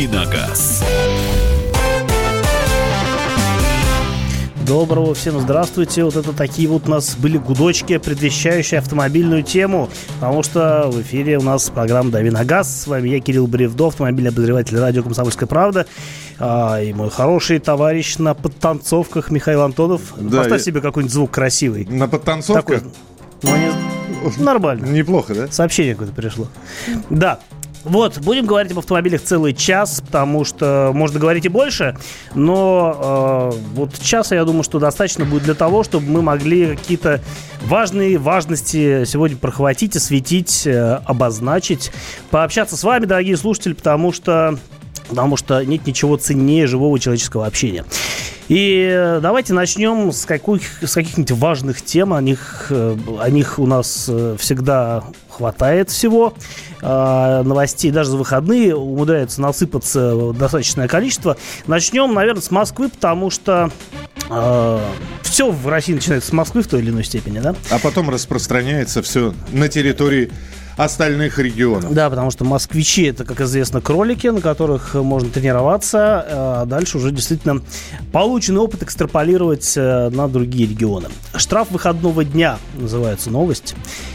«Давиногаз». 0.00 0.82
Доброго 4.66 5.14
всем 5.14 5.38
здравствуйте. 5.40 6.04
Вот 6.04 6.16
это 6.16 6.32
такие 6.32 6.68
вот 6.68 6.86
у 6.88 6.90
нас 6.90 7.16
были 7.16 7.36
гудочки, 7.36 7.98
предвещающие 7.98 8.78
автомобильную 8.78 9.42
тему. 9.42 9.90
Потому 10.18 10.42
что 10.42 10.88
в 10.90 11.02
эфире 11.02 11.36
у 11.38 11.42
нас 11.42 11.68
программа 11.68 12.10
«Дави 12.10 12.30
на 12.30 12.44
газ». 12.46 12.82
С 12.82 12.86
вами 12.86 13.10
я, 13.10 13.20
Кирилл 13.20 13.46
Бревдо, 13.46 13.88
автомобильный 13.88 14.30
обозреватель 14.30 14.78
радио 14.78 15.02
«Комсомольская 15.02 15.46
правда». 15.46 15.86
А, 16.38 16.80
и 16.80 16.94
мой 16.94 17.10
хороший 17.10 17.58
товарищ 17.58 18.16
на 18.16 18.32
подтанцовках 18.32 19.30
Михаил 19.30 19.60
Антонов. 19.60 20.14
Да, 20.16 20.38
Поставь 20.38 20.60
я- 20.60 20.64
себе 20.64 20.80
какой-нибудь 20.80 21.12
звук 21.12 21.30
красивый. 21.32 21.84
На 21.84 22.08
подтанцовках? 22.08 22.64
Такой. 22.80 22.92
Ну, 23.42 23.56
не- 23.56 24.42
Нормально. 24.42 24.86
Неплохо, 24.86 25.34
да? 25.34 25.48
Сообщение 25.50 25.92
какое-то 25.94 26.14
пришло. 26.14 26.46
Да. 27.10 27.40
Вот, 27.84 28.18
будем 28.18 28.44
говорить 28.44 28.72
об 28.72 28.78
автомобилях 28.78 29.22
целый 29.22 29.54
час, 29.54 30.02
потому 30.04 30.44
что 30.44 30.90
можно 30.94 31.18
говорить 31.18 31.46
и 31.46 31.48
больше, 31.48 31.96
но 32.34 33.52
э, 33.54 33.58
вот 33.74 33.98
часа, 34.00 34.34
я 34.34 34.44
думаю, 34.44 34.64
что 34.64 34.78
достаточно 34.78 35.24
будет 35.24 35.44
для 35.44 35.54
того, 35.54 35.82
чтобы 35.82 36.06
мы 36.06 36.20
могли 36.20 36.76
какие-то 36.76 37.20
важные 37.62 38.18
важности 38.18 39.04
сегодня 39.06 39.38
прохватить, 39.38 39.96
осветить, 39.96 40.66
э, 40.66 41.00
обозначить, 41.06 41.90
пообщаться 42.30 42.76
с 42.76 42.84
вами, 42.84 43.06
дорогие 43.06 43.36
слушатели, 43.38 43.72
потому 43.72 44.12
что 44.12 44.58
потому 45.10 45.36
что 45.36 45.62
нет 45.64 45.86
ничего 45.86 46.16
ценнее 46.16 46.66
живого 46.66 46.98
человеческого 46.98 47.46
общения. 47.46 47.84
И 48.48 48.88
э, 48.92 49.20
давайте 49.20 49.52
начнем 49.52 50.10
с, 50.10 50.24
каких, 50.24 50.82
с 50.82 50.92
каких-нибудь 50.92 51.30
важных 51.32 51.82
тем. 51.82 52.12
О 52.12 52.20
них, 52.20 52.66
э, 52.70 52.96
о 53.20 53.30
них 53.30 53.58
у 53.58 53.66
нас 53.66 54.06
э, 54.08 54.36
всегда 54.40 55.04
хватает 55.28 55.90
всего. 55.90 56.34
А, 56.82 57.42
Новостей 57.44 57.90
даже 57.92 58.10
за 58.10 58.16
выходные 58.16 58.74
умудряется 58.74 59.40
насыпаться 59.40 60.32
достаточное 60.32 60.88
количество. 60.88 61.36
Начнем, 61.66 62.12
наверное, 62.12 62.42
с 62.42 62.50
Москвы, 62.50 62.88
потому 62.88 63.30
что 63.30 63.70
все 65.22 65.50
в 65.50 65.66
России 65.66 65.94
начинается 65.94 66.28
с 66.28 66.32
Москвы 66.32 66.62
в 66.62 66.68
той 66.68 66.80
или 66.80 66.90
иной 66.90 67.04
степени, 67.04 67.40
да? 67.40 67.54
А 67.70 67.78
потом 67.78 68.10
распространяется 68.10 69.02
все 69.02 69.34
на 69.52 69.68
территории 69.68 70.30
остальных 70.84 71.38
регионов. 71.38 71.92
Да, 71.92 72.08
потому 72.08 72.30
что 72.30 72.44
москвичи 72.44 73.04
это, 73.04 73.24
как 73.24 73.40
известно, 73.42 73.80
кролики, 73.80 74.28
на 74.28 74.40
которых 74.40 74.94
можно 74.94 75.28
тренироваться, 75.28 76.24
а 76.28 76.64
дальше 76.64 76.98
уже 76.98 77.10
действительно 77.10 77.62
полученный 78.12 78.60
опыт 78.60 78.82
экстраполировать 78.82 79.74
э, 79.76 80.08
на 80.10 80.28
другие 80.28 80.68
регионы. 80.68 81.08
Штраф 81.34 81.70
выходного 81.70 82.24
дня 82.24 82.58
называется 82.74 83.30
новость. 83.30 83.74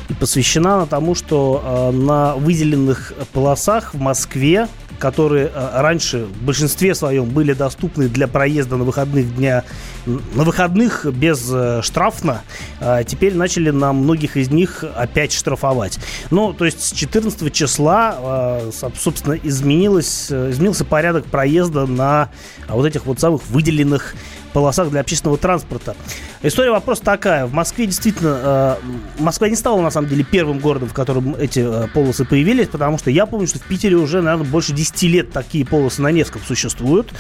И 0.10 0.14
посвящена 0.14 0.76
она 0.76 0.86
тому, 0.86 1.14
что 1.14 1.64
э, 1.64 1.92
на 1.96 2.36
выделенных 2.36 3.14
полосах 3.34 3.94
в 3.94 4.00
Москве 4.00 4.68
которые 5.00 5.52
э, 5.54 5.82
раньше 5.82 6.26
в 6.26 6.44
большинстве 6.44 6.96
своем 6.96 7.26
были 7.26 7.54
доступны 7.54 8.08
для 8.08 8.28
проезда 8.28 8.78
на 8.78 8.84
выходных 8.84 9.36
дня 9.36 9.64
на 10.06 10.44
выходных 10.44 11.06
без 11.06 11.50
э, 11.52 11.82
штрафно, 11.82 12.44
э, 12.80 13.04
теперь 13.08 13.36
начали 13.36 13.72
на 13.72 13.92
многих 13.94 14.38
из 14.38 14.50
них 14.52 14.84
опять 14.96 15.34
штрафовать. 15.34 16.00
Ну, 16.30 16.54
то 16.54 16.66
есть 16.66 16.82
с 16.82 16.92
14 16.92 17.52
числа, 17.52 18.62
со- 18.72 18.92
собственно, 18.98 19.34
изменилось, 19.34 20.28
э, 20.30 20.52
изменился 20.52 20.86
порядок 20.86 21.26
проезда 21.26 21.86
на 21.86 22.30
а, 22.68 22.76
вот 22.76 22.86
этих 22.86 23.06
вот 23.06 23.20
самых 23.20 23.46
выделенных 23.48 24.16
полосах 24.56 24.89
для 24.89 25.02
общественного 25.02 25.38
транспорта. 25.38 25.98
История 26.42 26.72
вопрос 26.72 27.02
такая. 27.02 27.45
В 27.45 27.52
Москве 27.53 27.88
действительно... 27.88 28.39
э, 28.42 28.75
Москва 29.20 29.50
не 29.50 29.58
стала, 29.58 29.81
на 29.81 29.92
самом 29.92 30.08
деле, 30.08 30.23
первым 30.23 30.59
городом, 30.59 30.88
в 30.88 30.94
котором 30.94 31.36
эти 31.36 31.59
э, 31.59 31.88
полосы 31.94 32.23
появились, 32.23 32.70
потому 32.70 32.97
что 32.97 33.12
я 33.12 33.25
помню, 33.25 33.47
что 33.47 33.59
в 33.59 33.64
Питере 33.64 33.97
уже, 33.97 34.22
наверное, 34.22 34.50
больше 34.50 34.72
10 34.72 35.03
лет 35.03 35.31
такие 35.34 35.66
полосы 35.66 36.02
на 36.02 36.09
Невском 36.09 36.41
существуют. 36.47 37.12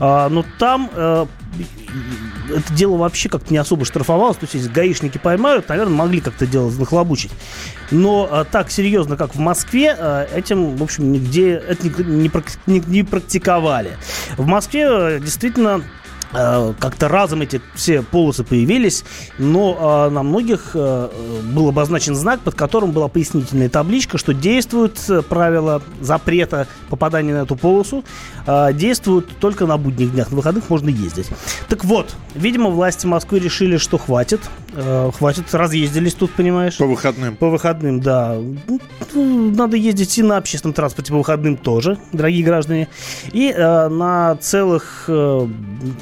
А, 0.00 0.28
но 0.28 0.44
там 0.58 0.90
э, 0.94 1.24
это 2.50 2.72
дело 2.74 2.98
вообще 2.98 3.30
как-то 3.30 3.50
не 3.50 3.56
особо 3.58 3.86
штрафовалось. 3.86 4.36
То 4.36 4.44
есть, 4.44 4.54
если 4.54 4.68
гаишники 4.68 5.16
поймают, 5.16 5.70
наверное, 5.70 5.94
могли 5.96 6.20
как-то 6.20 6.46
дело 6.46 6.70
нахлобучить. 6.70 7.32
Но 7.90 8.46
так 8.52 8.70
серьезно, 8.70 9.16
как 9.16 9.34
в 9.34 9.38
Москве, 9.38 9.96
этим, 10.34 10.76
в 10.76 10.82
общем, 10.82 11.10
нигде 11.10 11.52
это 11.52 11.88
не, 11.88 12.04
не 12.04 12.28
прак- 12.28 12.58
не- 12.66 12.82
не 12.86 13.02
практиковали. 13.02 13.96
В 14.36 14.46
Москве 14.46 15.18
действительно 15.20 15.82
как-то 16.32 17.08
разом 17.08 17.42
эти 17.42 17.60
все 17.74 18.02
полосы 18.02 18.42
появились, 18.44 19.04
но 19.38 20.06
э, 20.08 20.10
на 20.10 20.22
многих 20.22 20.70
э, 20.74 21.08
был 21.54 21.68
обозначен 21.68 22.14
знак, 22.14 22.40
под 22.40 22.54
которым 22.54 22.92
была 22.92 23.08
пояснительная 23.08 23.68
табличка, 23.68 24.16
что 24.16 24.32
действуют 24.32 24.98
э, 25.08 25.22
правила 25.22 25.82
запрета 26.00 26.66
попадания 26.88 27.34
на 27.34 27.42
эту 27.42 27.56
полосу, 27.56 28.04
э, 28.46 28.72
действуют 28.72 29.28
только 29.38 29.66
на 29.66 29.76
будних 29.76 30.12
днях, 30.12 30.30
на 30.30 30.36
выходных 30.36 30.70
можно 30.70 30.88
ездить. 30.88 31.26
Так 31.68 31.84
вот, 31.84 32.14
видимо, 32.34 32.70
власти 32.70 33.06
Москвы 33.06 33.38
решили, 33.38 33.76
что 33.76 33.98
хватит, 33.98 34.40
э, 34.74 35.10
хватит, 35.16 35.54
разъездились 35.54 36.14
тут, 36.14 36.32
понимаешь? 36.32 36.76
По 36.78 36.86
выходным. 36.86 37.36
По 37.36 37.50
выходным, 37.50 38.00
да. 38.00 38.38
Надо 39.14 39.76
ездить 39.76 40.16
и 40.18 40.22
на 40.22 40.38
общественном 40.38 40.72
транспорте 40.72 41.12
по 41.12 41.18
выходным 41.18 41.56
тоже, 41.56 41.98
дорогие 42.12 42.44
граждане. 42.44 42.88
И 43.32 43.52
э, 43.54 43.88
на 43.88 44.36
целых 44.36 45.04
э, 45.08 45.48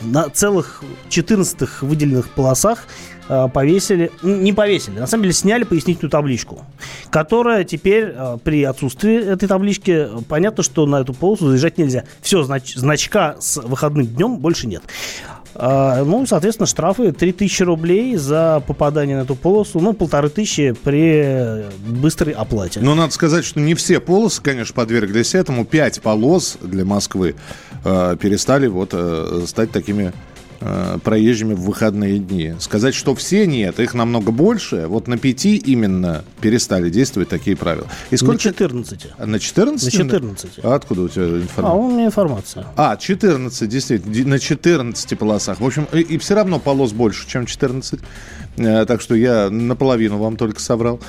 на 0.04 0.19
целых 0.28 0.82
14 1.08 1.82
выделенных 1.82 2.28
полосах 2.30 2.84
э, 3.28 3.48
повесили, 3.52 4.10
не 4.22 4.52
повесили, 4.52 4.98
на 4.98 5.06
самом 5.06 5.22
деле 5.24 5.34
сняли 5.34 5.64
пояснительную 5.64 6.10
табличку, 6.10 6.64
которая 7.10 7.64
теперь 7.64 8.12
э, 8.14 8.38
при 8.42 8.64
отсутствии 8.64 9.16
этой 9.16 9.48
таблички 9.48 9.90
э, 9.90 10.18
понятно, 10.28 10.62
что 10.62 10.86
на 10.86 11.00
эту 11.00 11.14
полосу 11.14 11.48
заезжать 11.48 11.78
нельзя. 11.78 12.04
Все, 12.20 12.42
знач- 12.42 12.76
значка 12.76 13.36
с 13.40 13.56
выходным 13.56 14.06
днем 14.06 14.38
больше 14.38 14.66
нет. 14.66 14.82
А, 15.54 16.04
Ну, 16.04 16.26
соответственно, 16.26 16.66
штрафы 16.66 17.12
3000 17.12 17.62
рублей 17.62 18.16
за 18.16 18.62
попадание 18.66 19.16
на 19.16 19.22
эту 19.22 19.34
полосу, 19.34 19.80
ну, 19.80 19.92
полторы 19.92 20.28
тысячи 20.28 20.72
при 20.72 21.64
быстрой 21.86 22.34
оплате. 22.34 22.80
Но 22.80 22.94
надо 22.94 23.12
сказать, 23.12 23.44
что 23.44 23.60
не 23.60 23.74
все 23.74 24.00
полосы, 24.00 24.42
конечно, 24.42 24.74
подверглись 24.74 25.34
этому. 25.34 25.64
Пять 25.64 26.00
полос 26.00 26.58
для 26.60 26.84
Москвы 26.84 27.34
э, 27.84 28.16
перестали 28.20 28.66
вот 28.66 28.90
э, 28.92 29.44
стать 29.46 29.70
такими 29.70 30.12
э, 30.60 30.98
проезжими 31.02 31.54
в 31.54 31.60
выходные 31.60 32.18
дни. 32.18 32.54
Сказать, 32.58 32.94
что 32.94 33.14
все 33.14 33.46
нет, 33.46 33.80
их 33.80 33.94
намного 33.94 34.30
больше. 34.32 34.86
Вот 34.86 35.08
на 35.08 35.18
пяти 35.18 35.56
именно 35.56 36.24
перестали 36.40 36.90
действовать 36.90 37.28
такие 37.28 37.56
правила. 37.56 37.86
И 38.10 38.14
На 38.14 38.18
сколько? 38.18 38.38
14. 38.38 39.06
На 39.18 39.38
14? 39.38 39.84
На 39.84 39.90
14. 39.90 40.50
А 40.62 40.74
откуда 40.74 41.02
у 41.02 41.08
тебя 41.08 41.24
А, 41.24 41.40
информация? 41.40 41.80
у 41.80 41.90
меня 41.90 42.06
информация. 42.06 42.66
А, 42.76 42.96
14, 42.96 43.68
действительно, 43.68 44.28
на 44.30 44.38
14 44.38 45.14
полосах. 45.18 45.60
В 45.60 45.66
общем, 45.66 45.86
и, 45.92 46.18
все 46.18 46.34
равно 46.34 46.58
полос 46.58 46.92
больше, 46.92 47.28
чем 47.28 47.46
14. 47.46 48.00
Э, 48.56 48.84
Так 48.86 49.00
что 49.00 49.14
я 49.14 49.48
наполовину 49.50 50.18
вам 50.18 50.36
только 50.36 50.60
соврал, 50.60 51.00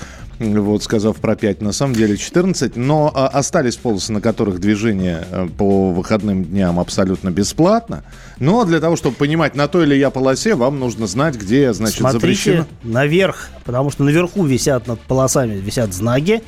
вот, 0.41 0.83
сказав 0.83 1.17
про 1.17 1.35
5. 1.35 1.61
На 1.61 1.71
самом 1.71 1.93
деле 1.93 2.17
14. 2.17 2.75
Но 2.75 3.11
а, 3.13 3.27
остались 3.27 3.75
полосы, 3.75 4.11
на 4.11 4.21
которых 4.21 4.59
движение 4.59 5.25
э, 5.31 5.47
по 5.57 5.91
выходным 5.91 6.43
дням 6.43 6.79
абсолютно 6.79 7.29
бесплатно. 7.29 8.03
Но 8.39 8.65
для 8.65 8.79
того, 8.79 8.95
чтобы 8.95 9.15
понимать, 9.15 9.55
на 9.55 9.67
той 9.67 9.85
или 9.85 9.95
я 9.95 10.09
полосе, 10.09 10.55
вам 10.55 10.79
нужно 10.79 11.07
знать, 11.07 11.35
где, 11.35 11.73
значит, 11.73 11.99
Смотрите 11.99 12.19
запрещено. 12.19 12.65
наверх, 12.83 13.49
потому 13.63 13.91
что 13.91 14.03
наверху 14.03 14.43
висят 14.45 14.87
над 14.87 14.99
полосами 15.01 15.55
висят 15.55 15.93
знаки, 15.93 16.41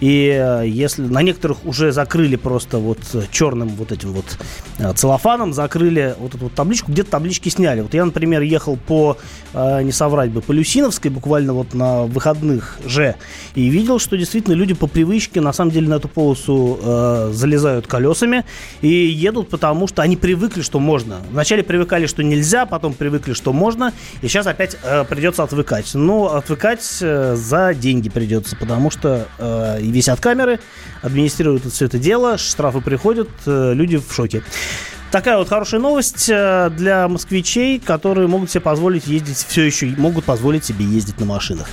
и 0.00 0.28
э, 0.28 0.66
если 0.66 1.02
на 1.02 1.22
некоторых 1.22 1.64
уже 1.64 1.92
закрыли 1.92 2.36
просто 2.36 2.78
вот 2.78 2.98
э, 3.14 3.22
черным 3.30 3.68
вот 3.68 3.92
этим 3.92 4.12
вот 4.12 4.38
э, 4.78 4.92
целлофаном, 4.94 5.52
закрыли 5.52 6.14
вот 6.18 6.34
эту 6.34 6.44
вот 6.44 6.54
табличку, 6.54 6.92
где-то 6.92 7.10
таблички 7.10 7.48
сняли. 7.48 7.80
Вот 7.80 7.94
я, 7.94 8.04
например, 8.04 8.42
ехал 8.42 8.76
по, 8.76 9.16
не 9.54 9.92
соврать 9.92 10.30
бы, 10.30 10.40
по 10.40 10.52
Люсиновской 10.52 11.10
буквально 11.10 11.52
вот 11.52 11.74
на 11.74 12.02
выходных 12.04 12.78
же, 12.86 13.16
и 13.54 13.68
видел, 13.68 13.98
что 13.98 14.16
действительно 14.16 14.54
люди 14.54 14.74
по 14.74 14.86
привычке 14.86 15.40
на 15.40 15.52
самом 15.52 15.72
деле 15.72 15.88
на 15.88 15.94
эту 15.94 16.08
полосу 16.08 16.78
э, 16.80 17.30
залезают 17.32 17.86
колесами 17.86 18.44
и 18.80 18.88
едут, 18.88 19.48
потому 19.48 19.86
что 19.86 20.02
они 20.02 20.16
привыкли, 20.16 20.62
что 20.62 20.78
можно. 20.78 21.20
Вначале 21.30 21.62
привыкали, 21.62 22.06
что 22.06 22.22
нельзя, 22.22 22.66
потом 22.66 22.94
привыкли, 22.94 23.32
что 23.32 23.52
можно, 23.52 23.92
и 24.22 24.28
сейчас 24.28 24.46
опять 24.46 24.76
э, 24.82 25.04
придется 25.04 25.42
отвыкать. 25.42 25.94
Но 25.94 26.34
отвыкать 26.34 26.86
э, 27.00 27.34
за 27.36 27.74
деньги 27.74 28.08
придется, 28.08 28.56
потому 28.56 28.90
что 28.90 29.28
висят 29.90 30.20
камеры, 30.20 30.60
администрируют 31.02 31.64
все 31.72 31.86
это 31.86 31.98
дело, 31.98 32.38
штрафы 32.38 32.80
приходят, 32.80 33.28
э, 33.46 33.72
люди 33.74 33.96
в 33.96 34.12
шоке. 34.12 34.42
Такая 35.10 35.38
вот 35.38 35.48
хорошая 35.48 35.80
новость 35.80 36.28
э, 36.28 36.70
для 36.76 37.08
москвичей, 37.08 37.80
которые 37.80 38.28
могут 38.28 38.50
себе 38.50 38.60
позволить 38.60 39.06
ездить, 39.06 39.36
все 39.36 39.62
еще 39.62 39.86
могут 39.96 40.24
позволить 40.24 40.64
себе 40.64 40.84
ездить 40.84 41.18
на 41.18 41.26
машинах. 41.26 41.66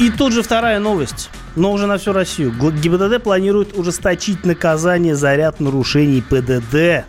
И 0.00 0.10
тут 0.10 0.32
же 0.32 0.42
вторая 0.42 0.78
новость, 0.78 1.30
но 1.54 1.72
уже 1.72 1.86
на 1.86 1.96
всю 1.96 2.12
Россию. 2.12 2.52
ГИБДД 2.52 3.22
планирует 3.22 3.78
ужесточить 3.78 4.44
наказание 4.44 5.14
за 5.14 5.34
ряд 5.36 5.58
нарушений 5.60 6.22
ПДД. 6.22 7.06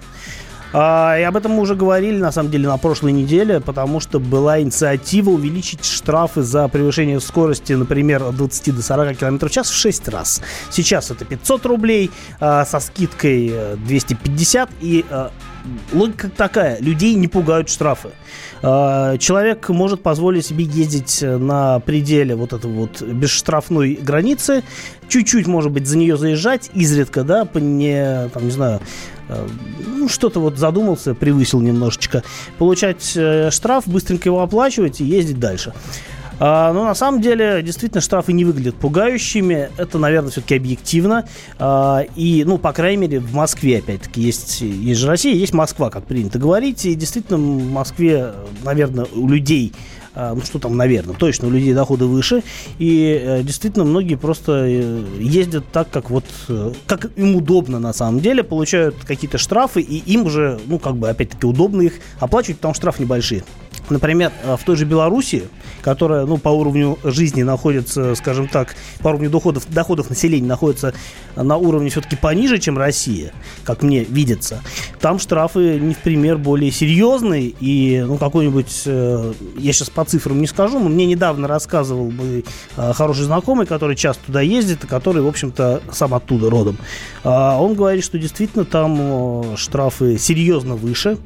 А, 0.74 1.18
и 1.18 1.24
об 1.24 1.38
этом 1.38 1.54
мы 1.54 1.62
уже 1.62 1.76
говорили, 1.76 2.18
на 2.18 2.32
самом 2.32 2.52
деле, 2.52 2.68
на 2.68 2.78
прошлой 2.78 3.12
неделе, 3.12 3.60
потому 3.60 4.00
что 4.00 4.20
была 4.20 4.62
инициатива 4.62 5.30
увеличить 5.30 5.86
штрафы 5.86 6.42
за 6.42 6.68
превышение 6.68 7.20
скорости, 7.20 7.74
например, 7.74 8.24
от 8.24 8.36
20 8.36 8.76
до 8.76 8.82
40 8.82 9.18
км 9.18 9.48
в 9.48 9.52
час 9.52 9.70
в 9.70 9.76
6 9.76 10.08
раз. 10.10 10.42
Сейчас 10.70 11.12
это 11.12 11.26
500 11.26 11.66
рублей, 11.66 12.12
а, 12.40 12.66
со 12.66 12.80
скидкой 12.80 13.54
250 13.86 14.70
и 14.82 15.06
а, 15.10 15.32
логика 15.94 16.30
такая, 16.30 16.80
людей 16.82 17.16
не 17.16 17.28
пугают 17.28 17.70
штрафы. 17.70 18.10
А, 18.62 19.18
человек 19.18 19.70
может 19.70 20.04
позволить 20.04 20.46
себе 20.46 20.66
ездить 20.66 21.22
на 21.22 21.80
пределе 21.80 22.36
вот 22.36 22.54
этой 22.54 22.70
вот 22.70 23.02
бесштрафной 23.02 23.96
границы, 23.96 24.64
чуть-чуть, 25.08 25.48
может 25.48 25.72
быть, 25.72 25.88
за 25.88 25.98
нее 25.98 26.18
заезжать, 26.18 26.70
изредка, 26.74 27.24
да, 27.24 27.46
по 27.46 27.58
не, 27.60 28.30
там, 28.30 28.46
не 28.46 28.52
знаю, 28.52 28.82
ну, 29.86 30.10
что-то 30.10 30.40
вот 30.40 30.58
задумался, 30.58 31.14
превысил 31.14 31.62
немножечко, 31.62 32.24
получать 32.58 33.14
э, 33.16 33.50
штраф, 33.52 33.88
быстренько 33.88 34.30
его 34.30 34.42
оплачивать 34.42 35.02
и 35.02 35.06
ездить 35.06 35.40
дальше. 35.40 35.74
А, 36.40 36.72
но 36.72 36.84
на 36.84 36.96
самом 36.96 37.22
деле, 37.22 37.62
действительно, 37.64 38.02
штрафы 38.02 38.34
не 38.34 38.46
выглядят 38.46 38.76
пугающими. 38.76 39.70
Это, 39.78 39.98
наверное, 39.98 40.30
все-таки 40.30 40.56
объективно. 40.56 41.28
А, 41.58 42.04
и, 42.16 42.44
ну, 42.46 42.58
по 42.58 42.74
крайней 42.74 42.98
мере, 42.98 43.20
в 43.20 43.34
Москве, 43.34 43.80
опять-таки, 43.80 44.22
есть, 44.22 44.62
есть 44.62 45.00
же 45.00 45.08
Россия, 45.08 45.34
есть 45.34 45.54
Москва, 45.54 45.90
как 45.90 46.06
принято 46.06 46.38
говорить. 46.40 46.86
И 46.86 46.96
действительно, 46.96 47.38
в 47.38 47.72
Москве, 47.72 48.34
наверное, 48.64 49.08
у 49.14 49.28
людей 49.28 49.74
ну 50.18 50.42
что 50.42 50.60
там, 50.60 50.76
наверное, 50.76 51.16
точно 51.16 51.48
у 51.48 51.52
людей 51.52 51.74
доходы 51.74 52.06
выше, 52.06 52.44
и 52.80 53.22
э, 53.22 53.44
действительно 53.44 53.86
многие 53.86 54.16
просто 54.16 54.66
э, 54.66 55.06
ездят 55.20 55.66
так, 55.72 55.90
как 55.90 56.10
вот, 56.10 56.26
э, 56.50 56.74
как 56.86 57.12
им 57.16 57.36
удобно 57.36 57.80
на 57.80 57.94
самом 57.94 58.20
деле, 58.20 58.44
получают 58.44 58.96
какие-то 59.06 59.38
штрафы, 59.38 59.82
и 59.82 59.98
им 60.12 60.26
уже, 60.26 60.60
ну 60.66 60.80
как 60.80 60.96
бы, 60.96 61.10
опять-таки, 61.10 61.46
удобно 61.46 61.82
их 61.82 61.94
оплачивать, 62.20 62.58
потому 62.58 62.74
что 62.74 62.82
штрафы 62.82 63.04
небольшие. 63.04 63.44
Например, 63.90 64.32
в 64.44 64.64
той 64.64 64.76
же 64.76 64.86
Беларуси, 64.86 65.48
которая 65.82 66.26
ну, 66.26 66.38
по 66.38 66.50
уровню 66.50 66.98
жизни 67.04 67.44
находится, 67.44 68.16
скажем 68.16 68.48
так, 68.48 68.76
по 69.00 69.10
уровню 69.10 69.30
доходов, 69.30 69.64
доходов 69.70 70.10
населения 70.10 70.48
находится 70.48 70.94
на 71.36 71.58
уровне 71.58 71.90
все-таки 71.90 72.16
пониже, 72.16 72.58
чем 72.58 72.78
Россия, 72.78 73.34
как 73.64 73.84
мне 73.84 74.04
видится, 74.04 74.62
там 75.00 75.20
штрафы 75.20 75.80
не 75.80 75.94
в 75.94 76.00
пример 76.00 76.38
более 76.38 76.72
серьезные. 76.72 77.54
И 77.60 78.04
ну, 78.06 78.18
какой-нибудь, 78.18 78.84
э, 78.86 79.34
я 79.58 79.74
сейчас 79.74 79.90
по 79.90 80.04
цифрам 80.06 80.40
не 80.40 80.48
скажу, 80.48 80.80
но 80.80 80.90
мне 80.90 81.06
недавно 81.06 81.48
рассказывал 81.48 82.10
бы 82.10 82.44
э, 82.76 82.94
хороший 82.94 83.24
знакомый, 83.24 83.66
который 83.66 83.96
часто 83.96 84.26
туда 84.26 84.42
ездит, 84.42 84.84
и 84.84 84.88
который, 84.88 85.22
в 85.22 85.28
общем-то, 85.28 85.82
сам 85.92 86.14
оттуда 86.14 86.50
родом. 86.50 86.78
А 87.24 87.62
он 87.62 87.76
говорит, 87.76 88.04
что 88.04 88.18
действительно 88.18 88.66
там 88.66 89.54
э, 89.54 89.56
штрафы 89.58 90.18
серьезно 90.18 90.76
выше, 90.76 91.18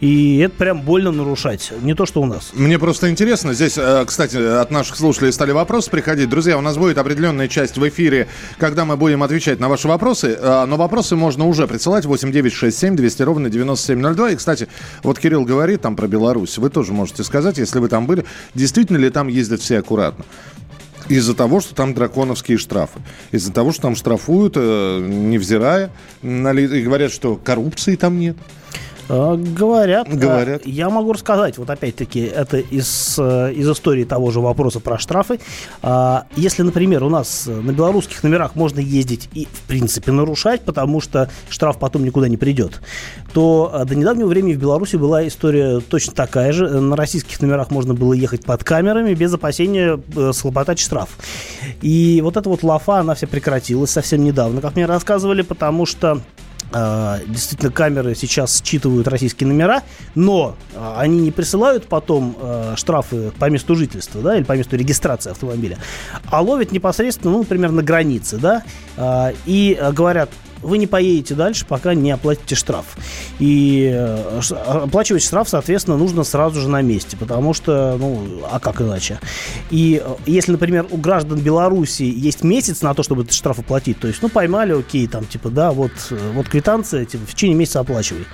и 0.00 0.38
это 0.38 0.54
прям 0.56 0.80
больно 0.80 1.12
нарушать. 1.12 1.72
Не 1.82 1.94
то, 1.94 2.06
что 2.10 2.22
у 2.22 2.26
нас. 2.26 2.50
Мне 2.54 2.76
просто 2.78 3.08
интересно, 3.08 3.54
здесь 3.54 3.78
кстати, 4.04 4.36
от 4.36 4.72
наших 4.72 4.96
слушателей 4.96 5.32
стали 5.32 5.52
вопросы 5.52 5.90
приходить. 5.90 6.28
Друзья, 6.28 6.58
у 6.58 6.60
нас 6.60 6.76
будет 6.76 6.98
определенная 6.98 7.46
часть 7.46 7.78
в 7.78 7.88
эфире, 7.88 8.26
когда 8.58 8.84
мы 8.84 8.96
будем 8.96 9.22
отвечать 9.22 9.60
на 9.60 9.68
ваши 9.68 9.86
вопросы. 9.86 10.36
А, 10.40 10.66
но 10.66 10.76
вопросы 10.76 11.14
можно 11.14 11.46
уже 11.46 11.68
присылать 11.68 12.06
8967 12.06 12.96
200 12.96 13.22
ровно 13.22 13.48
9702. 13.48 14.30
И, 14.30 14.36
кстати, 14.36 14.66
вот 15.04 15.20
Кирилл 15.20 15.44
говорит 15.44 15.82
там 15.82 15.94
про 15.94 16.08
Беларусь. 16.08 16.58
Вы 16.58 16.68
тоже 16.68 16.92
можете 16.92 17.22
сказать, 17.22 17.58
если 17.58 17.78
вы 17.78 17.88
там 17.88 18.06
были, 18.06 18.24
действительно 18.56 18.96
ли 18.96 19.08
там 19.10 19.28
ездят 19.28 19.60
все 19.60 19.78
аккуратно. 19.78 20.24
Из-за 21.08 21.34
того, 21.34 21.60
что 21.60 21.76
там 21.76 21.94
драконовские 21.94 22.58
штрафы. 22.58 22.98
Из-за 23.30 23.52
того, 23.52 23.70
что 23.70 23.82
там 23.82 23.94
штрафуют, 23.94 24.54
э, 24.56 24.98
невзирая. 25.00 25.92
И 26.22 26.82
говорят, 26.82 27.12
что 27.12 27.36
коррупции 27.36 27.94
там 27.94 28.18
нет. 28.18 28.36
Э, 29.10 29.36
говорят. 29.36 30.08
Говорят. 30.08 30.64
Я 30.66 30.88
могу 30.88 31.12
рассказать, 31.12 31.58
вот 31.58 31.68
опять-таки, 31.68 32.20
это 32.20 32.58
из, 32.58 33.16
э, 33.18 33.52
из 33.52 33.68
истории 33.68 34.04
того 34.04 34.30
же 34.30 34.40
вопроса 34.40 34.78
про 34.78 34.98
штрафы. 34.98 35.40
А, 35.82 36.26
если, 36.36 36.62
например, 36.62 37.02
у 37.02 37.08
нас 37.08 37.46
на 37.46 37.72
белорусских 37.72 38.22
номерах 38.22 38.54
можно 38.54 38.78
ездить 38.78 39.28
и, 39.34 39.48
в 39.50 39.62
принципе, 39.62 40.12
нарушать, 40.12 40.60
потому 40.60 41.00
что 41.00 41.28
штраф 41.48 41.78
потом 41.78 42.04
никуда 42.04 42.28
не 42.28 42.36
придет, 42.36 42.80
то 43.32 43.72
э, 43.74 43.84
до 43.84 43.96
недавнего 43.96 44.28
времени 44.28 44.54
в 44.54 44.58
Беларуси 44.58 44.94
была 44.94 45.26
история 45.26 45.80
точно 45.80 46.14
такая 46.14 46.52
же. 46.52 46.68
На 46.68 46.94
российских 46.94 47.40
номерах 47.40 47.72
можно 47.72 47.94
было 47.94 48.12
ехать 48.12 48.44
под 48.44 48.62
камерами 48.62 49.14
без 49.14 49.34
опасения 49.34 50.00
схлопотать 50.32 50.78
штраф. 50.78 51.08
И 51.82 52.20
вот 52.22 52.36
эта 52.36 52.48
вот 52.48 52.62
лафа, 52.62 53.00
она 53.00 53.16
вся 53.16 53.26
прекратилась 53.26 53.90
совсем 53.90 54.22
недавно, 54.22 54.60
как 54.60 54.76
мне 54.76 54.86
рассказывали, 54.86 55.42
потому 55.42 55.84
что 55.84 56.20
действительно, 57.26 57.72
камеры 57.72 58.14
сейчас 58.14 58.62
считывают 58.64 59.08
российские 59.08 59.48
номера, 59.48 59.82
но 60.14 60.56
а, 60.74 61.00
они 61.00 61.20
не 61.20 61.30
присылают 61.30 61.86
потом 61.86 62.36
а, 62.40 62.74
штрафы 62.76 63.32
по 63.38 63.50
месту 63.50 63.74
жительства, 63.74 64.20
да, 64.22 64.36
или 64.36 64.44
по 64.44 64.56
месту 64.56 64.76
регистрации 64.76 65.30
автомобиля, 65.30 65.78
а 66.26 66.40
ловят 66.40 66.72
непосредственно, 66.72 67.32
ну, 67.32 67.38
например, 67.40 67.72
на 67.72 67.82
границе, 67.82 68.38
да, 68.38 68.62
и 69.46 69.78
говорят, 69.92 70.30
вы 70.62 70.78
не 70.78 70.86
поедете 70.86 71.34
дальше, 71.34 71.64
пока 71.66 71.94
не 71.94 72.10
оплатите 72.10 72.54
штраф. 72.54 72.96
И 73.38 73.90
э, 73.92 74.40
оплачивать 74.66 75.22
штраф, 75.22 75.48
соответственно, 75.48 75.96
нужно 75.96 76.24
сразу 76.24 76.60
же 76.60 76.68
на 76.68 76.82
месте, 76.82 77.16
потому 77.16 77.54
что, 77.54 77.96
ну, 77.98 78.42
а 78.50 78.60
как 78.60 78.80
иначе? 78.80 79.18
И 79.70 80.02
э, 80.04 80.14
если, 80.26 80.52
например, 80.52 80.86
у 80.90 80.96
граждан 80.96 81.40
Беларуси 81.40 82.02
есть 82.02 82.44
месяц 82.44 82.82
на 82.82 82.94
то, 82.94 83.02
чтобы 83.02 83.22
этот 83.22 83.34
штраф 83.34 83.58
оплатить, 83.58 83.98
то 83.98 84.08
есть, 84.08 84.22
ну, 84.22 84.28
поймали, 84.28 84.72
окей, 84.72 85.06
там, 85.06 85.24
типа, 85.24 85.50
да, 85.50 85.72
вот, 85.72 85.92
э, 86.10 86.32
вот 86.34 86.48
квитанция, 86.48 87.04
типа, 87.04 87.26
в 87.26 87.34
течение 87.34 87.56
месяца 87.56 87.80
оплачивай. 87.80 88.26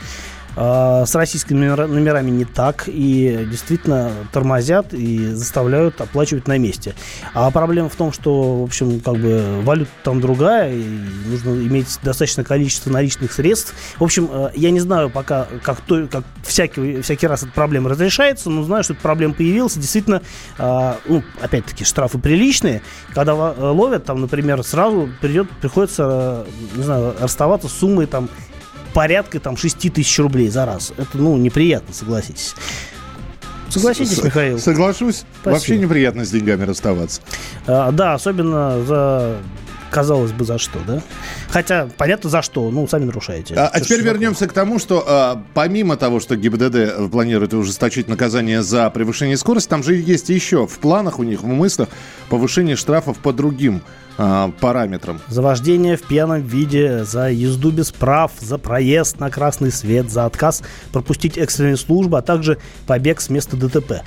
А, 0.56 1.04
с 1.04 1.14
российскими 1.14 1.66
номерами 1.66 2.30
не 2.30 2.44
так. 2.44 2.84
И 2.86 3.46
действительно 3.50 4.10
тормозят 4.32 4.94
и 4.94 5.32
заставляют 5.32 6.00
оплачивать 6.00 6.48
на 6.48 6.58
месте. 6.58 6.94
А 7.34 7.50
проблема 7.50 7.88
в 7.88 7.96
том, 7.96 8.12
что, 8.12 8.60
в 8.60 8.64
общем, 8.64 9.00
как 9.00 9.16
бы 9.16 9.60
валюта 9.62 9.90
там 10.02 10.20
другая, 10.20 10.72
и 10.72 10.84
нужно 11.26 11.50
иметь 11.50 11.98
достаточное 12.02 12.44
количество 12.44 12.90
наличных 12.90 13.32
средств. 13.32 13.74
В 13.98 14.04
общем, 14.04 14.28
э, 14.32 14.50
я 14.54 14.70
не 14.70 14.80
знаю 14.80 15.10
пока, 15.10 15.46
как, 15.62 15.80
то, 15.82 16.06
как 16.10 16.24
всякий, 16.42 17.02
всякий 17.02 17.26
раз 17.26 17.42
эта 17.42 17.52
проблема 17.52 17.90
разрешается, 17.90 18.48
но 18.48 18.62
знаю, 18.62 18.82
что 18.84 18.94
эта 18.94 19.02
проблема 19.02 19.34
появилась. 19.34 19.74
Действительно, 19.74 20.22
а, 20.58 20.98
ну, 21.06 21.22
опять-таки, 21.40 21.84
штрафы 21.84 22.18
приличные. 22.18 22.82
Когда 23.14 23.34
ловят, 23.34 24.04
там, 24.04 24.20
например, 24.22 24.62
сразу 24.62 25.10
придет, 25.20 25.50
приходится, 25.60 26.46
не 26.74 26.82
знаю, 26.82 27.14
расставаться 27.20 27.68
с 27.68 27.72
суммой 27.72 28.06
там 28.06 28.30
порядка 28.96 29.40
там 29.40 29.58
6 29.58 29.92
тысяч 29.92 30.18
рублей 30.18 30.48
за 30.48 30.64
раз. 30.64 30.90
Это, 30.96 31.18
ну, 31.18 31.36
неприятно, 31.36 31.92
согласитесь. 31.92 32.54
Согласитесь, 33.68 34.22
Михаил? 34.24 34.58
Соглашусь. 34.58 35.26
Спасибо. 35.42 35.52
Вообще 35.52 35.78
неприятно 35.78 36.24
с 36.24 36.30
деньгами 36.30 36.62
расставаться. 36.64 37.20
А, 37.66 37.92
да, 37.92 38.14
особенно 38.14 38.82
за 38.86 39.36
казалось 39.90 40.32
бы, 40.32 40.44
за 40.44 40.58
что, 40.58 40.78
да? 40.86 41.02
Хотя, 41.48 41.88
понятно, 41.96 42.30
за 42.30 42.42
что, 42.42 42.70
ну, 42.70 42.86
сами 42.86 43.04
нарушаете. 43.04 43.54
А, 43.54 43.68
а 43.68 43.80
теперь 43.80 44.02
вернемся 44.02 44.46
к 44.46 44.52
тому, 44.52 44.78
что 44.78 45.04
а, 45.06 45.42
помимо 45.54 45.96
того, 45.96 46.20
что 46.20 46.36
ГИБДД 46.36 47.10
планирует 47.10 47.54
ужесточить 47.54 48.08
наказание 48.08 48.62
за 48.62 48.90
превышение 48.90 49.36
скорости, 49.36 49.68
там 49.68 49.82
же 49.82 49.94
есть 49.94 50.28
еще 50.28 50.66
в 50.66 50.78
планах 50.78 51.18
у 51.18 51.22
них, 51.22 51.42
в 51.42 51.46
мыслях, 51.46 51.88
повышение 52.28 52.76
штрафов 52.76 53.18
по 53.18 53.32
другим 53.32 53.82
а, 54.18 54.50
параметрам. 54.60 55.20
За 55.28 55.42
вождение 55.42 55.96
в 55.96 56.02
пьяном 56.02 56.42
виде, 56.42 57.04
за 57.04 57.30
езду 57.30 57.70
без 57.70 57.92
прав, 57.92 58.32
за 58.40 58.58
проезд 58.58 59.20
на 59.20 59.30
красный 59.30 59.70
свет, 59.70 60.10
за 60.10 60.24
отказ 60.24 60.62
пропустить 60.92 61.36
экстренные 61.36 61.76
службы, 61.76 62.18
а 62.18 62.22
также 62.22 62.58
побег 62.86 63.20
с 63.20 63.28
места 63.28 63.56
ДТП. 63.56 64.02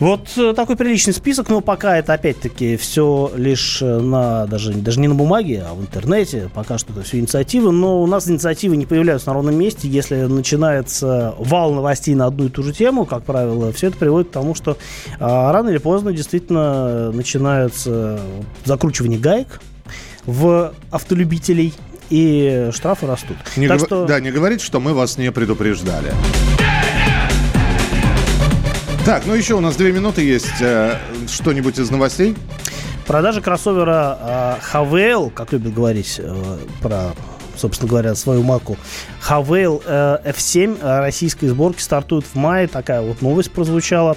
Вот 0.00 0.28
э, 0.36 0.52
такой 0.54 0.76
приличный 0.76 1.12
список, 1.12 1.48
но 1.48 1.60
пока 1.60 1.96
это 1.98 2.14
опять-таки 2.14 2.76
все 2.76 3.30
лишь 3.36 3.80
э, 3.82 3.98
на 4.00 4.46
даже, 4.46 4.72
даже 4.72 5.00
не 5.00 5.08
на 5.08 5.14
бумаге, 5.14 5.64
а 5.68 5.74
в 5.74 5.80
интернете. 5.80 6.50
Пока 6.54 6.78
что 6.78 6.92
это 6.92 7.02
все 7.02 7.18
инициативы, 7.18 7.72
но 7.72 8.02
у 8.02 8.06
нас 8.06 8.28
инициативы 8.28 8.76
не 8.76 8.86
появляются 8.86 9.28
на 9.28 9.34
ровном 9.34 9.54
месте. 9.54 9.88
Если 9.88 10.16
начинается 10.22 11.34
вал 11.38 11.72
новостей 11.72 12.14
на 12.14 12.26
одну 12.26 12.46
и 12.46 12.48
ту 12.48 12.62
же 12.62 12.72
тему, 12.72 13.04
как 13.06 13.24
правило, 13.24 13.72
все 13.72 13.88
это 13.88 13.96
приводит 13.96 14.28
к 14.28 14.32
тому, 14.32 14.54
что 14.54 14.76
а, 15.18 15.52
рано 15.52 15.68
или 15.68 15.78
поздно 15.78 16.12
действительно 16.12 17.12
начинается 17.12 18.20
закручивание 18.64 19.18
гаек 19.18 19.60
в 20.26 20.72
автолюбителей, 20.90 21.74
и 22.10 22.68
штрафы 22.72 23.06
растут. 23.06 23.38
Не 23.56 23.68
так 23.68 23.78
гов... 23.78 23.86
что... 23.86 24.06
Да, 24.06 24.20
не 24.20 24.30
говорите, 24.30 24.64
что 24.64 24.80
мы 24.80 24.92
вас 24.92 25.16
не 25.16 25.32
предупреждали. 25.32 26.12
Так, 29.04 29.26
ну 29.26 29.34
еще 29.34 29.54
у 29.54 29.60
нас 29.60 29.74
две 29.74 29.90
минуты 29.90 30.22
есть. 30.22 30.60
Э, 30.60 30.96
что-нибудь 31.26 31.76
из 31.76 31.90
новостей? 31.90 32.36
Продажа 33.04 33.40
кроссовера 33.40 34.16
э, 34.20 34.54
Havail, 34.72 35.28
как 35.32 35.52
любят 35.52 35.74
говорить 35.74 36.20
э, 36.22 36.58
про 36.80 37.12
собственно 37.56 37.90
говоря, 37.90 38.14
свою 38.14 38.42
марку. 38.42 38.78
Havail 39.28 39.84
F7 40.24 41.00
российской 41.00 41.48
сборки 41.48 41.80
стартует 41.80 42.24
в 42.24 42.34
мае. 42.34 42.66
Такая 42.66 43.02
вот 43.02 43.20
новость 43.20 43.52
прозвучала. 43.52 44.16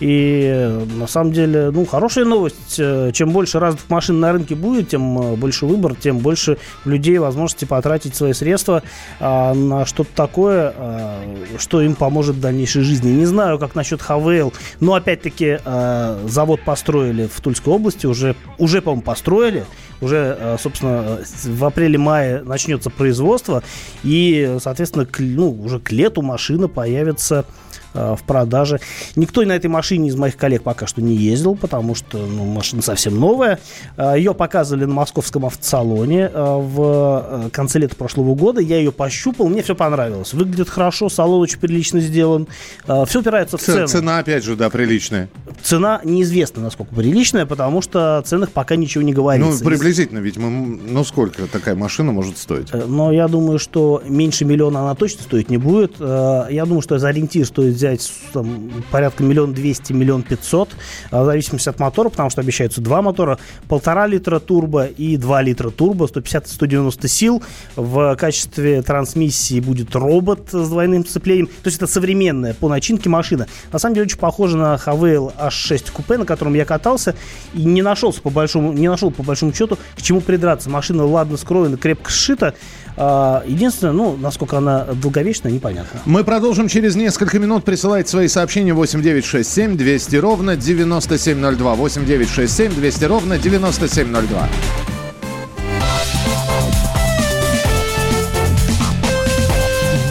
И 0.00 0.84
на 0.96 1.06
самом 1.06 1.32
деле, 1.32 1.70
ну, 1.70 1.84
хорошая 1.84 2.24
новость. 2.24 2.76
Чем 2.76 3.30
больше 3.30 3.58
разных 3.60 3.88
машин 3.88 4.20
на 4.20 4.32
рынке 4.32 4.54
будет, 4.54 4.88
тем 4.88 5.36
больше 5.36 5.66
выбор, 5.66 5.94
тем 5.94 6.18
больше 6.18 6.58
людей 6.84 7.18
возможности 7.18 7.64
потратить 7.64 8.14
свои 8.14 8.32
средства 8.32 8.82
а, 9.20 9.54
на 9.54 9.86
что-то 9.86 10.10
такое, 10.14 10.74
а, 10.76 11.22
что 11.58 11.80
им 11.80 11.94
поможет 11.94 12.36
в 12.36 12.40
дальнейшей 12.40 12.82
жизни. 12.82 13.10
Не 13.10 13.26
знаю, 13.26 13.58
как 13.58 13.74
насчет 13.74 14.02
Хавейл, 14.02 14.52
но 14.80 14.94
опять-таки 14.94 15.58
а, 15.64 16.20
завод 16.26 16.60
построили 16.64 17.28
в 17.32 17.40
Тульской 17.40 17.72
области, 17.72 18.06
уже, 18.06 18.34
уже 18.58 18.82
по-моему, 18.82 19.02
построили 19.02 19.64
уже, 20.00 20.36
э, 20.38 20.56
собственно, 20.60 21.20
в 21.44 21.64
апреле-мае 21.64 22.42
начнется 22.42 22.90
производство, 22.90 23.62
и, 24.02 24.58
соответственно, 24.60 25.06
к, 25.06 25.20
ну, 25.20 25.50
уже 25.50 25.80
к 25.80 25.92
лету 25.92 26.20
машина 26.20 26.68
появится 26.68 27.46
Э, 27.46 27.83
в 27.94 28.20
продаже. 28.26 28.80
Никто 29.16 29.42
на 29.42 29.52
этой 29.52 29.68
машине 29.68 30.08
из 30.08 30.16
моих 30.16 30.36
коллег 30.36 30.62
пока 30.62 30.86
что 30.86 31.00
не 31.00 31.14
ездил, 31.14 31.54
потому 31.54 31.94
что 31.94 32.18
ну, 32.18 32.44
машина 32.44 32.82
совсем 32.82 33.18
новая. 33.18 33.60
Э, 33.96 34.14
ее 34.16 34.34
показывали 34.34 34.84
на 34.84 34.94
московском 34.94 35.46
автосалоне 35.46 36.30
э, 36.32 36.32
в 36.34 37.50
конце 37.52 37.78
лета 37.78 37.96
прошлого 37.96 38.34
года. 38.34 38.60
Я 38.60 38.78
ее 38.78 38.92
пощупал, 38.92 39.48
мне 39.48 39.62
все 39.62 39.74
понравилось. 39.74 40.34
Выглядит 40.34 40.68
хорошо, 40.68 41.08
салон 41.08 41.42
очень 41.42 41.58
прилично 41.58 42.00
сделан. 42.00 42.46
Все 43.06 43.20
упирается 43.20 43.56
в 43.56 43.60
цену. 43.60 43.86
Цена, 43.86 44.18
опять 44.18 44.44
же, 44.44 44.56
да, 44.56 44.70
приличная. 44.70 45.28
Цена 45.62 46.00
неизвестна, 46.04 46.62
насколько 46.62 46.94
приличная, 46.94 47.46
потому 47.46 47.82
что 47.82 48.18
о 48.18 48.22
ценах 48.22 48.50
пока 48.50 48.76
ничего 48.76 49.02
не 49.04 49.12
говорится. 49.12 49.62
Ну, 49.62 49.70
приблизительно, 49.70 50.18
ведь 50.18 50.36
мы, 50.36 50.50
ну, 50.50 51.04
сколько 51.04 51.46
такая 51.46 51.74
машина 51.74 52.12
может 52.12 52.38
стоить? 52.38 52.68
Но 52.72 53.12
я 53.12 53.28
думаю, 53.28 53.58
что 53.58 54.02
меньше 54.06 54.44
миллиона 54.44 54.80
она 54.80 54.94
точно 54.94 55.22
стоить 55.22 55.50
не 55.50 55.58
будет. 55.58 55.98
Я 56.00 56.64
думаю, 56.66 56.82
что 56.82 56.98
за 56.98 57.08
ориентир 57.08 57.46
стоит 57.46 57.76
взять 57.84 58.10
там, 58.32 58.72
порядка 58.90 59.22
миллион 59.22 59.52
двести, 59.52 59.92
миллион 59.92 60.22
пятьсот, 60.22 60.70
а, 61.10 61.22
в 61.22 61.26
зависимости 61.26 61.68
от 61.68 61.78
мотора, 61.78 62.08
потому 62.08 62.30
что 62.30 62.40
обещаются 62.40 62.80
два 62.80 63.02
мотора, 63.02 63.38
полтора 63.68 64.06
литра 64.06 64.38
турбо 64.38 64.86
и 64.86 65.16
два 65.18 65.42
литра 65.42 65.70
турбо, 65.70 66.06
150-190 66.06 67.08
сил. 67.08 67.42
В 67.76 68.16
качестве 68.16 68.80
трансмиссии 68.82 69.60
будет 69.60 69.94
робот 69.94 70.48
с 70.50 70.68
двойным 70.68 71.04
сцеплением. 71.04 71.46
То 71.46 71.66
есть 71.66 71.76
это 71.76 71.86
современная 71.86 72.54
по 72.54 72.68
начинке 72.68 73.10
машина. 73.10 73.46
На 73.70 73.78
самом 73.78 73.94
деле 73.94 74.06
очень 74.06 74.18
похожа 74.18 74.56
на 74.56 74.76
Havail 74.76 75.32
H6 75.36 75.92
купе, 75.92 76.16
на 76.16 76.24
котором 76.24 76.54
я 76.54 76.64
катался 76.64 77.14
и 77.52 77.64
не 77.64 77.82
нашелся 77.82 78.22
по 78.22 78.30
большому, 78.30 78.72
не 78.72 78.88
нашел 78.88 79.10
по 79.10 79.22
большому 79.22 79.52
счету 79.52 79.78
к 79.96 80.02
чему 80.02 80.22
придраться. 80.22 80.70
Машина 80.70 81.04
ладно 81.04 81.36
скроена, 81.36 81.76
крепко 81.76 82.10
сшита. 82.10 82.54
А, 82.96 83.42
единственное, 83.46 83.92
ну, 83.92 84.16
насколько 84.16 84.58
она 84.58 84.84
долговечная, 84.84 85.50
непонятно. 85.52 86.00
Мы 86.04 86.22
продолжим 86.24 86.68
через 86.68 86.94
несколько 86.94 87.38
минут. 87.38 87.64
Присылайте 87.64 88.08
свои 88.10 88.28
сообщения 88.28 88.72
8967 88.72 89.76
200 89.76 90.16
ровно 90.16 90.56
9702. 90.56 91.74
8967 91.74 92.74
200 92.74 93.04
ровно 93.04 93.38
9702. 93.38 94.48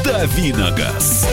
Давиногаз. 0.03 1.27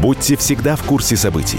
Будьте 0.00 0.36
всегда 0.36 0.76
в 0.76 0.82
курсе 0.84 1.16
событий. 1.16 1.58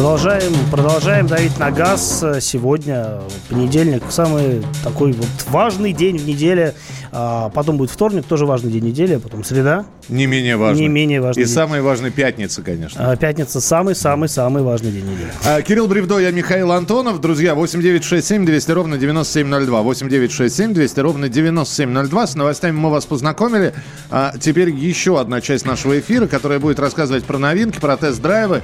Продолжаем, 0.00 0.54
продолжаем 0.70 1.26
давить 1.26 1.58
на 1.58 1.70
газ. 1.70 2.24
Сегодня 2.40 3.20
понедельник, 3.50 4.02
самый 4.08 4.62
такой 4.82 5.12
вот 5.12 5.28
важный 5.48 5.92
день 5.92 6.16
в 6.16 6.26
неделе. 6.26 6.74
А 7.12 7.50
потом 7.50 7.76
будет 7.76 7.90
вторник, 7.90 8.24
тоже 8.24 8.46
важный 8.46 8.72
день 8.72 8.82
недели, 8.82 9.16
а 9.16 9.20
потом 9.20 9.44
среда. 9.44 9.84
Не 10.08 10.24
менее 10.24 10.56
важный. 10.56 10.84
Не 10.84 10.88
менее 10.88 11.20
важный. 11.20 11.42
И 11.42 11.44
день. 11.44 11.54
самый 11.54 11.82
важный 11.82 12.10
пятница, 12.10 12.62
конечно. 12.62 13.12
А, 13.12 13.14
пятница 13.14 13.60
самый-самый-самый 13.60 14.62
важный 14.62 14.90
день 14.90 15.04
недели. 15.04 15.30
А, 15.44 15.60
Кирилл 15.60 15.86
Бревдо, 15.86 16.18
я 16.18 16.30
Михаил 16.30 16.72
Антонов. 16.72 17.20
Друзья, 17.20 17.54
8967 17.54 18.46
200 18.46 18.70
ровно 18.70 18.96
9702. 18.96 19.82
8967 19.82 20.72
200 20.72 21.00
ровно 21.00 21.28
9702. 21.28 22.26
С 22.26 22.34
новостями 22.36 22.72
мы 22.74 22.88
вас 22.88 23.04
познакомили. 23.04 23.74
А 24.10 24.32
теперь 24.40 24.70
еще 24.70 25.20
одна 25.20 25.42
часть 25.42 25.66
нашего 25.66 26.00
эфира, 26.00 26.26
которая 26.26 26.58
будет 26.58 26.80
рассказывать 26.80 27.24
про 27.24 27.36
новинки, 27.36 27.78
про 27.78 27.98
тест-драйвы. 27.98 28.62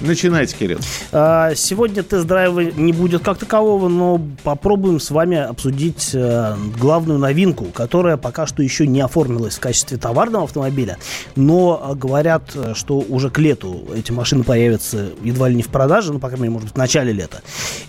Начинайте, 0.00 0.56
Кирилл. 0.56 0.78
А, 1.12 1.54
сегодня 1.54 2.02
тест-драйва 2.02 2.60
не 2.60 2.92
будет 2.92 3.22
как 3.22 3.38
такового, 3.38 3.88
но 3.88 4.20
попробуем 4.42 4.98
с 4.98 5.10
вами 5.10 5.36
обсудить 5.36 6.10
э, 6.14 6.56
главную 6.78 7.18
новинку, 7.18 7.66
которая 7.66 8.16
пока 8.16 8.46
что 8.46 8.62
еще 8.62 8.86
не 8.86 9.00
оформилась 9.00 9.56
в 9.56 9.60
качестве 9.60 9.98
товарного 9.98 10.44
автомобиля, 10.44 10.96
но 11.36 11.90
э, 11.90 11.94
говорят, 11.94 12.44
что 12.74 12.98
уже 12.98 13.30
к 13.30 13.38
лету 13.38 13.84
эти 13.94 14.10
машины 14.10 14.42
появятся 14.42 15.10
едва 15.22 15.48
ли 15.48 15.56
не 15.56 15.62
в 15.62 15.68
продаже, 15.68 16.12
ну, 16.12 16.18
по 16.18 16.28
крайней 16.28 16.44
мере, 16.44 16.52
может 16.52 16.68
быть, 16.68 16.74
в 16.74 16.78
начале 16.78 17.12
лета. 17.12 17.42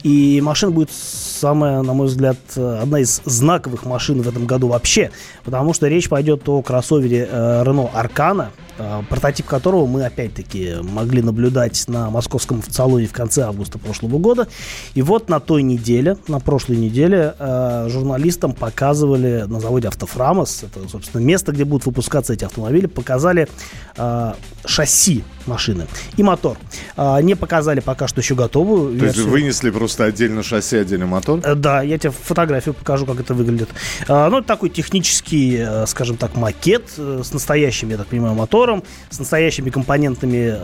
И 0.03 0.41
машина 0.43 0.71
будет 0.71 0.91
самая, 0.91 1.81
на 1.81 1.93
мой 1.93 2.07
взгляд, 2.07 2.37
одна 2.55 2.99
из 2.99 3.21
знаковых 3.25 3.85
машин 3.85 4.21
в 4.21 4.27
этом 4.27 4.45
году 4.45 4.67
вообще, 4.67 5.11
потому 5.43 5.73
что 5.73 5.87
речь 5.87 6.09
пойдет 6.09 6.47
о 6.47 6.61
кроссовере 6.61 7.27
э, 7.31 7.63
Renault 7.65 7.91
Arcana, 7.93 8.47
э, 8.47 8.70
прототип 9.09 9.45
которого 9.45 9.85
мы 9.85 10.05
опять-таки 10.05 10.75
могли 10.81 11.21
наблюдать 11.21 11.87
на 11.87 12.09
московском 12.09 12.59
автосалоне 12.59 13.07
в 13.07 13.13
конце 13.13 13.43
августа 13.43 13.79
прошлого 13.79 14.17
года. 14.17 14.47
И 14.93 15.01
вот 15.01 15.29
на 15.29 15.39
той 15.39 15.63
неделе, 15.63 16.17
на 16.27 16.39
прошлой 16.39 16.77
неделе, 16.77 17.35
э, 17.37 17.87
журналистам 17.89 18.53
показывали 18.53 19.45
на 19.47 19.59
заводе 19.59 19.87
Автофрамос, 19.87 20.63
это, 20.63 20.87
собственно, 20.89 21.21
место, 21.21 21.51
где 21.51 21.65
будут 21.65 21.85
выпускаться 21.85 22.33
эти 22.33 22.43
автомобили, 22.43 22.87
показали 22.87 23.47
шасси 24.65 25.23
машины 25.47 25.87
и 26.17 26.23
мотор. 26.23 26.57
Не 26.97 27.35
показали 27.35 27.79
пока 27.79 28.07
что 28.07 28.21
еще 28.21 28.35
готовую 28.35 28.97
То 28.97 29.05
версию. 29.05 29.23
есть 29.23 29.31
вынесли 29.31 29.69
просто 29.69 30.05
отдельно 30.05 30.43
шасси, 30.43 30.77
отдельно 30.77 31.07
мотор? 31.07 31.39
Э, 31.43 31.55
да, 31.55 31.81
я 31.81 31.97
тебе 31.97 32.11
фотографию 32.11 32.73
покажу, 32.73 33.05
как 33.05 33.19
это 33.19 33.33
выглядит. 33.33 33.69
А, 34.07 34.29
ну, 34.29 34.39
это 34.39 34.47
такой 34.47 34.69
технический, 34.69 35.57
э, 35.59 35.85
скажем 35.87 36.17
так, 36.17 36.35
макет 36.35 36.89
э, 36.97 37.21
с 37.23 37.33
настоящим, 37.33 37.89
я 37.89 37.97
так 37.97 38.07
понимаю, 38.07 38.35
мотором, 38.35 38.83
с 39.09 39.19
настоящими 39.19 39.69
компонентами 39.69 40.55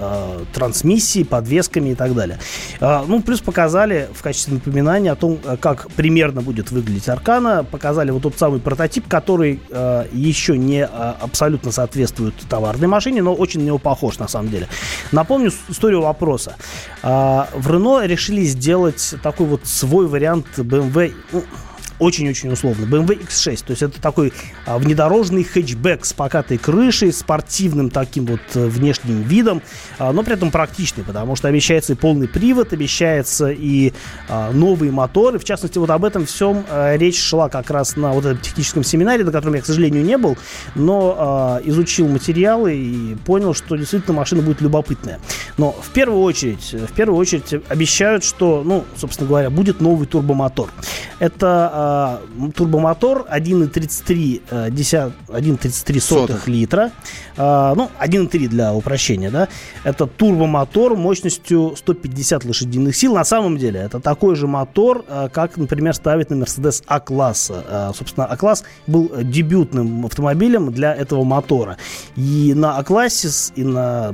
трансмиссии, 0.54 1.24
подвесками 1.24 1.90
и 1.90 1.96
так 1.96 2.14
далее. 2.14 2.40
А, 2.80 3.06
ну, 3.08 3.22
плюс 3.22 3.40
показали 3.40 4.10
в 4.14 4.22
качестве 4.22 4.56
напоминания 4.56 5.12
о 5.12 5.16
том, 5.16 5.40
как 5.60 5.90
примерно 5.92 6.42
будет 6.42 6.72
выглядеть 6.72 7.10
Аркана, 7.10 7.64
показали 7.64 8.12
вот 8.12 8.24
тот 8.24 8.38
самый 8.38 8.60
прототип, 8.60 9.08
который 9.08 9.62
еще 10.12 10.58
не 10.58 10.86
абсолютно 10.86 11.72
соответствует 11.72 12.36
товарной 12.50 12.88
машине, 12.88 13.22
но 13.22 13.34
очень 13.34 13.62
на 13.62 13.66
него 13.66 13.78
похож 13.78 14.20
на 14.20 14.28
самом 14.28 14.50
деле. 14.50 14.67
Напомню 15.12 15.52
историю 15.70 16.02
вопроса. 16.02 16.56
А, 17.04 17.50
в 17.54 17.70
Рено 17.72 18.06
решили 18.06 18.44
сделать 18.44 19.16
такой 19.24 19.46
вот 19.48 19.66
свой 19.66 20.08
вариант 20.08 20.48
BMW 20.58 21.14
очень-очень 22.00 22.52
условно. 22.52 22.86
BMW 22.86 23.26
X6, 23.26 23.64
то 23.66 23.72
есть 23.72 23.82
это 23.82 24.02
такой 24.02 24.34
а, 24.66 24.78
внедорожный 24.78 25.44
хэтчбэк 25.44 26.06
с 26.06 26.14
покатой 26.14 26.58
крышей, 26.58 27.12
спортивным 27.12 27.90
таким 27.90 28.26
вот 28.26 28.42
э, 28.54 28.66
внешним 28.68 29.22
видом, 29.24 29.62
а, 29.98 30.12
но 30.12 30.24
при 30.24 30.34
этом 30.34 30.52
практичный, 30.52 31.04
потому 31.04 31.36
что 31.36 31.48
обещается 31.48 31.94
и 31.94 31.96
полный 31.96 32.28
привод, 32.28 32.74
обещается 32.74 33.50
и 33.50 33.94
а, 34.30 34.52
новые 34.52 34.92
моторы. 34.92 35.40
В 35.40 35.44
частности, 35.44 35.78
вот 35.78 35.90
об 35.90 36.06
этом 36.06 36.26
всем 36.26 36.66
а, 36.70 36.96
речь 36.96 37.20
шла 37.20 37.50
как 37.50 37.70
раз 37.72 37.96
на 37.96 38.12
вот 38.12 38.26
этом 38.26 38.38
техническом 38.38 38.84
семинаре, 38.84 39.24
на 39.24 39.32
котором 39.32 39.56
я, 39.56 39.62
к 39.62 39.66
сожалению, 39.66 40.04
не 40.04 40.18
был, 40.18 40.38
но 40.76 41.16
а, 41.18 41.62
изучил 41.64 42.08
материалы 42.08 42.76
и 42.76 43.16
понял, 43.26 43.54
что 43.54 43.76
действительно 43.76 44.16
машина 44.16 44.42
будет 44.42 44.62
любопытная. 44.62 45.20
Но 45.58 45.72
в 45.72 45.90
первую 45.90 46.22
очередь, 46.22 46.74
в 46.74 46.94
первую 46.94 47.18
очередь 47.18 47.64
обещают, 47.68 48.24
что, 48.24 48.62
ну, 48.64 48.86
собственно 48.96 49.28
говоря, 49.28 49.50
будет 49.50 49.82
новый 49.82 50.08
турбомотор. 50.08 50.70
Это 51.20 51.87
э, 52.40 52.52
турбомотор 52.56 53.28
1,33 53.32 54.42
э, 54.50 54.70
1,33 54.70 56.00
сотых 56.00 56.48
литра. 56.48 56.92
Э, 57.38 57.74
ну, 57.76 57.90
1,3 58.00 58.48
для 58.48 58.74
упрощения, 58.74 59.32
да. 59.32 59.48
Это 59.84 60.08
турбомотор 60.08 60.96
мощностью 60.96 61.74
150 61.76 62.46
лошадиных 62.46 62.96
сил. 62.96 63.16
На 63.16 63.24
самом 63.24 63.58
деле, 63.58 63.80
это 63.80 64.00
такой 64.00 64.36
же 64.36 64.48
мотор, 64.48 65.06
э, 65.08 65.30
как, 65.32 65.58
например, 65.58 65.94
ставит 65.94 66.30
на 66.30 66.44
Mercedes 66.44 66.84
А-класса. 66.88 67.64
Э, 67.68 67.92
собственно, 67.96 68.26
А-класс 68.26 68.64
был 68.88 69.12
дебютным 69.24 70.06
автомобилем 70.06 70.72
для 70.72 70.94
этого 70.94 71.24
мотора. 71.24 71.78
И 72.16 72.54
на 72.56 72.78
А-классе, 72.78 73.30
и 73.56 73.64
на, 73.64 74.14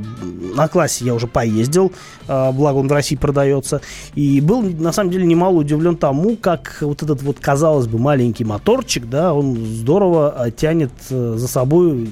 на 0.55 0.63
А-классе 0.63 1.05
я 1.05 1.13
уже 1.13 1.27
поездил, 1.27 1.91
э, 2.27 2.51
благо 2.51 2.77
он 2.77 2.87
в 2.87 2.91
России 2.91 3.15
продается. 3.15 3.81
И 4.15 4.41
был, 4.41 4.61
на 4.61 4.91
самом 4.91 5.11
деле, 5.11 5.25
немало 5.25 5.55
удивлен 5.57 5.95
тому, 5.95 6.35
как 6.35 6.77
вот 6.81 7.03
этот 7.03 7.21
вот, 7.21 7.39
казалось 7.63 7.87
бы, 7.87 7.97
маленький 7.97 8.43
моторчик, 8.43 9.05
да, 9.05 9.33
он 9.33 9.55
здорово 9.55 10.35
э, 10.37 10.51
тянет 10.51 10.91
э, 11.09 11.35
за 11.37 11.47
собой 11.47 12.09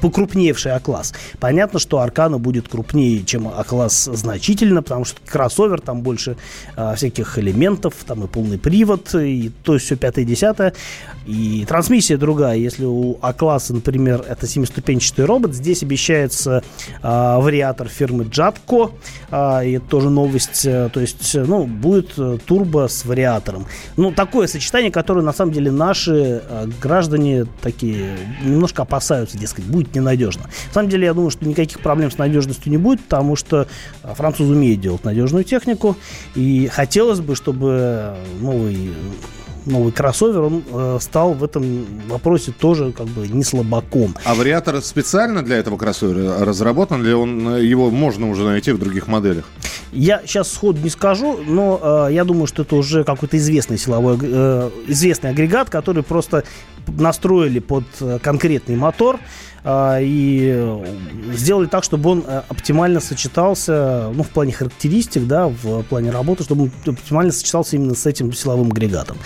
покрупневший 0.00 0.72
А-класс. 0.72 1.14
Понятно, 1.38 1.78
что 1.78 2.00
Аркана 2.00 2.38
будет 2.38 2.68
крупнее, 2.68 3.24
чем 3.24 3.48
А-класс 3.48 4.08
значительно, 4.12 4.82
потому 4.82 5.04
что 5.04 5.20
кроссовер, 5.26 5.80
там 5.80 6.02
больше 6.02 6.36
а, 6.76 6.94
всяких 6.94 7.38
элементов, 7.38 7.94
там 8.06 8.24
и 8.24 8.26
полный 8.26 8.58
привод, 8.58 9.14
и 9.14 9.50
то 9.64 9.74
есть 9.74 9.86
все 9.86 9.96
пятое-десятое. 9.96 10.74
И 11.26 11.64
трансмиссия 11.68 12.16
другая. 12.16 12.56
Если 12.56 12.84
у 12.84 13.18
А-класса, 13.20 13.74
например, 13.74 14.24
это 14.26 14.46
семиступенчатый 14.46 15.24
робот, 15.24 15.54
здесь 15.54 15.82
обещается 15.82 16.62
а, 17.02 17.38
вариатор 17.40 17.88
фирмы 17.88 18.24
Jatco, 18.24 18.92
а, 19.30 19.62
и 19.62 19.72
это 19.72 19.86
тоже 19.86 20.10
новость, 20.10 20.64
э, 20.64 20.88
то 20.92 21.00
есть, 21.00 21.34
ну, 21.34 21.66
будет 21.66 22.12
э, 22.18 22.38
турбо 22.44 22.88
с 22.88 23.04
вариатором. 23.04 23.66
Ну, 23.96 24.12
такое 24.12 24.46
сочетание, 24.46 24.90
которое, 24.90 25.22
на 25.22 25.32
самом 25.32 25.52
деле, 25.52 25.70
наши 25.70 26.42
а, 26.48 26.68
граждане 26.80 27.46
такие 27.60 28.16
немножко 28.42 28.82
опасаются, 28.82 29.38
дескать, 29.38 29.64
будет 29.64 29.89
будет 29.90 29.94
ненадежно. 29.94 30.42
На 30.68 30.74
самом 30.74 30.88
деле, 30.88 31.06
я 31.06 31.14
думаю, 31.14 31.30
что 31.30 31.44
никаких 31.46 31.80
проблем 31.80 32.10
с 32.10 32.18
надежностью 32.18 32.70
не 32.70 32.78
будет, 32.78 33.00
потому 33.00 33.36
что 33.36 33.66
а, 34.02 34.14
французы 34.14 34.52
умеют 34.52 34.80
делать 34.80 35.04
надежную 35.04 35.44
технику, 35.44 35.96
и 36.34 36.68
хотелось 36.68 37.20
бы, 37.20 37.34
чтобы 37.34 38.16
новый 38.40 38.92
новый 39.66 39.92
кроссовер, 39.92 40.40
он 40.40 40.64
э, 40.72 40.98
стал 41.02 41.34
в 41.34 41.44
этом 41.44 41.84
вопросе 42.08 42.50
тоже 42.50 42.92
как 42.92 43.06
бы 43.08 43.28
не 43.28 43.44
слабаком. 43.44 44.16
А 44.24 44.34
вариатор 44.34 44.80
специально 44.80 45.42
для 45.42 45.58
этого 45.58 45.76
кроссовера 45.76 46.42
разработан, 46.46 47.02
или 47.02 47.12
он, 47.12 47.56
его 47.58 47.90
можно 47.90 48.30
уже 48.30 48.44
найти 48.44 48.72
в 48.72 48.78
других 48.78 49.06
моделях? 49.06 49.44
Я 49.92 50.22
сейчас 50.24 50.50
сходу 50.50 50.80
не 50.80 50.88
скажу, 50.88 51.38
но 51.46 52.06
э, 52.08 52.14
я 52.14 52.24
думаю, 52.24 52.46
что 52.46 52.62
это 52.62 52.74
уже 52.74 53.04
какой-то 53.04 53.36
известный 53.36 53.76
силовой, 53.76 54.18
э, 54.22 54.70
известный 54.86 55.30
агрегат, 55.30 55.68
который 55.68 56.02
просто 56.02 56.44
настроили 56.86 57.58
под 57.58 57.84
э, 58.00 58.18
конкретный 58.22 58.76
мотор. 58.76 59.18
А, 59.64 59.98
и 60.00 60.82
сделали 61.32 61.66
так, 61.66 61.84
чтобы 61.84 62.10
он 62.10 62.24
э, 62.26 62.42
оптимально 62.48 63.00
сочетался, 63.00 64.10
ну, 64.14 64.22
в 64.22 64.30
плане 64.30 64.52
характеристик, 64.52 65.26
да, 65.26 65.48
в 65.48 65.82
плане 65.84 66.10
работы, 66.10 66.44
чтобы 66.44 66.64
он 66.64 66.72
оптимально 66.86 67.32
сочетался 67.32 67.76
именно 67.76 67.94
с 67.94 68.06
этим 68.06 68.32
силовым 68.32 68.70
агрегатом. 68.70 69.18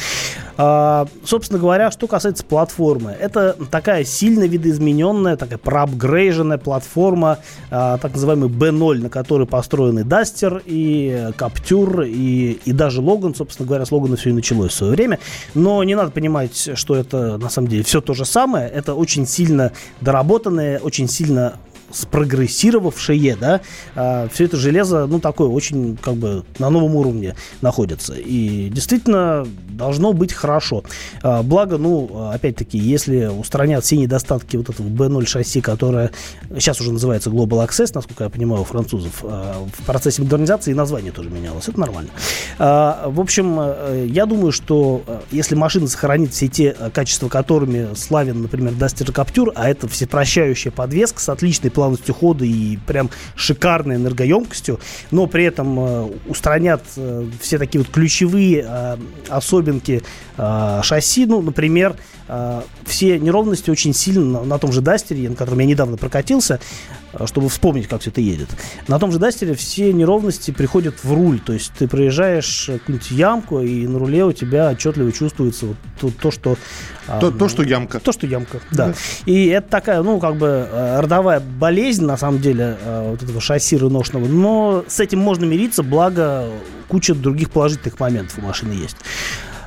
А, 0.57 1.07
собственно 1.25 1.59
говоря, 1.59 1.91
что 1.91 2.07
касается 2.07 2.45
платформы, 2.45 3.11
это 3.11 3.57
такая 3.71 4.05
сильно 4.05 4.45
видоизмененная, 4.45 5.37
такая 5.37 5.59
проапгрейженная 5.59 6.59
платформа, 6.59 7.39
а, 7.71 7.99
так 7.99 8.13
называемый 8.13 8.49
B0, 8.49 9.03
на 9.03 9.11
которой 9.11 9.47
построены 9.47 10.01
Duster 10.01 10.63
и 10.65 11.31
Captur 11.37 12.09
и, 12.09 12.61
и 12.65 12.73
даже 12.73 13.01
Logan, 13.01 13.37
собственно 13.37 13.67
говоря, 13.67 13.85
с 13.85 13.91
Логана 13.91 14.17
все 14.17 14.31
и 14.31 14.33
началось 14.33 14.73
в 14.73 14.75
свое 14.75 14.93
время, 14.93 15.19
но 15.55 15.83
не 15.83 15.95
надо 15.97 16.11
понимать, 16.11 16.71
что 16.75 16.95
это 16.95 17.37
на 17.39 17.49
самом 17.49 17.69
деле 17.69 17.83
все 17.83 18.01
то 18.01 18.15
же 18.15 18.25
самое, 18.25 18.69
это 18.69 18.95
очень 18.95 19.27
сильно 19.27 19.73
доработанное, 20.25 20.79
очень 20.81 21.07
сильно 21.09 21.59
спрогрессировавшее, 21.95 23.37
да, 23.37 23.61
а, 23.95 24.29
все 24.33 24.45
это 24.45 24.57
железо, 24.57 25.07
ну, 25.07 25.21
такое 25.21 25.49
очень, 25.49 25.97
как 25.97 26.15
бы, 26.15 26.45
на 26.59 26.71
новом 26.71 26.97
уровне 26.97 27.35
находится. 27.61 28.15
И 28.15 28.69
действительно 28.69 29.47
должно 29.69 30.13
быть 30.13 30.33
хорошо. 30.33 30.85
А, 31.23 31.43
благо, 31.43 31.79
ну, 31.79 32.31
опять-таки, 32.33 32.79
если 32.79 33.27
устранят 33.27 33.85
все 33.85 33.97
недостатки 33.97 34.57
вот 34.57 34.71
этого 34.71 34.87
B0 34.89 35.27
шасси, 35.27 35.61
которое 35.61 36.11
сейчас 36.59 36.81
уже 36.81 36.93
называется 36.93 37.31
Global 37.31 37.67
Access, 37.67 37.93
насколько 37.95 38.25
я 38.25 38.31
понимаю, 38.31 38.63
у 38.63 38.65
французов, 38.65 39.23
а, 39.23 39.65
в 39.73 39.87
процессе 39.87 40.23
модернизации 40.23 40.73
название 40.73 41.13
тоже 41.13 41.31
менялось. 41.31 41.69
Это 41.69 41.79
нормально. 41.79 42.11
А, 42.59 43.09
в 43.09 43.21
общем, 43.21 43.59
э, 43.61 44.07
я 44.09 44.27
думаю, 44.27 44.53
что 44.53 45.03
э, 45.07 45.21
если 45.31 45.55
машина 45.55 45.87
сохранит 45.89 46.33
все 46.33 46.49
те 46.49 46.75
э, 46.79 46.91
качества, 46.91 47.29
которыми 47.29 47.95
славен, 47.95 48.43
например, 48.43 48.73
Duster 48.73 49.13
Captur, 49.13 49.53
а 49.55 49.69
это 49.69 49.89
всепрощающая 49.89 50.73
подвеска 50.73 51.21
с 51.21 51.29
отличной 51.29 51.71
плавностью 51.85 52.15
хода 52.15 52.45
и 52.45 52.79
прям 52.87 53.11
шикарной 53.37 53.97
энергоемкостью, 53.97 54.81
но 55.11 55.27
при 55.27 55.45
этом 55.45 55.79
э, 55.79 56.11
устранят 56.27 56.83
э, 56.97 57.27
все 57.41 57.59
такие 57.59 57.81
вот 57.83 57.93
ключевые 57.93 58.65
э, 58.67 58.97
особенки 59.29 60.03
шасси, 60.37 61.27
ну, 61.27 61.41
например, 61.43 61.95
все 62.85 63.19
неровности 63.19 63.71
очень 63.71 63.93
сильно 63.93 64.41
на, 64.41 64.45
на 64.45 64.59
том 64.59 64.73
же 64.73 64.81
Дастере, 64.81 65.29
на 65.29 65.37
котором 65.37 65.59
я 65.59 65.67
недавно 65.67 65.97
прокатился, 65.97 66.61
Э, 67.19 67.27
чтобы 67.27 67.49
вспомнить, 67.49 67.89
как 67.89 68.01
все 68.01 68.11
это 68.11 68.21
едет. 68.21 68.49
На 68.89 68.99
том 68.99 69.13
же 69.13 69.19
Дастере 69.19 69.55
все 69.55 69.93
неровности 69.93 70.51
приходят 70.51 71.03
в 71.03 71.13
руль, 71.13 71.41
то 71.41 71.53
есть 71.53 71.73
ты 71.79 71.89
проезжаешь 71.89 72.71
какую-нибудь 72.73 73.11
ямку, 73.11 73.61
и 73.61 73.87
на 73.87 73.99
руле 73.99 74.25
у 74.25 74.33
тебя 74.33 74.71
отчетливо 74.71 75.13
чувствуется 75.13 75.67
вот 75.67 75.77
то, 76.01 76.11
то 76.11 76.31
что... 76.31 76.57
То, 77.21 77.31
то, 77.31 77.49
что 77.49 77.63
ямка. 77.63 78.01
То, 78.01 78.13
что 78.13 78.27
ямка, 78.27 78.61
да. 78.71 78.89
да. 78.89 78.95
И 79.27 79.47
это 79.47 79.69
такая, 79.69 80.03
ну, 80.03 80.19
как 80.19 80.37
бы 80.37 80.69
э, 80.71 81.01
родовая 81.01 81.41
болезнь, 81.41 82.05
на 82.05 82.17
самом 82.17 82.41
деле, 82.41 82.77
э, 82.81 83.11
вот 83.11 83.23
этого 83.23 83.41
шасси 83.41 83.77
рыношного, 83.77 84.27
но 84.27 84.85
с 84.89 85.01
этим 85.01 85.19
можно 85.19 85.45
мириться, 85.45 85.83
благо 85.83 86.49
куча 86.89 87.15
других 87.15 87.51
положительных 87.51 87.99
моментов 88.01 88.39
у 88.39 88.43
машины 88.43 88.73
есть. 88.73 88.97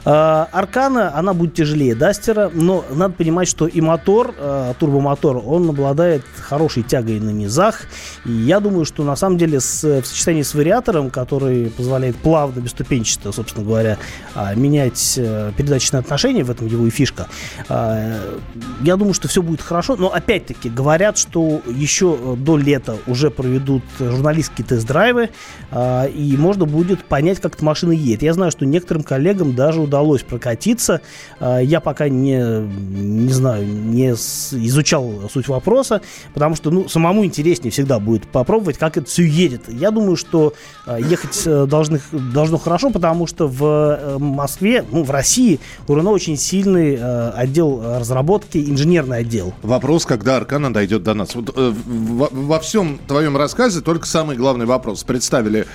А, 0.10 0.48
Аркана, 0.54 1.14
она 1.18 1.34
будет 1.34 1.54
тяжелее 1.54 1.94
Дастера, 1.94 2.50
но 2.54 2.86
надо 2.90 3.14
понимать, 3.14 3.50
что 3.50 3.68
и 3.68 3.82
мотор, 3.82 4.34
а, 4.38 4.74
турбомотор, 4.76 5.42
он 5.46 5.70
обладает 5.70 6.24
хорошей 6.40 6.84
тягой 6.84 7.20
на 7.20 7.32
низах. 7.32 7.82
И 8.24 8.32
я 8.32 8.62
думаю, 8.62 8.86
что 8.86 9.04
на 9.04 9.18
самом 9.18 9.38
деле 9.38 9.60
с, 9.60 9.84
в 9.84 10.06
сочетании 10.06 10.44
с 10.44 10.54
вариатором, 10.54 11.10
который 11.10 11.72
позволяет 11.72 12.16
плавно, 12.16 12.62
бесступенчато, 12.62 13.34
собственно 13.34 13.66
говоря, 13.66 13.98
а, 14.34 14.56
менять 14.56 15.16
э, 15.18 15.52
передаточные 15.58 16.00
отношения, 16.00 16.46
в 16.46 16.52
этом 16.52 16.68
его 16.68 16.88
и 16.88 16.90
фишка, 16.90 17.28
я 17.68 18.96
думаю, 18.96 19.14
что 19.14 19.28
все 19.28 19.42
будет 19.42 19.62
хорошо. 19.62 19.98
Но 19.98 20.14
опять-таки 20.14 20.70
говорят, 20.70 21.18
что 21.18 21.62
еще 21.68 22.36
до 22.38 22.58
лета 22.58 22.96
уже 23.08 23.30
проведут 23.30 23.84
журналистские 24.00 24.66
тест-драйвы, 24.66 25.30
и 25.76 26.36
можно 26.38 26.66
будет 26.66 27.04
понять, 27.04 27.42
как 27.42 27.56
эта 27.56 27.66
машина 27.66 27.92
едет. 27.92 28.22
Я 28.22 28.34
знаю, 28.34 28.52
что 28.52 28.66
некоторым 28.66 29.04
коллегам 29.04 29.56
даже 29.56 29.82
удалось 29.82 29.97
удалось 29.98 30.24
прокатиться. 30.24 31.02
А, 31.40 31.60
я 31.60 31.80
пока 31.80 32.10
не, 32.10 32.38
не 32.38 33.32
знаю, 33.34 33.66
не 33.66 34.12
изучал 34.12 35.30
суть 35.32 35.48
вопроса, 35.48 36.02
потому 36.34 36.56
что, 36.56 36.72
ну, 36.72 36.88
самому 36.88 37.26
интереснее 37.26 37.72
всегда 37.72 38.00
будет 38.00 38.28
попробовать, 38.28 38.78
как 38.78 38.98
это 38.98 39.08
все 39.08 39.24
едет. 39.24 39.64
Я 39.68 39.92
думаю, 39.92 40.16
что 40.16 40.54
а, 40.86 40.98
ехать 41.00 41.42
э, 41.46 41.66
должны, 41.66 42.00
должно 42.12 42.58
хорошо, 42.58 42.90
потому 42.90 43.28
что 43.28 43.48
в 43.48 43.64
э, 43.64 44.18
Москве, 44.20 44.86
ну, 44.92 45.04
в 45.04 45.12
России 45.12 45.60
у 45.88 45.96
Рено 45.96 46.12
очень 46.12 46.38
сильный 46.38 46.98
э, 47.00 47.30
отдел 47.32 47.82
разработки, 47.84 48.58
инженерный 48.58 49.20
отдел. 49.20 49.54
Вопрос, 49.64 50.06
когда 50.06 50.38
Аркана 50.38 50.74
дойдет 50.74 51.04
до 51.04 51.14
нас. 51.14 51.36
Вот, 51.36 51.56
во, 51.56 52.30
во 52.32 52.60
всем 52.60 53.00
твоем 53.08 53.38
рассказе 53.38 53.82
только 53.82 54.06
самый 54.08 54.38
главный 54.38 54.66
вопрос. 54.66 55.04
Представили 55.04 55.66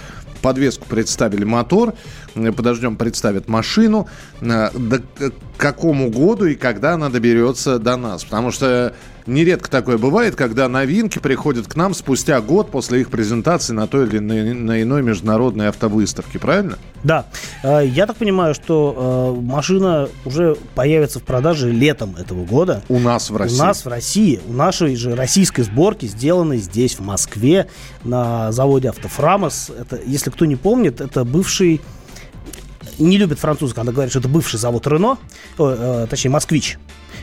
подвеску 0.43 0.85
представили 0.87 1.45
мотор, 1.45 1.95
подождем, 2.35 2.97
представят 2.97 3.49
машину. 3.49 4.09
Э, 4.41 4.71
до 4.73 5.03
какому 5.57 6.11
году 6.11 6.47
и 6.47 6.55
когда 6.55 6.95
она 6.95 7.09
доберется 7.09 7.79
до 7.79 7.97
нас? 7.97 8.25
Потому 8.25 8.51
что 8.51 8.95
нередко 9.27 9.71
такое 9.71 9.99
бывает, 9.99 10.35
когда 10.35 10.69
новинки 10.69 11.21
приходят 11.21 11.69
к 11.69 11.77
нам 11.77 11.95
спустя 11.95 12.41
год 12.41 12.71
после 12.71 13.03
их 13.03 13.11
презентации 13.11 13.73
на 13.73 13.87
той 13.87 14.09
или 14.09 14.19
на 14.19 14.83
иной 14.83 15.03
международной 15.03 15.69
автовыставке, 15.69 16.39
правильно? 16.39 16.79
Да. 17.05 17.27
Э, 17.63 17.87
я 17.87 18.07
так 18.07 18.17
понимаю, 18.17 18.55
что 18.55 19.39
машина 19.41 20.09
уже 20.25 20.57
появится 20.75 21.21
в 21.21 21.23
продаже 21.23 21.71
летом 21.71 22.17
этого 22.17 22.45
года. 22.45 22.83
У 22.89 22.99
нас 22.99 23.31
в 23.31 23.37
России? 23.37 23.57
У 23.57 23.63
нас 23.63 23.85
в 23.85 23.89
России. 23.89 24.41
У 24.49 24.53
нашей 24.53 24.97
же 24.97 25.15
российской 25.15 25.63
сборки, 25.63 26.07
сделанной 26.07 26.59
здесь, 26.59 26.99
в 26.99 27.01
Москве, 27.01 27.69
на 28.05 28.53
заводе 28.53 28.89
«Автофрамос». 28.89 29.71
Это, 29.79 30.01
если 30.05 30.31
кто 30.31 30.45
не 30.45 30.57
помнит, 30.57 31.01
это 31.01 31.25
бывший 31.25 31.81
не 33.03 33.19
любят 33.19 33.39
французы, 33.39 33.75
когда 33.75 33.93
говорят, 33.93 34.11
что 34.11 34.21
это 34.21 34.29
бывший 34.29 34.59
завод 34.59 34.87
Рено, 34.87 35.19
э, 35.59 36.07
точнее, 36.09 36.31
Москвич. 36.31 36.79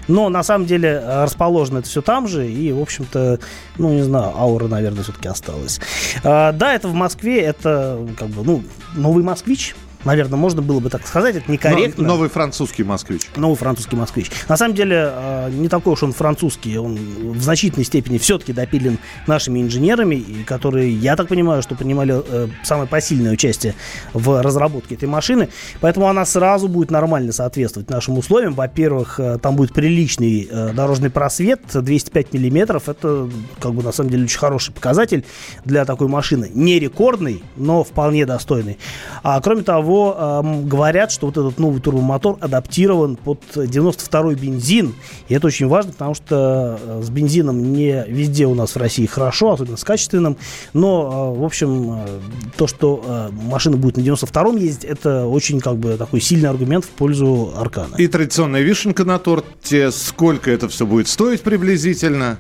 Но 0.08 0.30
на 0.30 0.44
самом 0.44 0.66
деле 0.66 0.90
э, 0.90 1.24
расположено 1.24 1.80
это 1.80 1.88
все 1.88 2.02
там 2.02 2.28
же, 2.28 2.50
и, 2.50 2.72
в 2.72 2.82
общем-то, 2.82 3.40
ну, 3.78 3.94
не 3.94 4.02
знаю, 4.02 4.34
аура, 4.36 4.68
наверное, 4.68 5.04
все-таки 5.04 5.28
осталась. 5.28 5.80
Э, 6.24 6.52
да, 6.52 6.74
это 6.74 6.88
в 6.88 6.94
Москве, 6.94 7.42
это 7.42 8.08
как 8.18 8.30
бы, 8.30 8.44
ну, 8.44 8.64
новый 8.96 9.24
москвич, 9.24 9.76
наверное, 10.06 10.38
можно 10.38 10.62
было 10.62 10.80
бы 10.80 10.90
так 10.90 11.06
сказать, 11.06 11.36
это 11.36 11.52
некорректно. 11.52 12.04
Но, 12.04 12.16
новый 12.16 12.30
французский 12.30 12.84
москвич. 12.84 13.24
Новый 13.36 13.56
французский 13.56 13.96
москвич. 13.96 14.32
На 14.48 14.58
самом 14.58 14.76
деле, 14.76 15.12
э, 15.12 15.50
не 15.52 15.68
такой 15.68 15.94
уж 15.94 16.04
он 16.04 16.14
французский, 16.14 16.78
он 16.78 16.98
в 17.34 17.42
значительной 17.42 17.86
степени 17.86 18.18
все-таки 18.18 18.54
допилен 18.54 19.00
нашими 19.28 19.62
инженерами, 19.62 20.24
которые, 20.46 20.94
я 20.94 21.16
так 21.16 21.28
понимаю, 21.28 21.62
что 21.62 21.76
принимали 21.76 22.22
э, 22.26 22.48
самое 22.64 22.88
посильное 22.88 23.34
участие 23.34 23.76
в 24.14 24.42
разработке 24.42 24.96
этой 24.96 25.10
машины, 25.10 25.50
поэтому 25.82 26.08
она 26.08 26.26
сразу 26.26 26.68
будет 26.68 26.92
нормально 26.92 27.32
соответствовать 27.32 27.90
нашим 27.90 28.18
условиям. 28.18 28.54
Во-первых, 28.54 29.20
э, 29.20 29.38
там 29.42 29.56
будет 29.56 29.74
приличный 29.74 30.50
дорожный 30.74 31.10
просвет, 31.10 31.62
205 31.74 32.34
миллиметров, 32.34 32.90
это, 32.90 33.30
как 33.60 33.74
бы, 33.74 33.84
на 33.84 33.92
самом 33.92 34.10
деле, 34.10 34.24
очень 34.24 34.40
хороший 34.40 34.74
показатель 34.74 35.26
для 35.66 35.86
такой 35.86 36.08
машины. 36.08 36.50
Не 36.54 36.80
рекордный, 36.80 37.44
но 37.56 37.84
вполне 37.84 38.26
достойный. 38.26 38.78
А 39.24 39.40
кроме 39.42 39.64
того, 39.64 39.89
э, 39.98 40.62
говорят, 40.66 41.12
что 41.12 41.28
вот 41.28 41.38
этот 41.38 41.60
новый 41.60 41.82
турбомотор 41.82 42.38
адаптирован 42.40 43.16
под 43.16 43.40
92-й 43.56 44.36
бензин. 44.36 44.96
И 45.28 45.34
это 45.34 45.48
очень 45.48 45.68
важно, 45.68 45.92
потому 45.92 46.14
что 46.14 46.80
э, 46.82 47.02
с 47.04 47.10
бензином 47.10 47.74
не 47.74 48.06
везде 48.08 48.46
у 48.46 48.56
нас 48.56 48.76
в 48.76 48.78
России 48.78 49.06
хорошо, 49.06 49.54
особенно 49.54 49.78
с 49.78 49.84
качественным. 49.84 50.38
Но, 50.74 51.34
э, 51.36 51.40
в 51.40 51.44
общем, 51.44 52.04
э, 52.06 52.20
то, 52.58 52.68
что 52.68 53.04
э, 53.06 53.30
машина 53.32 53.78
будет 53.78 53.98
на 53.98 54.02
92-м 54.02 54.58
ездить, 54.58 54.86
это 54.86 55.26
очень 55.26 55.60
как 55.60 55.78
бы 55.78 55.98
такой 55.98 56.22
сильный 56.22 56.50
аргумент 56.50 56.86
в 56.86 56.90
пользу 56.90 57.54
Аркана. 57.58 57.96
И 57.98 58.08
традиционная 58.08 58.62
вишенка 58.62 59.06
на 59.06 59.20
торте. 59.20 59.92
Сколько 59.92 60.52
это 60.52 60.68
все 60.70 60.86
будет 60.86 61.08
стоить 61.08 61.42
приблизительно? 61.42 62.38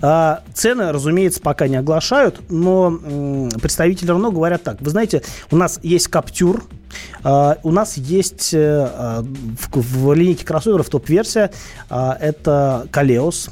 А, 0.00 0.42
цены, 0.54 0.92
разумеется, 0.92 1.40
пока 1.40 1.68
не 1.68 1.76
оглашают, 1.76 2.40
но 2.48 3.48
представители 3.60 4.08
равно 4.08 4.30
говорят 4.30 4.62
так. 4.62 4.80
Вы 4.80 4.90
знаете, 4.90 5.22
у 5.50 5.56
нас 5.56 5.80
есть 5.82 6.08
Каптюр, 6.08 6.64
у 7.62 7.70
нас 7.70 7.96
есть 7.96 8.54
э, 8.54 8.58
а, 8.60 9.22
в, 9.22 9.68
в 9.74 10.14
линейке 10.14 10.44
кроссоверов 10.44 10.88
топ-версия, 10.88 11.50
а, 11.90 12.16
это 12.20 12.86
Калеос. 12.90 13.50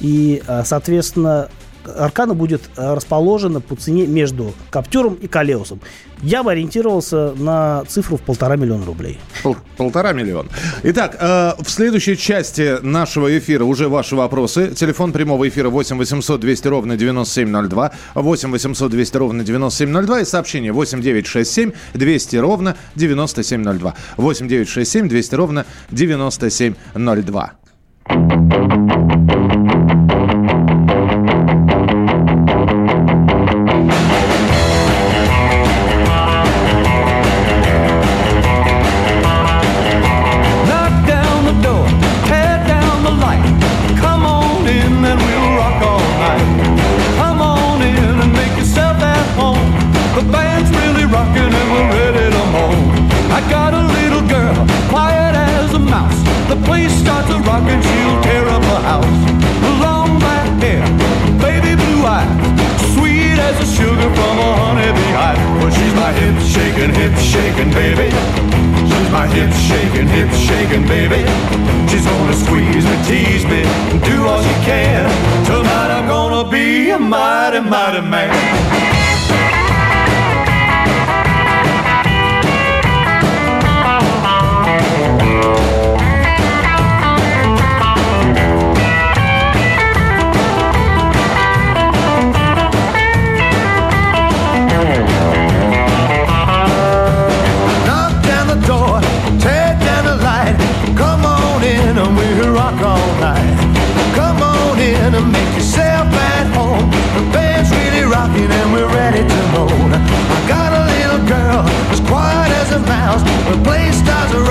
И, 0.00 0.42
соответственно, 0.64 1.48
Аркана 1.84 2.34
будет 2.34 2.62
расположена 2.76 3.60
по 3.60 3.74
цене 3.74 4.06
между 4.06 4.52
Каптюром 4.70 5.14
и 5.14 5.26
Калеусом 5.26 5.80
я 6.22 6.42
бы 6.42 6.52
ориентировался 6.52 7.34
на 7.34 7.84
цифру 7.86 8.16
в 8.16 8.22
полтора 8.22 8.56
миллиона 8.56 8.84
рублей. 8.84 9.18
Пол, 9.42 9.56
полтора 9.76 10.12
миллиона. 10.12 10.48
Итак, 10.82 11.16
э, 11.20 11.52
в 11.58 11.70
следующей 11.70 12.16
части 12.16 12.78
нашего 12.82 13.36
эфира 13.38 13.64
уже 13.64 13.88
ваши 13.88 14.16
вопросы. 14.16 14.74
Телефон 14.74 15.12
прямого 15.12 15.48
эфира 15.48 15.68
8 15.70 15.96
800 15.98 16.40
200 16.40 16.68
ровно 16.68 16.96
9702. 16.96 17.92
8 18.14 18.50
800 18.50 18.90
200 18.90 19.16
ровно 19.16 19.44
9702. 19.44 20.20
И 20.20 20.24
сообщение 20.24 20.72
8 20.72 21.00
967 21.00 21.72
200 21.94 22.36
ровно 22.36 22.76
9702. 22.94 23.94
8 24.16 24.48
967 24.48 25.08
200 25.08 25.34
ровно 25.34 25.66
9702. 25.90 27.52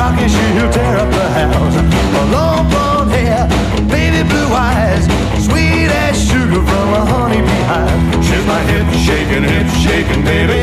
talking, 0.07 0.29
she'll 0.29 0.71
tear 0.71 0.97
up 0.97 1.09
the 1.11 1.27
house. 1.39 1.75
A 1.75 2.23
long 2.31 2.69
blonde 2.69 3.11
hair, 3.11 3.47
baby 3.87 4.27
blue 4.27 4.51
eyes, 4.53 5.03
sweet 5.43 5.89
as 6.03 6.15
sugar 6.15 6.61
from 6.69 6.87
a 6.99 7.03
honeybee 7.11 7.63
hive. 7.71 8.01
She's 8.23 8.45
my 8.45 8.61
hip 8.71 8.87
shaking, 9.05 9.43
hip 9.43 9.67
shaking, 9.83 10.23
baby. 10.23 10.61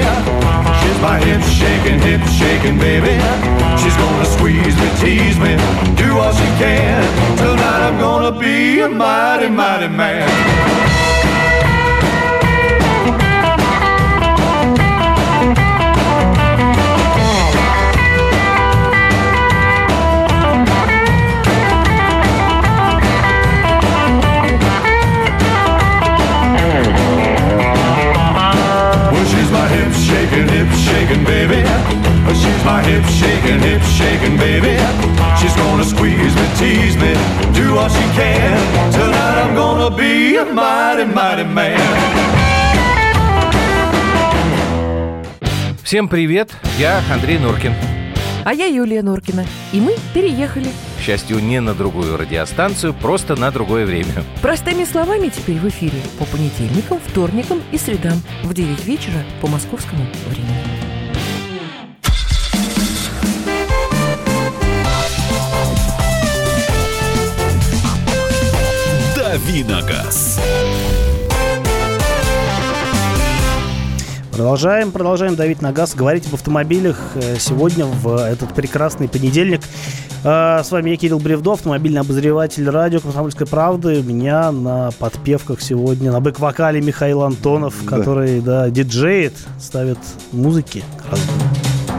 She's 0.81 0.99
my 1.01 1.19
hip 1.27 1.43
shaking, 1.59 2.01
hip 2.01 2.23
shaking, 2.39 2.79
baby. 2.79 3.15
She's 3.81 3.97
gonna 3.97 4.29
squeeze 4.37 4.77
me, 4.81 4.89
tease 5.01 5.39
me, 5.39 5.53
do 5.97 6.19
all 6.19 6.33
she 6.33 6.49
can. 6.63 7.03
Tonight 7.37 7.83
I'm 7.89 7.99
gonna 7.99 8.33
be 8.39 8.81
a 8.81 8.89
mighty, 8.89 9.49
mighty 9.49 9.89
man. 9.89 10.29
Всем 45.83 46.09
привет, 46.09 46.53
я 46.79 47.03
Андрей 47.13 47.39
Нуркин. 47.39 47.75
А 48.45 48.53
я 48.53 48.67
Юлия 48.67 49.03
Нуркина. 49.03 49.45
И 49.73 49.81
мы 49.81 49.97
переехали. 50.13 50.69
К 50.99 51.03
счастью, 51.03 51.41
не 51.41 51.61
на 51.61 51.75
другую 51.75 52.17
радиостанцию, 52.17 52.95
просто 52.95 53.37
на 53.37 53.51
другое 53.51 53.87
время. 53.87 54.25
Простыми 54.43 54.85
словами 54.85 55.29
теперь 55.29 55.57
в 55.57 55.69
эфире 55.69 55.99
по 56.19 56.25
понедельникам, 56.27 56.99
вторникам 57.05 57.63
и 57.73 57.79
средам 57.79 58.23
в 58.43 58.53
9 58.53 58.85
вечера 58.85 59.25
по 59.41 59.49
московскому 59.49 60.05
времени. 60.27 60.84
Давиногаз. 69.47 70.41
Продолжаем, 74.33 74.91
продолжаем 74.91 75.37
давить 75.37 75.61
на 75.61 75.71
газ, 75.71 75.95
говорить 75.95 76.27
об 76.27 76.35
автомобилях 76.35 76.99
э, 77.15 77.37
сегодня 77.39 77.85
в 77.85 78.17
этот 78.17 78.55
прекрасный 78.55 79.07
понедельник. 79.07 79.61
Э, 80.25 80.63
с 80.65 80.71
вами 80.71 80.91
я, 80.91 80.97
Кирилл 80.97 81.19
Бревдо, 81.19 81.53
автомобильный 81.53 82.01
обозреватель 82.01 82.69
радио 82.69 83.01
«Комсомольской 83.01 83.47
правды». 83.47 84.01
У 84.01 84.03
меня 84.03 84.51
на 84.51 84.91
подпевках 84.93 85.61
сегодня 85.61 86.11
на 86.11 86.21
бэк-вокале 86.21 86.81
Михаил 86.81 87.23
Антонов, 87.23 87.75
да. 87.85 87.99
который, 87.99 88.41
да, 88.41 88.71
диджеет, 88.71 89.35
ставит 89.61 89.99
музыки. 90.33 90.83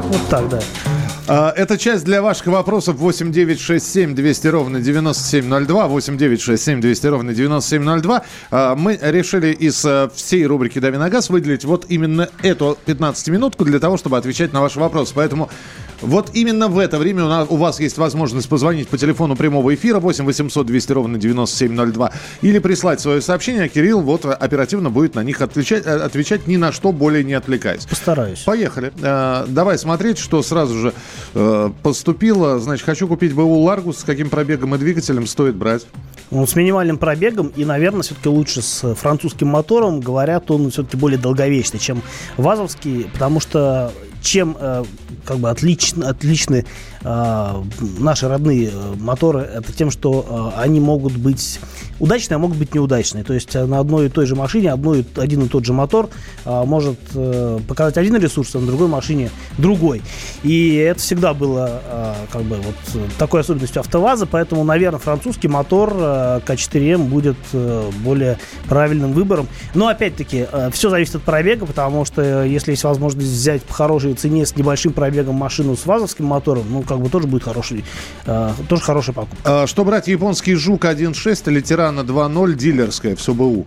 Вот 0.09 0.21
так, 0.29 0.49
да. 0.49 0.59
А, 1.27 1.51
Это 1.55 1.77
часть 1.77 2.05
для 2.05 2.21
ваших 2.21 2.47
вопросов 2.47 2.97
8 2.97 3.31
9 3.31 3.59
6 3.59 3.93
7 3.93 4.15
200 4.15 4.47
ровно 4.47 4.79
9702. 4.79 5.87
8 5.87 6.17
9 6.17 6.41
6 6.41 6.63
7 6.63 6.81
200 6.81 7.07
ровно 7.07 7.33
9702. 7.33 8.21
А, 8.51 8.75
Мы 8.75 8.99
решили 9.01 9.51
из 9.51 9.83
э, 9.85 10.09
всей 10.13 10.45
рубрики 10.45 10.77
«Дави 10.77 10.97
на 10.97 11.09
газ» 11.09 11.29
выделить 11.29 11.65
вот 11.65 11.85
именно 11.89 12.29
эту 12.43 12.77
15-минутку 12.85 13.65
для 13.65 13.79
того, 13.79 13.97
чтобы 13.97 14.17
отвечать 14.17 14.53
на 14.53 14.61
ваши 14.61 14.79
вопросы. 14.79 15.13
Поэтому 15.15 15.49
вот 16.01 16.31
именно 16.33 16.67
в 16.67 16.77
это 16.77 16.97
время 16.97 17.25
у, 17.25 17.27
нас, 17.27 17.47
у 17.49 17.55
вас 17.55 17.79
есть 17.79 17.97
возможность 17.97 18.49
позвонить 18.49 18.87
по 18.87 18.97
телефону 18.97 19.35
прямого 19.35 19.73
эфира 19.73 19.99
8 19.99 20.25
800 20.25 20.65
200 20.65 20.91
ровно 20.91 21.17
9702 21.17 22.11
или 22.41 22.59
прислать 22.59 22.99
свое 22.99 23.21
сообщение, 23.21 23.69
Кирилл 23.69 24.01
вот 24.01 24.25
оперативно 24.25 24.89
будет 24.89 25.15
на 25.15 25.23
них 25.23 25.41
отвечать, 25.41 25.85
э, 25.85 25.95
отвечать 25.97 26.47
ни 26.47 26.57
на 26.57 26.71
что 26.71 26.91
более 26.91 27.23
не 27.23 27.33
отвлекаясь. 27.33 27.85
Постараюсь. 27.85 28.39
Поехали. 28.41 28.91
Э, 29.01 29.45
Давай 29.47 29.77
смотреть, 29.77 30.17
что 30.17 30.43
сразу 30.43 30.77
же 30.77 30.89
э, 30.89 30.91
поступило. 31.83 32.59
Значит, 32.59 32.85
хочу 32.85 33.07
купить 33.07 33.33
БУ 33.33 33.61
Ларгус. 33.61 33.99
С 33.99 34.03
каким 34.03 34.29
пробегом 34.29 34.75
и 34.75 34.77
двигателем 34.77 35.27
стоит 35.27 35.55
брать? 35.55 35.85
Он 36.31 36.47
с 36.47 36.55
минимальным 36.55 36.97
пробегом 36.97 37.51
и, 37.55 37.65
наверное, 37.65 38.01
все-таки 38.01 38.29
лучше 38.29 38.61
с 38.61 38.95
французским 38.95 39.47
мотором. 39.47 39.99
Говорят, 39.99 40.49
он 40.51 40.71
все-таки 40.71 40.97
более 40.97 41.19
долговечный, 41.19 41.79
чем 41.79 42.01
вазовский, 42.37 43.09
потому 43.13 43.39
что 43.39 43.93
чем 44.21 44.57
э, 44.59 44.83
как 45.23 45.37
бы 45.37 45.49
отличны, 45.49 46.03
отличны 46.03 46.65
э, 46.65 46.65
наши 47.05 48.27
родные 48.27 48.71
э, 48.73 48.93
моторы, 48.99 49.41
это 49.41 49.71
тем, 49.71 49.91
что 49.91 50.53
э, 50.55 50.59
они 50.61 50.79
могут 50.79 51.13
быть 51.13 51.59
удачные, 51.99 52.37
а 52.37 52.39
могут 52.39 52.57
быть 52.57 52.73
неудачные. 52.73 53.23
То 53.23 53.33
есть 53.33 53.55
э, 53.55 53.65
на 53.65 53.79
одной 53.79 54.07
и 54.07 54.09
той 54.09 54.25
же 54.25 54.35
машине 54.35 54.71
одной, 54.71 55.05
один 55.15 55.43
и 55.43 55.47
тот 55.47 55.65
же 55.65 55.73
мотор 55.73 56.09
может 56.45 56.97
показать 57.67 57.97
один 57.97 58.15
ресурс, 58.17 58.55
а 58.55 58.59
на 58.59 58.67
другой 58.67 58.87
машине 58.87 59.29
другой. 59.57 60.01
И 60.43 60.75
это 60.75 60.99
всегда 60.99 61.33
было 61.33 61.81
как 62.31 62.43
бы 62.43 62.57
вот 62.57 62.75
такой 63.17 63.41
особенностью 63.41 63.81
АвтоВАЗа, 63.81 64.25
поэтому, 64.25 64.63
наверное, 64.63 64.99
французский 64.99 65.47
мотор 65.47 65.93
э, 65.95 66.39
К4М 66.45 67.05
будет 67.05 67.37
более 68.03 68.39
правильным 68.67 69.13
выбором. 69.13 69.47
Но 69.73 69.87
опять-таки 69.87 70.47
все 70.71 70.89
зависит 70.89 71.15
от 71.15 71.21
пробега, 71.23 71.65
потому 71.65 72.05
что 72.05 72.43
если 72.43 72.71
есть 72.71 72.83
возможность 72.83 73.29
взять 73.29 73.63
по 73.63 73.73
хорошей 73.73 74.13
цене 74.15 74.45
с 74.45 74.55
небольшим 74.55 74.91
пробегом 74.91 75.35
машину 75.35 75.75
с 75.75 75.85
вазовским 75.85 76.25
мотором, 76.25 76.65
ну 76.69 76.81
как 76.81 76.94
бы 77.01 77.09
тоже 77.09 77.27
будет 77.27 77.43
хороший, 77.43 77.83
э, 78.25 78.51
тоже 78.69 78.81
хорошая 78.83 79.15
покупка. 79.15 79.63
А, 79.63 79.67
Что 79.67 79.83
брать? 79.83 80.07
Японский 80.07 80.55
Жук 80.55 80.85
1.6 80.85 81.49
или 81.51 81.61
Тирана 81.61 82.01
2.0 82.01 82.53
дилерская, 82.55 83.15
все 83.15 83.33
БУ? 83.33 83.65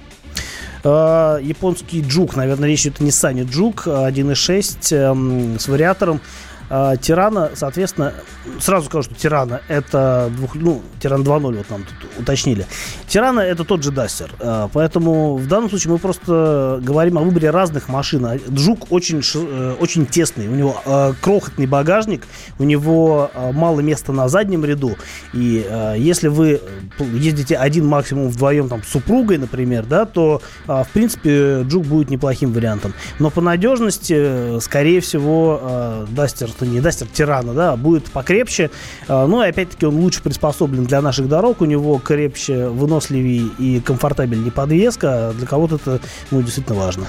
Э, 0.84 1.38
японский 1.42 2.02
Джук, 2.02 2.36
наверное, 2.36 2.68
речь 2.68 2.82
идет 2.86 3.00
о 3.00 3.04
Nissan 3.04 3.44
Джук 3.50 3.86
1.6 3.86 4.92
эм, 4.96 5.58
с 5.58 5.68
вариатором. 5.68 6.20
Э, 6.70 6.94
Terrano, 7.00 7.50
соответственно, 7.54 8.12
сразу 8.60 8.86
скажу, 8.86 9.04
что 9.04 9.14
Terrano 9.14 9.62
это 9.68 10.30
двух, 10.36 10.54
ну, 10.54 10.82
Terrano 11.00 11.22
2.0 11.22 11.56
вот 11.56 11.70
нам 11.70 11.84
тут 11.84 12.20
уточнили. 12.20 12.66
Terrano 13.06 13.40
это 13.40 13.64
тот 13.64 13.82
же 13.82 13.90
Duster, 13.90 14.30
э, 14.38 14.68
поэтому 14.72 15.36
в 15.36 15.46
данном 15.46 15.70
случае 15.70 15.92
мы 15.92 15.98
просто 15.98 16.80
говорим 16.82 17.18
о 17.18 17.22
выборе 17.22 17.50
разных 17.50 17.88
машин. 17.88 18.26
А 18.26 18.36
Juke 18.36 18.92
очень, 18.92 19.22
э, 19.34 19.76
очень 19.80 20.06
тесный, 20.06 20.48
у 20.48 20.54
него 20.54 20.76
э, 20.84 21.14
крохотный 21.20 21.66
багажник, 21.66 22.24
у 22.58 22.64
него 22.64 23.30
э, 23.32 23.52
мало 23.52 23.80
места 23.80 24.12
на 24.12 24.28
заднем 24.28 24.64
ряду, 24.64 24.96
и 25.32 25.66
э, 25.68 25.94
если 25.98 26.28
вы 26.28 26.60
э, 26.98 27.04
ездите 27.14 27.56
один 27.56 27.86
максимум 27.86 28.28
вдвоем 28.28 28.68
там 28.68 28.82
с 28.82 28.98
супругой, 28.98 29.38
например, 29.38 29.86
да, 29.86 30.04
то 30.04 30.42
э, 30.66 30.82
в 30.84 30.88
принципе 30.92 31.62
Juke 31.62 31.86
будет 31.86 32.10
неплохим 32.10 32.52
вариантом. 32.52 32.94
Но 33.18 33.30
по 33.30 33.40
надежности, 33.40 34.14
э, 34.16 34.58
скорее 34.60 35.00
всего, 35.00 35.60
э, 35.62 36.06
Duster, 36.10 36.50
то 36.58 36.66
не 36.66 36.80
Duster, 36.80 37.06
Terrano, 37.06 37.54
да, 37.54 37.76
будет 37.76 38.04
покрепче. 38.10 38.70
Э, 39.08 39.26
Ну 39.26 39.42
и 39.42 39.48
опять-таки 39.48 39.86
он 39.86 39.96
лучше 39.96 40.22
приспособлен 40.22 40.84
для 40.84 41.00
наших 41.00 41.28
дорог, 41.28 41.60
у 41.60 41.64
него 41.64 41.98
крепче, 41.98 42.68
выносливее 42.68 43.48
и 43.58 43.80
комфортабельнее 43.80 44.52
подвеска. 44.52 45.32
Для 45.36 45.46
кого-то 45.46 45.76
это 45.76 46.00
ну, 46.30 46.42
действительно 46.42 46.78
важно. 46.78 47.04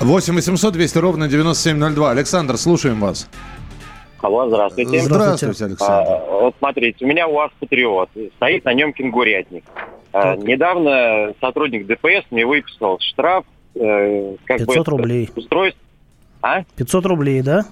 8 0.00 0.34
800 0.34 0.72
200 0.72 0.98
ровно 0.98 1.28
9702. 1.28 2.10
Александр, 2.10 2.56
слушаем 2.56 3.00
вас. 3.00 3.28
Алло, 4.20 4.48
здравствуйте. 4.48 5.00
Здравствуйте, 5.00 5.64
Александр. 5.66 6.10
А, 6.10 6.40
вот 6.40 6.54
смотрите, 6.58 7.04
у 7.04 7.08
меня 7.08 7.28
УАЗ 7.28 7.50
Патриот, 7.60 8.08
стоит 8.36 8.64
на 8.64 8.72
нем 8.72 8.92
кенгурятник. 8.92 9.64
А, 10.12 10.36
недавно 10.36 11.34
сотрудник 11.40 11.86
ДПС 11.86 12.24
мне 12.30 12.46
выписал 12.46 12.98
штраф, 13.00 13.44
э, 13.74 14.36
как 14.46 14.58
500 14.58 14.86
бы 14.86 14.90
рублей. 14.92 15.30
устройств. 15.36 15.78
А? 16.40 16.62
500 16.76 17.06
рублей, 17.06 17.42
да? 17.42 17.66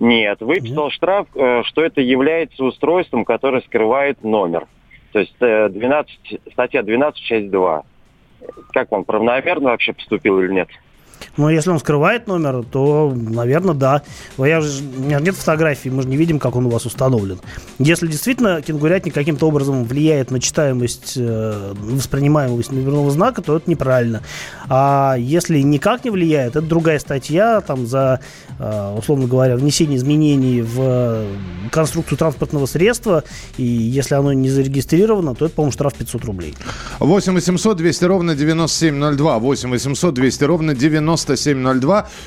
Нет, 0.00 0.40
выписал 0.40 0.90
штраф, 0.90 1.28
э, 1.34 1.62
что 1.66 1.84
это 1.84 2.00
является 2.00 2.64
устройством, 2.64 3.26
которое 3.26 3.60
скрывает 3.60 4.24
номер. 4.24 4.66
То 5.12 5.18
есть 5.18 5.36
э, 5.40 5.68
12, 5.68 6.40
статья 6.52 6.82
12, 6.82 7.20
часть 7.20 7.50
2. 7.50 7.82
Как 8.72 8.90
он, 8.92 9.04
правомерно 9.04 9.70
вообще 9.70 9.92
поступил 9.92 10.40
или 10.40 10.52
нет? 10.52 10.68
Но 11.36 11.50
если 11.50 11.70
он 11.70 11.78
скрывает 11.78 12.26
номер, 12.26 12.64
то, 12.70 13.14
наверное, 13.14 13.74
да. 13.74 14.02
Я 14.38 14.60
же, 14.60 14.82
у 14.82 15.02
меня 15.02 15.20
нет 15.20 15.34
фотографий, 15.36 15.90
мы 15.90 16.02
же 16.02 16.08
не 16.08 16.16
видим, 16.16 16.38
как 16.38 16.56
он 16.56 16.66
у 16.66 16.70
вас 16.70 16.86
установлен. 16.86 17.40
Если 17.78 18.06
действительно 18.06 18.62
кенгурятник 18.62 19.14
каким-то 19.14 19.46
образом 19.46 19.84
влияет 19.84 20.30
на 20.30 20.40
читаемость, 20.40 21.14
э, 21.16 21.74
воспринимаемость 21.74 22.72
номерного 22.72 23.10
знака, 23.10 23.42
то 23.42 23.56
это 23.56 23.70
неправильно. 23.70 24.22
А 24.68 25.16
если 25.18 25.60
никак 25.60 26.04
не 26.04 26.10
влияет, 26.10 26.56
это 26.56 26.62
другая 26.62 26.98
статья, 26.98 27.60
там 27.60 27.86
за, 27.86 28.20
э, 28.58 28.94
условно 28.98 29.26
говоря, 29.26 29.56
внесение 29.56 29.96
изменений 29.96 30.62
в 30.62 31.24
конструкцию 31.70 32.18
транспортного 32.18 32.66
средства, 32.66 33.24
и 33.56 33.64
если 33.64 34.14
оно 34.14 34.32
не 34.32 34.50
зарегистрировано, 34.50 35.34
то 35.34 35.46
это, 35.46 35.54
по-моему, 35.54 35.72
штраф 35.72 35.94
500 35.94 36.24
рублей. 36.24 36.54
8 36.98 37.34
800 37.34 37.76
200 37.76 38.04
ровно 38.04 38.34
9702. 38.34 39.38
8 39.38 39.70
800 39.70 40.14
200 40.14 40.44
ровно 40.44 40.74
9702. 40.74 41.09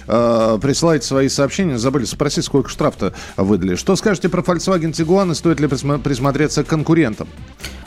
Э, 0.08 0.58
присылайте 0.62 1.06
свои 1.06 1.30
сообщения. 1.30 1.78
Забыли 1.78 2.06
спросить, 2.06 2.46
сколько 2.46 2.70
штраф-то 2.70 3.14
выдали. 3.38 3.76
Что 3.76 3.96
скажете 3.96 4.30
про 4.30 4.42
Volkswagen 4.42 4.92
Tiguan 4.92 5.32
и 5.32 5.36
стоит 5.36 5.60
ли 5.60 5.68
присмотреться 5.68 6.64
к 6.64 6.68
конкурентам? 6.68 7.28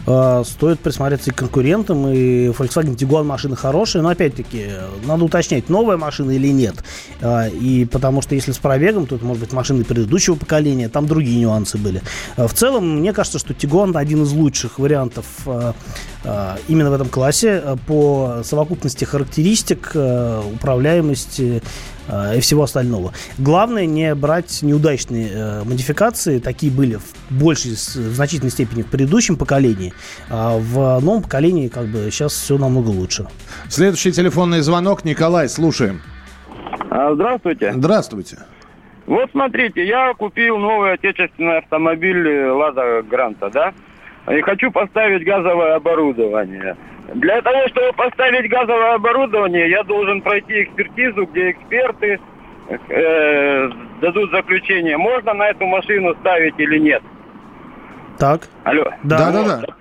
Э, 0.06 0.42
Стоит 0.46 0.80
присмотреться 0.80 1.30
и 1.30 1.32
к 1.32 1.36
конкурентам, 1.36 2.06
и 2.08 2.48
Volkswagen 2.48 2.96
Tiguan 2.96 3.24
машина 3.24 3.56
хорошая, 3.56 4.02
но 4.02 4.10
опять-таки 4.10 4.66
надо 5.04 5.24
уточнять, 5.24 5.68
новая 5.68 5.96
машина 5.96 6.30
или 6.30 6.48
нет. 6.48 6.76
Э, 7.20 7.50
И 7.50 7.84
потому 7.84 8.22
что 8.22 8.34
если 8.34 8.52
с 8.52 8.58
пробегом, 8.58 9.06
то 9.06 9.16
это 9.16 9.24
может 9.24 9.42
быть 9.42 9.52
машины 9.52 9.84
предыдущего 9.84 10.36
поколения, 10.36 10.88
там 10.88 11.06
другие 11.06 11.40
нюансы 11.40 11.76
были. 11.78 12.02
Э, 12.36 12.46
В 12.46 12.54
целом, 12.54 13.00
мне 13.00 13.12
кажется, 13.12 13.38
что 13.38 13.52
Tiguan 13.52 13.96
один 13.96 14.22
из 14.22 14.32
лучших 14.32 14.78
вариантов 14.78 15.26
именно 16.68 16.90
в 16.90 16.94
этом 16.94 17.08
классе 17.08 17.62
по 17.86 18.40
совокупности 18.44 19.04
характеристик, 19.04 19.92
управляемости 20.54 21.62
и 22.36 22.40
всего 22.40 22.62
остального. 22.62 23.12
Главное 23.38 23.86
не 23.86 24.14
брать 24.14 24.62
неудачные 24.62 25.28
э, 25.32 25.64
модификации, 25.64 26.38
такие 26.38 26.70
были 26.72 26.96
в 26.96 27.30
большей, 27.30 27.72
с- 27.76 27.96
в 27.96 28.14
значительной 28.14 28.50
степени 28.50 28.82
в 28.82 28.86
предыдущем 28.86 29.36
поколении, 29.36 29.92
а 30.30 30.56
в 30.58 31.00
новом 31.04 31.22
поколении 31.22 31.68
как 31.68 31.86
бы 31.86 32.08
сейчас 32.10 32.32
все 32.32 32.58
намного 32.58 32.88
лучше. 32.90 33.26
Следующий 33.68 34.12
телефонный 34.12 34.60
звонок. 34.60 35.04
Николай, 35.04 35.48
слушаем. 35.48 36.00
А, 36.90 37.14
Здравствуйте. 37.14 37.72
Здравствуйте. 37.74 38.38
Вот 39.06 39.30
смотрите, 39.30 39.86
я 39.86 40.14
купил 40.14 40.58
новый 40.58 40.94
отечественный 40.94 41.58
автомобиль 41.58 42.26
э, 42.28 42.50
Лада 42.50 43.02
Гранта, 43.02 43.50
да? 43.50 43.72
И 44.32 44.40
хочу 44.40 44.72
поставить 44.72 45.24
газовое 45.24 45.76
оборудование. 45.76 46.76
Для 47.14 47.40
того, 47.40 47.68
чтобы 47.68 47.92
поставить 47.92 48.50
газовое 48.50 48.94
оборудование, 48.94 49.70
я 49.70 49.82
должен 49.84 50.20
пройти 50.22 50.64
экспертизу, 50.64 51.26
где 51.26 51.52
эксперты 51.52 52.18
э, 52.88 53.68
дадут 54.00 54.30
заключение, 54.32 54.96
можно 54.96 55.32
на 55.34 55.48
эту 55.48 55.66
машину 55.66 56.14
ставить 56.16 56.58
или 56.58 56.78
нет. 56.78 57.02
Так, 58.18 58.48
Алло. 58.64 58.84
да. 59.02 59.18
Да-да-да. 59.18 59.74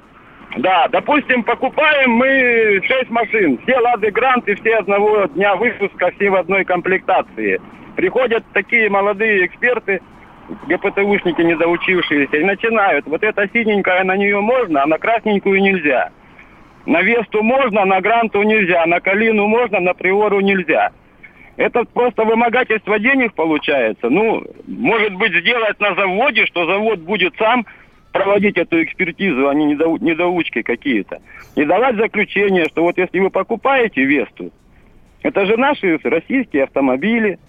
Да, 0.57 0.87
допустим, 0.87 1.43
покупаем 1.43 2.11
мы 2.11 2.81
шесть 2.85 3.09
машин. 3.09 3.59
Все 3.63 3.77
Лады 3.79 4.09
Гранты, 4.11 4.55
все 4.55 4.77
одного 4.77 5.25
дня 5.25 5.55
выпуска, 5.55 6.11
все 6.15 6.29
в 6.29 6.35
одной 6.35 6.63
комплектации. 6.63 7.59
Приходят 7.95 8.43
такие 8.53 8.89
молодые 8.89 9.47
эксперты, 9.47 10.01
ГПТУшники 10.67 11.41
недоучившиеся, 11.41 12.37
и 12.37 12.43
начинают. 12.43 13.05
Вот 13.05 13.23
эта 13.23 13.49
синенькая 13.51 14.03
на 14.03 14.15
нее 14.15 14.39
можно, 14.39 14.83
а 14.83 14.85
на 14.85 14.97
красненькую 14.97 15.61
нельзя. 15.61 16.11
На 16.85 17.01
Весту 17.01 17.41
можно, 17.41 17.85
на 17.85 17.99
Гранту 17.99 18.43
нельзя, 18.43 18.85
на 18.85 18.99
Калину 18.99 19.47
можно, 19.47 19.79
на 19.79 19.93
Приору 19.93 20.39
нельзя. 20.39 20.91
Это 21.57 21.83
просто 21.85 22.25
вымогательство 22.25 22.99
денег 22.99 23.33
получается. 23.33 24.09
Ну, 24.09 24.43
может 24.67 25.13
быть, 25.15 25.33
сделать 25.33 25.79
на 25.79 25.95
заводе, 25.95 26.45
что 26.45 26.65
завод 26.65 26.99
будет 26.99 27.33
сам 27.37 27.65
проводить 28.11 28.57
эту 28.57 28.83
экспертизу, 28.83 29.49
а 29.49 29.53
не 29.53 29.73
недоу- 29.73 29.97
недоучки 30.01 30.61
какие-то. 30.61 31.19
И 31.55 31.65
давать 31.65 31.95
заключение, 31.95 32.65
что 32.65 32.83
вот 32.83 32.97
если 32.97 33.19
вы 33.19 33.29
покупаете 33.29 34.03
Весту, 34.03 34.51
это 35.21 35.45
же 35.45 35.57
наши 35.57 35.97
российские 36.03 36.63
автомобили, 36.63 37.39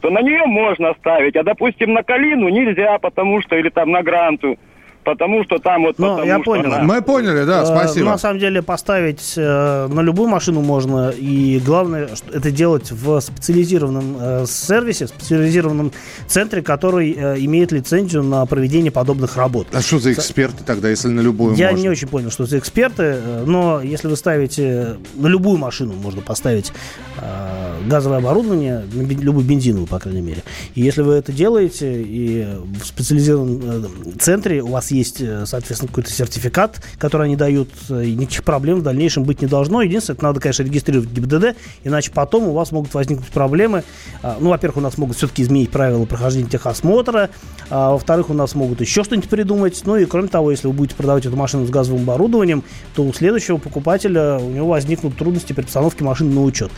то 0.00 0.10
на 0.10 0.22
нее 0.22 0.46
можно 0.46 0.94
ставить, 0.94 1.36
а, 1.36 1.42
допустим, 1.42 1.92
на 1.92 2.02
Калину 2.02 2.48
нельзя, 2.48 2.98
потому 2.98 3.42
что, 3.42 3.56
или 3.56 3.68
там 3.68 3.90
на 3.90 4.02
Гранту, 4.02 4.58
потому 5.06 5.44
что 5.44 5.58
там 5.58 5.82
вот... 5.84 5.98
Ну, 5.98 6.22
я 6.24 6.34
что 6.36 6.44
понял. 6.44 6.66
она- 6.74 6.82
Мы 6.82 7.00
поняли, 7.00 7.44
да, 7.46 7.62
Э, 7.62 7.66
спасибо. 7.66 8.06
На 8.10 8.18
самом 8.18 8.38
деле 8.40 8.60
поставить 8.60 9.32
э, 9.36 9.86
на 9.90 10.00
любую 10.02 10.28
машину 10.28 10.60
можно, 10.60 11.10
и 11.10 11.58
главное 11.64 12.08
что 12.14 12.30
это 12.36 12.50
делать 12.50 12.90
в 12.90 13.20
специализированном 13.20 14.16
э, 14.20 14.44
сервисе, 14.46 15.06
в 15.06 15.08
специализированном 15.10 15.92
центре, 16.26 16.60
который 16.60 17.12
э, 17.16 17.36
имеет 17.38 17.72
лицензию 17.72 18.22
на 18.24 18.44
проведение 18.46 18.90
подобных 18.90 19.36
работ. 19.36 19.68
А 19.72 19.80
что 19.80 19.98
за 19.98 20.12
эксперты 20.12 20.64
тогда, 20.64 20.90
если 20.90 21.08
на 21.08 21.20
любую 21.20 21.54
Я 21.54 21.70
можно? 21.70 21.82
не 21.82 21.88
очень 21.88 22.08
понял, 22.08 22.30
что 22.30 22.44
это 22.44 22.58
эксперты, 22.58 23.02
э, 23.04 23.44
но 23.46 23.80
если 23.80 24.08
вы 24.08 24.16
ставите 24.16 24.96
на 25.14 25.28
любую 25.28 25.56
машину, 25.58 25.92
можно 25.94 26.20
поставить 26.20 26.72
э, 27.18 27.88
газовое 27.88 28.18
оборудование, 28.18 28.84
на 28.92 29.02
бен- 29.02 29.20
любую 29.20 29.44
бензиновую, 29.46 29.86
по 29.86 29.98
крайней 29.98 30.20
мере. 30.22 30.42
И 30.74 30.80
если 30.82 31.02
вы 31.02 31.14
это 31.14 31.32
делаете, 31.32 32.02
и 32.02 32.44
в 32.80 32.84
специализированном 32.84 33.60
э, 33.62 34.10
центре 34.18 34.62
у 34.62 34.68
вас 34.68 34.90
есть, 34.90 34.95
э, 35.02 35.44
соответственно, 35.46 35.88
какой-то 35.88 36.10
сертификат, 36.10 36.82
который 36.98 37.26
они 37.26 37.36
дают, 37.36 37.70
э, 37.88 38.04
и 38.04 38.14
никаких 38.14 38.44
проблем 38.44 38.80
в 38.80 38.82
дальнейшем 38.82 39.24
быть 39.24 39.42
не 39.42 39.48
должно. 39.48 39.82
Единственное, 39.82 40.16
это 40.16 40.24
надо, 40.24 40.40
конечно, 40.40 40.62
регистрировать 40.62 41.10
ГИБДД, 41.10 41.56
иначе 41.84 42.10
потом 42.12 42.44
у 42.44 42.52
вас 42.52 42.72
могут 42.72 42.94
возникнуть 42.94 43.28
проблемы. 43.28 43.84
А, 44.22 44.36
Ну, 44.40 44.50
во-первых, 44.50 44.78
у 44.78 44.80
нас 44.80 44.98
могут 44.98 45.16
все-таки 45.16 45.42
изменить 45.42 45.70
правила 45.70 46.04
прохождения 46.04 46.48
техосмотра, 46.48 47.30
а, 47.70 47.92
во-вторых, 47.92 48.30
у 48.30 48.34
нас 48.34 48.54
могут 48.54 48.80
еще 48.80 49.04
что-нибудь 49.04 49.28
придумать. 49.28 49.80
Ну 49.84 49.96
и 49.96 50.04
кроме 50.04 50.28
того, 50.28 50.50
если 50.50 50.68
вы 50.68 50.72
будете 50.72 50.94
продавать 50.94 51.26
эту 51.26 51.36
машину 51.36 51.66
с 51.66 51.70
газовым 51.70 52.02
оборудованием, 52.02 52.62
то 52.94 53.02
у 53.02 53.12
следующего 53.12 53.58
покупателя 53.58 54.38
у 54.38 54.50
него 54.50 54.68
возникнут 54.68 55.16
трудности 55.16 55.52
при 55.52 55.62
постановке 55.62 56.04
машины 56.04 56.34
на 56.34 56.42
учет. 56.42 56.70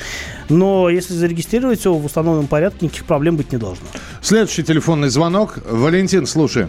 Но 0.48 0.88
если 0.88 1.14
зарегистрировать 1.14 1.80
все 1.80 1.92
в 1.92 2.04
установленном 2.04 2.48
порядке, 2.48 2.86
никаких 2.86 3.04
проблем 3.04 3.36
быть 3.36 3.52
не 3.52 3.58
должно. 3.58 3.84
Следующий 4.22 4.62
телефонный 4.62 5.08
звонок. 5.08 5.58
Валентин, 5.68 6.26
слушай. 6.26 6.68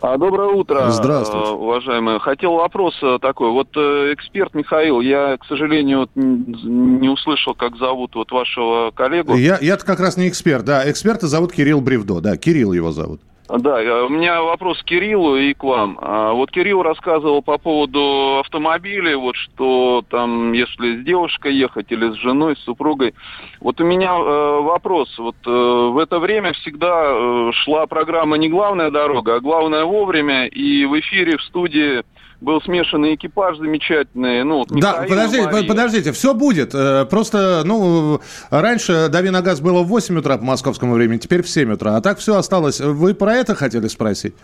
А, 0.00 0.16
Доброе 0.16 0.48
утро, 0.48 0.90
Здравствуйте. 0.90 1.48
э, 1.48 1.52
уважаемые. 1.52 2.20
Хотел 2.20 2.54
вопрос 2.54 2.94
э, 3.02 3.18
такой. 3.20 3.50
Вот 3.50 3.68
э, 3.76 4.14
эксперт 4.14 4.54
Михаил, 4.54 5.00
я, 5.00 5.36
к 5.36 5.44
сожалению, 5.46 6.08
не 6.14 7.08
услышал, 7.08 7.54
как 7.54 7.76
зовут 7.76 8.14
вот 8.14 8.30
вашего 8.30 8.92
коллегу. 8.92 9.34
Я, 9.34 9.58
я-то 9.60 9.84
как 9.84 10.00
раз 10.00 10.16
не 10.16 10.28
эксперт, 10.28 10.64
да. 10.64 10.88
Эксперта 10.88 11.26
зовут 11.26 11.52
Кирилл 11.52 11.80
Бревдо, 11.80 12.20
да, 12.20 12.36
Кирилл 12.36 12.72
его 12.72 12.92
зовут. 12.92 13.20
Да, 13.48 13.82
э, 13.82 14.02
у 14.02 14.10
меня 14.10 14.42
вопрос 14.42 14.82
к 14.82 14.84
Кириллу 14.84 15.36
и 15.36 15.54
к 15.54 15.64
вам. 15.64 15.98
А, 16.02 16.32
Вот 16.32 16.50
Кирилл 16.50 16.82
рассказывал 16.82 17.40
по 17.40 17.56
поводу 17.56 18.40
автомобилей, 18.40 19.14
вот 19.14 19.36
что 19.36 20.04
там, 20.10 20.52
если 20.52 21.00
с 21.00 21.04
девушкой 21.04 21.54
ехать 21.54 21.90
или 21.90 22.10
с 22.10 22.14
женой, 22.16 22.56
с 22.56 22.64
супругой. 22.64 23.14
Вот 23.60 23.80
у 23.80 23.84
меня 23.84 24.14
э, 24.14 24.60
вопрос. 24.60 25.18
Вот 25.18 25.36
э, 25.46 25.50
в 25.50 25.96
это 25.96 26.18
время 26.18 26.52
всегда 26.52 27.52
шла 27.52 27.86
программа 27.86 28.36
не 28.36 28.50
главная 28.50 28.90
дорога, 28.90 29.36
а 29.36 29.40
главное 29.40 29.84
вовремя. 29.84 30.46
И 30.46 30.84
в 30.84 30.98
эфире 31.00 31.38
в 31.38 31.42
студии 31.42 32.02
был 32.40 32.60
смешанный 32.62 33.14
экипаж 33.16 33.58
замечательный. 33.58 34.44
Ну, 34.44 34.58
вот 34.58 34.68
Да, 34.70 35.04
подождите, 35.08 35.44
Мария. 35.44 35.62
по- 35.62 35.68
подождите, 35.68 36.12
все 36.12 36.34
будет. 36.34 36.74
Э, 36.74 37.04
Просто, 37.04 37.62
ну, 37.64 38.20
раньше 38.50 39.08
дави 39.10 39.30
на 39.30 39.42
газ 39.42 39.60
было 39.60 39.82
в 39.82 39.88
8 39.88 40.18
утра 40.18 40.38
по 40.38 40.44
московскому 40.44 40.94
времени, 40.94 41.18
теперь 41.18 41.42
в 41.42 41.48
7 41.48 41.72
утра. 41.72 41.96
А 41.96 42.00
так 42.00 42.18
все 42.18 42.36
осталось. 42.36 42.80
Вы 42.80 43.14
про 43.14 43.34
это 43.34 43.54
хотели 43.54 43.88
спросить? 43.88 44.34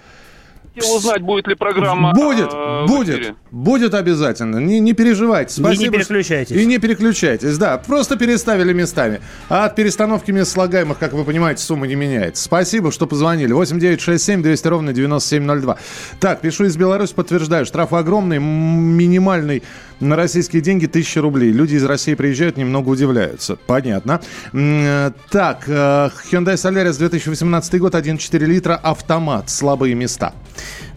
Хотел 0.74 0.96
узнать, 0.96 1.22
будет 1.22 1.46
ли 1.46 1.54
программа 1.54 2.12
Будет, 2.12 2.50
э, 2.52 2.87
будет, 2.87 3.34
будет 3.52 3.94
обязательно. 3.94 4.58
Не, 4.58 4.80
не 4.80 4.92
переживайте. 4.92 5.60
не 5.60 5.66
Спасибо, 5.66 5.98
переключайтесь. 5.98 6.56
И 6.56 6.66
не 6.66 6.78
переключайтесь, 6.78 7.56
да. 7.58 7.78
Просто 7.78 8.16
переставили 8.16 8.72
местами. 8.72 9.20
А 9.48 9.66
от 9.66 9.76
перестановки 9.76 10.32
мест 10.32 10.52
слагаемых, 10.52 10.98
как 10.98 11.12
вы 11.12 11.24
понимаете, 11.24 11.62
сумма 11.62 11.87
не 11.87 11.94
меняется. 11.94 12.42
Спасибо, 12.42 12.90
что 12.90 13.06
позвонили. 13.06 13.52
8967 13.52 14.42
200 14.42 14.66
ровно 14.68 14.92
9702. 14.92 15.78
Так, 16.18 16.40
пишу 16.40 16.64
из 16.64 16.76
Беларуси, 16.76 17.14
подтверждаю. 17.14 17.66
Штраф 17.66 17.92
огромный, 17.92 18.38
минимальный 18.38 19.62
на 20.00 20.16
российские 20.16 20.60
деньги 20.60 20.87
1000 20.87 21.20
рублей. 21.20 21.52
Люди 21.52 21.76
из 21.76 21.84
России 21.84 22.14
приезжают, 22.14 22.56
немного 22.56 22.88
удивляются. 22.88 23.56
Понятно. 23.66 24.20
Так, 24.52 25.64
э, 25.68 26.10
Hyundai 26.30 26.54
Solaris 26.54 26.98
2018 26.98 27.78
год, 27.78 27.94
1,4 27.94 28.44
литра, 28.44 28.74
автомат, 28.74 29.50
слабые 29.50 29.94
места. 29.94 30.34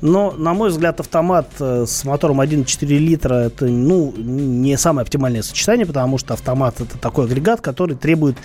Но, 0.02 0.32
на 0.32 0.54
мой 0.54 0.70
взгляд, 0.70 1.00
автомат 1.00 1.50
э, 1.60 1.86
с 1.88 2.04
мотором 2.04 2.42
1,4 2.42 2.86
литра 2.98 3.34
это 3.36 3.66
ну, 3.66 4.14
не 4.18 4.78
самое 4.78 5.04
оптимальное 5.04 5.42
сочетание, 5.42 5.86
потому 5.86 6.18
что 6.18 6.34
автомат 6.34 6.80
это 6.82 6.98
такой 6.98 7.26
агрегат, 7.26 7.62
который 7.62 7.96
требует 7.96 8.38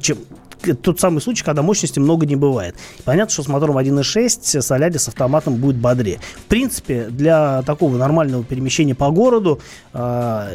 чем, 0.00 0.18
тот 0.82 1.00
самый 1.00 1.20
случай, 1.20 1.44
когда 1.44 1.62
мощности 1.62 1.98
много 1.98 2.26
не 2.26 2.36
бывает. 2.36 2.76
Понятно, 3.04 3.32
что 3.32 3.42
с 3.42 3.48
мотором 3.48 3.78
1.6 3.78 4.60
Соляри 4.60 4.96
с 4.96 5.08
автоматом 5.08 5.56
будет 5.56 5.76
бодрее. 5.76 6.18
В 6.36 6.44
принципе, 6.44 7.06
для 7.10 7.62
такого 7.62 7.96
нормального 7.96 8.44
перемещения 8.44 8.94
по 8.94 9.10
городу 9.10 9.60
а, 9.92 10.48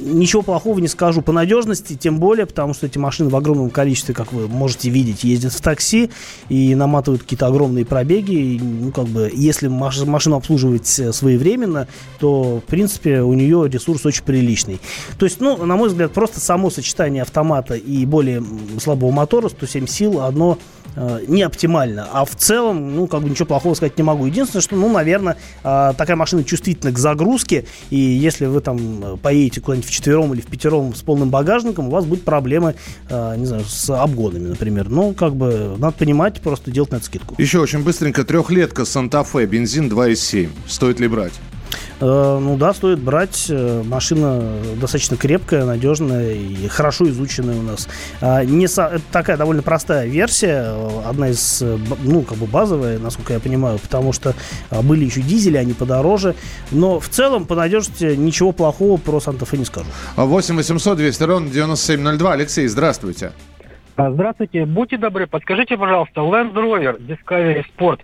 ничего 0.00 0.42
плохого 0.42 0.78
не 0.78 0.88
скажу 0.88 1.22
по 1.22 1.32
надежности, 1.32 1.94
тем 1.94 2.18
более, 2.18 2.46
потому 2.46 2.74
что 2.74 2.86
эти 2.86 2.98
машины 2.98 3.30
в 3.30 3.36
огромном 3.36 3.70
количестве, 3.70 4.14
как 4.14 4.32
вы 4.32 4.48
можете 4.48 4.90
видеть, 4.90 5.24
ездят 5.24 5.52
в 5.52 5.60
такси 5.60 6.10
и 6.48 6.74
наматывают 6.74 7.22
какие-то 7.22 7.46
огромные 7.46 7.84
пробеги. 7.84 8.32
И, 8.32 8.60
ну, 8.60 8.92
как 8.92 9.06
бы, 9.06 9.30
если 9.34 9.68
маш- 9.68 10.04
машину 10.04 10.36
обслуживать 10.36 10.98
э, 10.98 11.12
своевременно, 11.12 11.88
то, 12.18 12.60
в 12.60 12.68
принципе, 12.68 13.20
у 13.20 13.32
нее 13.32 13.68
ресурс 13.68 14.04
очень 14.06 14.24
приличный. 14.24 14.80
То 15.18 15.26
есть, 15.26 15.40
ну, 15.40 15.64
на 15.64 15.76
мой 15.76 15.88
взгляд, 15.88 16.12
просто 16.12 16.40
само 16.40 16.70
сочетание 16.70 17.22
автомата 17.22 17.74
и 17.74 18.04
более 18.06 18.42
слабого 18.80 19.10
мотора, 19.10 19.23
107 19.26 19.86
сил, 19.86 20.20
одно 20.22 20.58
э, 20.96 21.20
не 21.26 21.42
оптимально. 21.42 22.08
А 22.12 22.24
в 22.24 22.34
целом, 22.36 22.94
ну, 22.94 23.06
как 23.06 23.22
бы 23.22 23.30
ничего 23.30 23.46
плохого 23.46 23.74
сказать 23.74 23.96
не 23.98 24.04
могу. 24.04 24.26
Единственное, 24.26 24.62
что, 24.62 24.76
ну, 24.76 24.92
наверное, 24.92 25.36
э, 25.62 25.92
такая 25.96 26.16
машина 26.16 26.44
чувствительна 26.44 26.92
к 26.92 26.98
загрузке, 26.98 27.64
и 27.90 27.96
если 27.96 28.46
вы 28.46 28.60
там 28.60 29.04
э, 29.04 29.16
поедете 29.16 29.60
куда-нибудь 29.60 29.88
в 29.88 29.92
четвером 29.92 30.34
или 30.34 30.40
в 30.40 30.46
пятером 30.46 30.94
с 30.94 31.02
полным 31.02 31.30
багажником, 31.30 31.88
у 31.88 31.90
вас 31.90 32.04
будут 32.04 32.24
проблемы, 32.24 32.74
не 33.10 33.46
знаю, 33.46 33.64
с 33.64 33.90
обгонами, 33.90 34.48
например. 34.48 34.88
Ну, 34.88 35.14
как 35.14 35.34
бы, 35.34 35.76
надо 35.78 35.96
понимать, 35.96 36.40
просто 36.40 36.70
делать 36.70 36.90
на 36.90 36.96
это 36.96 37.04
скидку. 37.04 37.34
Еще 37.38 37.60
очень 37.60 37.82
быстренько. 37.82 38.24
Трехлетка 38.24 38.84
Санта-Фе, 38.84 39.46
бензин 39.46 39.88
2,7. 39.88 40.48
Стоит 40.66 41.00
ли 41.00 41.08
брать? 41.08 41.34
Э, 42.00 42.38
ну 42.40 42.56
да, 42.56 42.74
стоит 42.74 42.98
брать. 42.98 43.46
Э, 43.48 43.82
Машина 43.84 44.42
достаточно 44.80 45.16
крепкая, 45.16 45.64
надежная 45.64 46.32
и 46.32 46.66
хорошо 46.68 47.08
изученная 47.08 47.56
у 47.58 47.62
нас. 47.62 47.88
А, 48.20 48.44
Не 48.44 48.66
со- 48.66 48.86
Это 48.94 49.02
такая 49.12 49.36
довольно 49.36 49.62
простая 49.62 50.06
версия, 50.06 50.64
э, 50.66 51.00
одна 51.08 51.28
из, 51.28 51.62
ну, 52.02 52.22
как 52.22 52.38
бы 52.38 52.46
базовая, 52.46 52.98
насколько 52.98 53.32
я 53.32 53.40
понимаю, 53.40 53.78
потому 53.78 54.12
что 54.12 54.34
а, 54.70 54.82
были 54.82 55.04
еще 55.04 55.20
дизели, 55.22 55.56
они 55.56 55.72
подороже. 55.72 56.34
Но 56.70 56.98
в 57.00 57.08
целом, 57.08 57.46
по 57.46 57.54
надежности, 57.54 58.14
ничего 58.16 58.52
плохого 58.52 58.96
про 58.96 59.20
Санта-Фе 59.20 59.58
не 59.58 59.64
скажу. 59.64 59.86
8 60.16 60.56
800 60.56 60.96
200 60.98 61.22
ровно 61.22 61.48
9702. 61.50 62.32
Алексей, 62.32 62.66
здравствуйте. 62.66 63.32
А, 63.96 64.10
Здравствуйте. 64.10 64.66
Будьте 64.66 64.96
добры, 64.96 65.28
подскажите, 65.28 65.76
пожалуйста, 65.76 66.20
Land 66.22 66.52
Rover 66.54 66.98
Discovery 67.00 67.62
Sport 67.78 68.00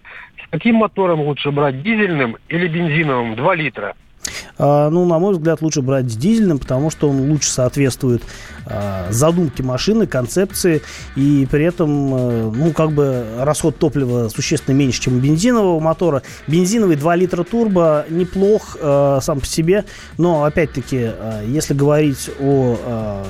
каким 0.50 0.76
мотором 0.76 1.20
лучше 1.20 1.50
брать, 1.50 1.82
дизельным 1.82 2.36
или 2.48 2.68
бензиновым? 2.68 3.36
2 3.36 3.54
литра. 3.54 3.96
А, 4.58 4.90
Ну, 4.90 5.04
на 5.04 5.18
мой 5.18 5.34
взгляд, 5.34 5.62
лучше 5.62 5.82
брать 5.82 6.10
с 6.10 6.16
дизельным, 6.16 6.58
потому 6.58 6.90
что 6.90 7.08
он 7.08 7.30
лучше 7.30 7.50
соответствует 7.50 8.22
а, 8.66 9.06
задумке 9.10 9.62
машины, 9.62 10.06
концепции, 10.06 10.82
и 11.16 11.46
при 11.50 11.64
этом, 11.64 12.14
э, 12.14 12.52
ну, 12.54 12.72
как 12.72 12.92
бы 12.92 13.24
расход 13.38 13.78
топлива 13.78 14.28
существенно 14.28 14.74
меньше, 14.76 15.00
чем 15.00 15.16
у 15.16 15.18
бензинового 15.18 15.80
мотора. 15.80 16.22
Бензиновый 16.46 16.96
2 16.96 17.16
литра 17.16 17.42
турбо 17.42 18.04
неплох 18.08 18.76
э, 18.80 19.18
сам 19.22 19.40
по 19.40 19.46
себе, 19.46 19.84
но, 20.18 20.44
опять-таки, 20.44 21.10
э, 21.12 21.44
если 21.48 21.74
говорить 21.74 22.30
о 22.40 23.24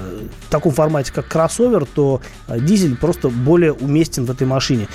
таком 0.50 0.72
формате, 0.72 1.12
как 1.14 1.26
кроссовер, 1.28 1.86
то 1.86 2.20
дизель 2.48 2.96
просто 2.96 3.28
более 3.28 3.72
уместен 3.72 4.24
в 4.24 4.30
этой 4.30 4.46
машине. 4.46 4.88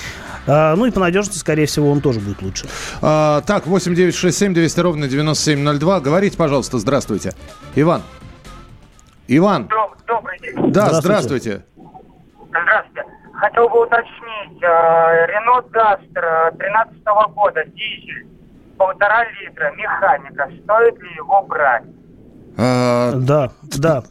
А, 0.48 0.76
Ну 0.76 0.86
и 0.86 0.92
по 0.92 1.00
надежности, 1.00 1.38
скорее 1.38 1.66
всего, 1.66 1.90
он 1.92 2.02
тоже 2.02 2.20
будет 2.20 2.42
лучше. 2.42 2.66
А, 3.02 3.42
так, 3.42 3.68
8 3.68 3.96
9 3.96 4.16
6 4.16 4.38
7 4.38 4.54
200 4.54 4.80
ровно 4.80 5.08
9702. 5.08 5.95
Говорите, 6.00 6.38
пожалуйста, 6.38 6.78
здравствуйте. 6.80 7.32
Иван. 7.76 8.02
Иван. 9.28 9.70
Добрый 10.08 10.40
день. 10.40 10.54
Да, 10.72 10.86
Здравствуйте. 10.88 11.02
здравствуйте. 11.02 11.66
Здравствуйте. 12.50 13.04
Хотел 13.34 13.68
бы 13.70 13.84
уточнить, 13.84 14.62
Рено 14.62 15.62
Дастер 15.74 16.54
13 16.58 17.04
года, 17.34 17.66
дизель, 17.66 18.28
полтора 18.78 19.26
литра, 19.42 19.72
механика, 19.76 20.50
стоит 20.64 20.98
ли 21.02 21.10
его 21.16 21.42
брать? 21.44 21.84
А, 22.58 23.14
Да, 23.16 23.52
да. 23.78 24.04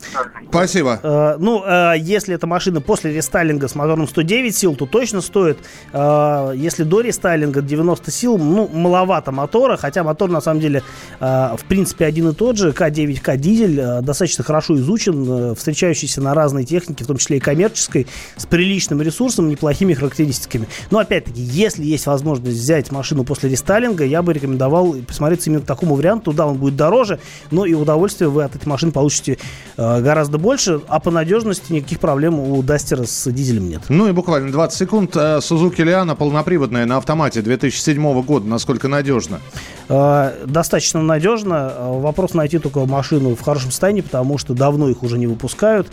Спасибо. 0.51 1.01
Э, 1.03 1.37
Ну, 1.39 1.65
э, 1.65 1.95
если 1.99 2.35
эта 2.35 2.47
машина 2.47 2.81
после 2.81 3.13
рестайлинга 3.13 3.67
с 3.69 3.75
мотором 3.75 4.07
109 4.07 4.55
сил, 4.55 4.77
то 4.77 4.87
точно 4.87 5.21
стоит. 5.21 5.59
Э, 5.93 6.53
Если 6.55 6.85
до 6.85 7.01
рестайлинга 7.01 7.63
90 7.63 8.11
сил, 8.11 8.39
ну, 8.39 8.69
маловато 8.69 9.33
мотора, 9.33 9.77
хотя 9.77 10.05
мотор 10.05 10.31
на 10.31 10.41
самом 10.41 10.61
деле 10.61 10.83
в 11.21 11.61
принципе 11.69 12.05
один 12.05 12.29
и 12.29 12.35
тот 12.35 12.57
же. 12.59 12.71
К9К 12.71 13.37
дизель 13.37 14.03
достаточно 14.03 14.45
хорошо 14.45 14.77
изучен, 14.77 15.55
встречающийся 15.55 16.21
на 16.21 16.35
разной 16.35 16.65
технике, 16.65 17.05
в 17.05 17.07
том 17.07 17.17
числе 17.17 17.39
и 17.39 17.41
коммерческой, 17.41 18.07
с 18.37 18.47
приличным 18.47 19.01
ресурсом, 19.03 19.49
неплохими 19.49 19.95
характеристиками. 19.95 20.69
Но 20.91 20.99
опять-таки, 20.99 21.41
если 21.41 21.85
есть 21.85 22.07
возможность 22.07 22.57
взять 22.57 22.91
машину 22.93 23.25
после 23.25 23.51
рестайлинга, 23.51 24.05
я 24.05 24.23
бы 24.23 24.33
рекомендовал 24.33 24.95
присмотреться 25.07 25.51
именно 25.51 25.63
к 25.63 25.67
такому 25.67 25.95
варианту. 25.95 26.33
Да, 26.33 26.47
он 26.47 26.59
будет 26.59 26.77
дороже, 26.77 27.19
но 27.51 27.65
и 27.65 27.75
удовольствие 27.75 28.29
вы 28.35 28.45
от 28.45 28.55
этой 28.55 28.69
машины 28.69 28.93
получите 28.93 29.39
э, 29.77 30.01
гораздо 30.03 30.37
больше, 30.37 30.81
а 30.89 31.01
по 31.01 31.11
надежности 31.11 31.73
никаких 31.73 32.01
проблем 32.01 32.39
у 32.39 32.63
Дастера 32.63 33.05
с 33.05 33.31
дизелем 33.31 33.69
нет. 33.69 33.83
Ну 33.89 34.09
и 34.09 34.13
буквально 34.13 34.53
20 34.53 34.79
секунд. 34.79 35.17
Э, 35.17 35.41
Сузуки 35.41 35.81
Лиана 35.81 36.15
полноприводная 36.15 36.85
на 36.85 36.99
автомате 36.99 37.41
2007 37.41 38.23
года. 38.23 38.47
Насколько 38.47 38.89
надежно? 38.89 39.41
Э, 39.89 40.45
Достаточно 40.47 41.03
надежно. 41.03 41.73
Э, 41.77 42.01
Вопрос 42.01 42.35
найти 42.35 42.59
только 42.59 42.85
машину 42.87 43.35
в 43.35 43.41
хорошем 43.41 43.71
состоянии, 43.71 44.01
потому 44.01 44.39
что 44.39 44.55
давно 44.55 44.89
их 44.89 45.03
уже 45.03 45.19
не 45.19 45.27
выпускают. 45.27 45.89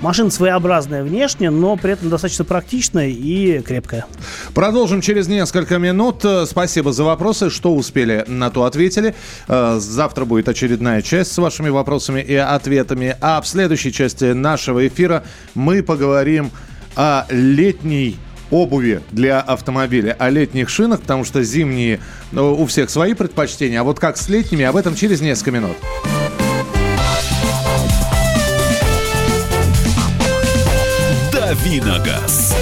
Машина 0.00 0.30
своеобразная 0.30 1.02
внешне, 1.02 1.50
но 1.50 1.76
при 1.76 1.92
этом 1.92 2.08
достаточно 2.08 2.44
практичная 2.44 3.08
и 3.08 3.60
крепкая. 3.60 4.06
Продолжим 4.54 5.00
через 5.00 5.28
несколько 5.28 5.78
минут. 5.78 6.24
Э, 6.24 6.46
Спасибо 6.46 6.92
за 6.92 7.04
вопросы. 7.04 7.50
Что 7.50 7.74
успели, 7.74 8.24
на 8.28 8.50
то 8.50 8.64
ответили. 8.64 9.14
Завтра 9.48 10.24
будет 10.24 10.48
очередная 10.48 11.02
часть 11.02 11.32
с 11.32 11.38
вашими 11.38 11.68
вопросами 11.68 12.20
и 12.20 12.34
ответами. 12.34 13.16
А 13.20 13.40
в 13.40 13.46
следующей 13.46 13.92
части 13.92 14.32
нашего 14.32 14.86
эфира 14.86 15.24
мы 15.54 15.82
поговорим 15.82 16.50
о 16.96 17.24
летней 17.30 18.16
обуви 18.54 19.00
для 19.10 19.40
автомобиля, 19.40 20.14
о 20.18 20.30
летних 20.30 20.68
шинах, 20.68 21.00
потому 21.00 21.24
что 21.24 21.42
зимние 21.42 21.98
ну, 22.30 22.54
у 22.54 22.66
всех 22.66 22.88
свои 22.88 23.14
предпочтения, 23.14 23.80
а 23.80 23.82
вот 23.82 23.98
как 23.98 24.16
с 24.16 24.28
летними, 24.28 24.64
об 24.64 24.76
этом 24.76 24.94
через 24.94 25.20
несколько 25.20 25.50
минут. 25.50 25.76
Давиногаз. 31.32 32.54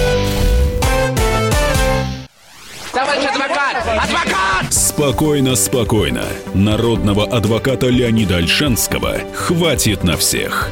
Товарищ 2.91 3.25
адвокат! 3.25 3.77
Адвокат! 3.87 4.73
Спокойно, 4.73 5.55
спокойно. 5.55 6.23
Народного 6.53 7.25
адвоката 7.25 7.87
Леонида 7.87 8.37
Альшанского 8.37 9.17
хватит 9.33 10.03
на 10.03 10.17
всех. 10.17 10.71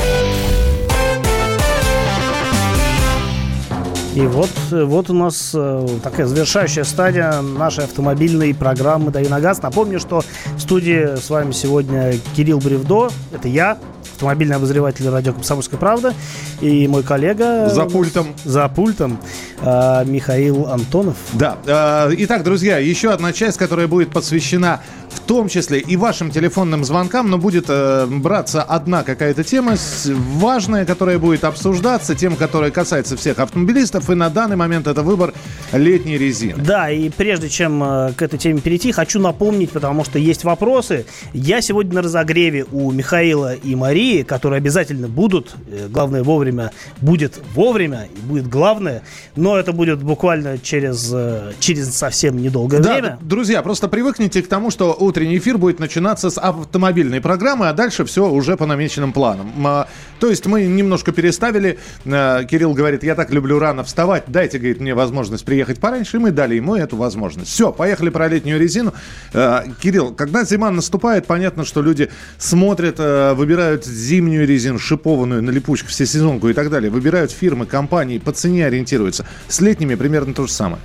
И 4.13 4.21
вот, 4.27 4.49
вот 4.71 5.09
у 5.09 5.13
нас 5.13 5.51
э, 5.53 5.87
такая 6.03 6.25
завершающая 6.25 6.83
стадия 6.83 7.41
нашей 7.41 7.85
автомобильной 7.85 8.53
программы 8.53 9.09
«Дави 9.09 9.29
на 9.29 9.39
газ». 9.39 9.61
Напомню, 9.61 10.01
что 10.01 10.21
в 10.57 10.59
студии 10.59 11.15
с 11.15 11.29
вами 11.29 11.53
сегодня 11.53 12.15
Кирилл 12.35 12.59
Бревдо, 12.59 13.09
это 13.33 13.47
я, 13.47 13.77
автомобильный 14.13 14.57
обозреватель 14.57 15.07
радио 15.07 15.31
«Комсомольская 15.31 15.79
правда», 15.79 16.13
и 16.59 16.89
мой 16.89 17.03
коллега... 17.03 17.69
За 17.69 17.85
пультом. 17.85 18.35
За 18.43 18.67
пультом 18.67 19.17
э, 19.61 20.03
Михаил 20.05 20.67
Антонов. 20.67 21.15
Да. 21.31 21.57
Э, 21.65 22.11
Итак, 22.17 22.43
друзья, 22.43 22.79
еще 22.79 23.11
одна 23.11 23.31
часть, 23.31 23.57
которая 23.57 23.87
будет 23.87 24.11
посвящена 24.11 24.81
в 25.13 25.19
том 25.21 25.47
числе 25.49 25.79
и 25.79 25.95
вашим 25.97 26.31
телефонным 26.31 26.83
звонкам, 26.85 27.29
но 27.29 27.37
будет 27.37 27.65
э, 27.69 28.05
браться 28.07 28.63
одна 28.63 29.03
какая-то 29.03 29.43
тема 29.43 29.75
с- 29.75 30.09
важная, 30.13 30.85
которая 30.85 31.19
будет 31.19 31.43
обсуждаться, 31.43 32.15
тема, 32.15 32.35
которая 32.35 32.71
касается 32.71 33.17
всех 33.17 33.39
автомобилистов, 33.39 34.09
и 34.09 34.15
на 34.15 34.29
данный 34.29 34.55
момент 34.55 34.87
это 34.87 35.03
выбор 35.03 35.33
летней 35.73 36.17
резины. 36.17 36.61
Да, 36.63 36.89
и 36.89 37.09
прежде 37.09 37.49
чем 37.49 37.83
э, 37.83 38.13
к 38.13 38.21
этой 38.21 38.37
теме 38.39 38.59
перейти, 38.61 38.91
хочу 38.91 39.19
напомнить, 39.19 39.71
потому 39.71 40.03
что 40.05 40.19
есть 40.19 40.43
вопросы. 40.43 41.05
Я 41.33 41.61
сегодня 41.61 41.95
на 41.95 42.01
разогреве 42.01 42.65
у 42.71 42.91
Михаила 42.91 43.53
и 43.55 43.75
Марии, 43.75 44.23
которые 44.23 44.57
обязательно 44.57 45.07
будут, 45.07 45.55
э, 45.71 45.87
главное 45.89 46.23
вовремя, 46.23 46.71
будет 47.01 47.39
вовремя, 47.53 48.07
и 48.15 48.19
будет 48.27 48.47
главное, 48.47 49.01
но 49.35 49.57
это 49.57 49.71
будет 49.73 50.01
буквально 50.01 50.57
через, 50.57 51.09
э, 51.13 51.51
через 51.59 51.95
совсем 51.95 52.37
недолгое 52.41 52.79
Да, 52.81 52.93
время. 52.93 53.17
друзья, 53.21 53.61
просто 53.61 53.87
привыкните 53.87 54.41
к 54.41 54.47
тому, 54.47 54.71
что 54.71 54.91
утренний 55.01 55.37
эфир 55.37 55.57
будет 55.57 55.79
начинаться 55.79 56.29
с 56.29 56.39
автомобильной 56.39 57.21
программы, 57.21 57.69
а 57.69 57.73
дальше 57.73 58.05
все 58.05 58.29
уже 58.29 58.57
по 58.57 58.65
намеченным 58.65 59.13
планам. 59.13 59.51
А, 59.65 59.87
То 60.19 60.29
есть 60.29 60.45
мы 60.45 60.63
немножко 60.63 61.11
переставили. 61.11 61.79
Э, 62.05 62.43
Кирилл 62.49 62.73
говорит, 62.73 63.03
я 63.03 63.15
так 63.15 63.31
люблю 63.31 63.59
рано 63.59 63.83
вставать, 63.83 64.23
дайте, 64.27 64.57
говорит, 64.57 64.79
мне 64.79 64.93
возможность 64.93 65.45
приехать 65.45 65.79
пораньше, 65.79 66.17
и 66.17 66.19
мы 66.19 66.31
дали 66.31 66.55
ему 66.55 66.75
эту 66.75 66.95
возможность. 66.97 67.51
Все, 67.51 67.71
поехали 67.71 68.09
про 68.09 68.27
летнюю 68.27 68.59
резину. 68.59 68.93
Э, 69.33 69.63
Кирилл, 69.81 70.13
когда 70.13 70.43
зима 70.43 70.71
наступает, 70.71 71.27
понятно, 71.27 71.65
что 71.65 71.81
люди 71.81 72.09
смотрят, 72.37 72.95
э, 72.99 73.33
выбирают 73.33 73.85
зимнюю 73.85 74.47
резину, 74.47 74.79
шипованную, 74.79 75.43
на 75.43 75.49
липучках, 75.49 75.89
всесезонку 75.89 76.49
и 76.49 76.53
так 76.53 76.69
далее. 76.69 76.91
Выбирают 76.91 77.31
фирмы, 77.31 77.65
компании, 77.65 78.19
по 78.19 78.31
цене 78.31 78.65
ориентируются. 78.65 79.25
С 79.47 79.61
летними 79.61 79.95
примерно 79.95 80.33
то 80.33 80.45
же 80.45 80.51
самое. 80.51 80.81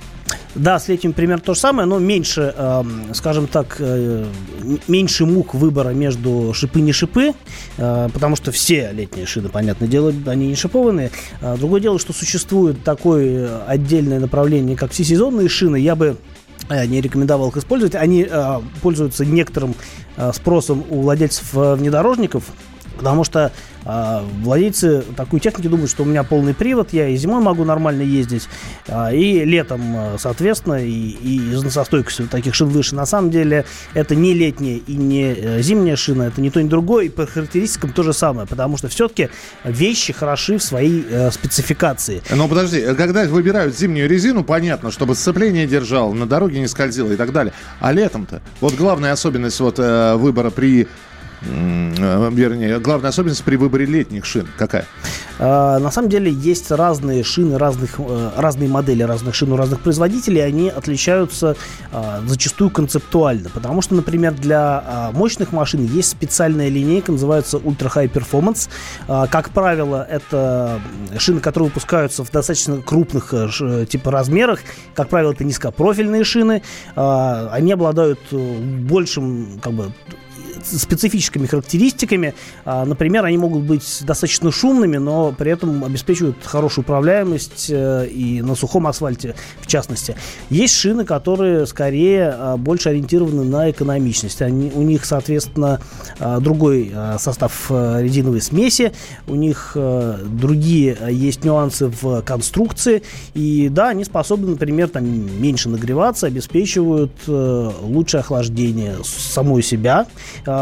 Да, 0.57 0.79
с 0.79 0.87
летним 0.87 1.13
примерно 1.13 1.43
то 1.43 1.53
же 1.53 1.59
самое, 1.59 1.87
но 1.87 1.99
меньше, 1.99 2.53
эм, 2.57 3.13
скажем 3.13 3.45
так, 3.45 3.75
э, 3.77 4.25
меньше 4.87 5.25
мук 5.25 5.53
выбора 5.53 5.89
между 5.89 6.51
шипы 6.55 6.81
не 6.81 6.91
шипы, 6.91 7.33
э, 7.77 8.09
потому 8.11 8.35
что 8.35 8.51
все 8.51 8.89
летние 8.91 9.27
шины, 9.27 9.49
понятное 9.49 9.87
дело, 9.87 10.11
они 10.25 10.47
не 10.47 10.55
шипованные. 10.55 11.11
А 11.41 11.57
Другое 11.57 11.79
дело, 11.79 11.99
что 11.99 12.11
существует 12.11 12.83
такое 12.83 13.65
отдельное 13.67 14.19
направление, 14.19 14.75
как 14.75 14.91
всесезонные 14.91 15.47
шины. 15.47 15.77
Я 15.77 15.95
бы 15.95 16.17
э, 16.69 16.85
не 16.87 17.01
рекомендовал 17.01 17.49
их 17.49 17.57
использовать. 17.57 17.93
Они 17.93 18.27
э, 18.27 18.59
пользуются 18.81 19.25
некоторым 19.25 19.75
э, 20.15 20.31
спросом 20.33 20.83
у 20.89 21.01
владельцев 21.01 21.55
э, 21.55 21.75
внедорожников, 21.75 22.45
потому 22.97 23.23
что 23.23 23.51
э, 23.85 24.21
владельцы 24.41 25.03
такой 25.15 25.39
техники 25.39 25.67
думают, 25.67 25.89
что 25.89 26.03
у 26.03 26.05
меня 26.05 26.23
полный 26.23 26.53
привод, 26.53 26.93
я 26.93 27.07
и 27.07 27.15
зимой 27.15 27.41
могу 27.41 27.63
нормально 27.63 28.01
ездить, 28.01 28.47
а, 28.87 29.13
и 29.13 29.45
летом, 29.45 29.81
э, 29.95 30.15
соответственно, 30.19 30.83
и, 30.83 30.89
и 30.89 31.53
износостойкость 31.53 32.29
таких 32.29 32.55
шин 32.55 32.67
выше. 32.67 32.95
На 32.95 33.05
самом 33.05 33.31
деле 33.31 33.65
это 33.93 34.15
не 34.15 34.33
летняя 34.33 34.77
и 34.77 34.95
не 34.95 35.33
э, 35.33 35.61
зимняя 35.61 35.95
шина, 35.95 36.23
это 36.23 36.41
не 36.41 36.49
то, 36.49 36.61
ни 36.61 36.67
другое, 36.67 37.05
и 37.05 37.09
по 37.09 37.25
характеристикам 37.25 37.93
то 37.93 38.03
же 38.03 38.13
самое, 38.13 38.47
потому 38.47 38.77
что 38.77 38.87
все-таки 38.87 39.29
вещи 39.63 40.13
хороши 40.13 40.57
в 40.57 40.63
своей 40.63 41.05
э, 41.09 41.31
спецификации. 41.31 42.21
Но 42.29 42.47
подожди, 42.47 42.79
э, 42.79 42.95
когда 42.95 43.25
выбирают 43.25 43.77
зимнюю 43.77 44.09
резину, 44.09 44.43
понятно, 44.43 44.91
чтобы 44.91 45.15
сцепление 45.15 45.67
держал, 45.67 46.13
на 46.13 46.25
дороге 46.25 46.59
не 46.59 46.67
скользило 46.67 47.11
и 47.11 47.15
так 47.15 47.31
далее. 47.31 47.53
А 47.79 47.91
летом-то? 47.91 48.41
Вот 48.61 48.73
главная 48.75 49.11
особенность 49.11 49.59
вот 49.59 49.79
э, 49.79 50.15
выбора 50.15 50.49
при... 50.49 50.87
э, 51.41 52.29
Вернее, 52.31 52.79
главная 52.79 53.09
особенность 53.09 53.43
при 53.43 53.55
выборе 53.55 53.85
летних 53.85 54.25
шин 54.25 54.47
какая? 54.57 54.85
А, 55.39 55.79
На 55.79 55.91
самом 55.91 56.09
деле 56.09 56.31
есть 56.31 56.71
разные 56.71 57.23
шины, 57.23 57.57
разных, 57.57 57.95
э, 57.99 58.31
разные 58.35 58.69
модели 58.69 59.03
разных 59.03 59.35
шин 59.35 59.51
у 59.51 59.57
разных 59.57 59.81
производителей, 59.81 60.43
они 60.43 60.69
отличаются 60.69 61.55
а, 61.91 62.21
зачастую 62.25 62.69
концептуально, 62.69 63.49
потому 63.49 63.81
что, 63.81 63.95
например, 63.95 64.33
для 64.33 64.83
а, 64.85 65.11
мощных 65.11 65.51
машин 65.51 65.85
есть 65.85 66.09
специальная 66.09 66.69
линейка, 66.69 67.11
называется 67.11 67.57
Ultra 67.57 67.91
High 67.93 68.11
Performance. 68.11 68.69
Как 69.29 69.49
правило, 69.51 70.05
это 70.09 70.81
шины, 71.17 71.39
которые 71.39 71.69
выпускаются 71.69 72.23
в 72.23 72.31
достаточно 72.31 72.81
крупных 72.81 73.33
э, 73.33 73.85
типа 73.87 74.11
размерах, 74.11 74.59
как 74.95 75.09
правило, 75.09 75.31
это 75.31 75.43
низкопрофильные 75.43 76.23
шины, 76.23 76.61
они 76.95 77.71
обладают 77.71 78.19
большим 78.31 79.59
как 79.61 79.73
бы 79.73 79.91
специфическими 80.63 81.45
характеристиками. 81.47 82.33
А, 82.65 82.85
например, 82.85 83.25
они 83.25 83.37
могут 83.37 83.63
быть 83.63 84.01
достаточно 84.01 84.51
шумными, 84.51 84.97
но 84.97 85.31
при 85.31 85.51
этом 85.51 85.83
обеспечивают 85.83 86.37
хорошую 86.43 86.83
управляемость 86.83 87.67
э, 87.69 88.07
и 88.07 88.41
на 88.41 88.55
сухом 88.55 88.87
асфальте 88.87 89.35
в 89.61 89.67
частности. 89.67 90.15
Есть 90.49 90.75
шины, 90.75 91.05
которые 91.05 91.65
скорее 91.65 92.29
а, 92.29 92.57
больше 92.57 92.89
ориентированы 92.89 93.43
на 93.43 93.69
экономичность. 93.71 94.41
Они, 94.41 94.71
у 94.73 94.81
них, 94.81 95.05
соответственно, 95.05 95.81
а, 96.19 96.39
другой 96.39 96.91
состав 97.19 97.67
э, 97.69 97.99
резиновой 98.01 98.41
смеси, 98.41 98.93
у 99.27 99.35
них 99.35 99.73
э, 99.75 100.19
другие 100.25 100.97
есть 101.09 101.43
нюансы 101.43 101.87
в 101.87 102.21
конструкции. 102.21 103.03
И 103.33 103.69
да, 103.69 103.89
они 103.89 104.03
способны, 104.03 104.51
например, 104.51 104.89
там, 104.89 105.05
меньше 105.05 105.69
нагреваться, 105.69 106.27
обеспечивают 106.27 107.11
лучшее 107.27 108.21
охлаждение 108.21 108.95
самой 109.03 109.63
себя. 109.63 110.07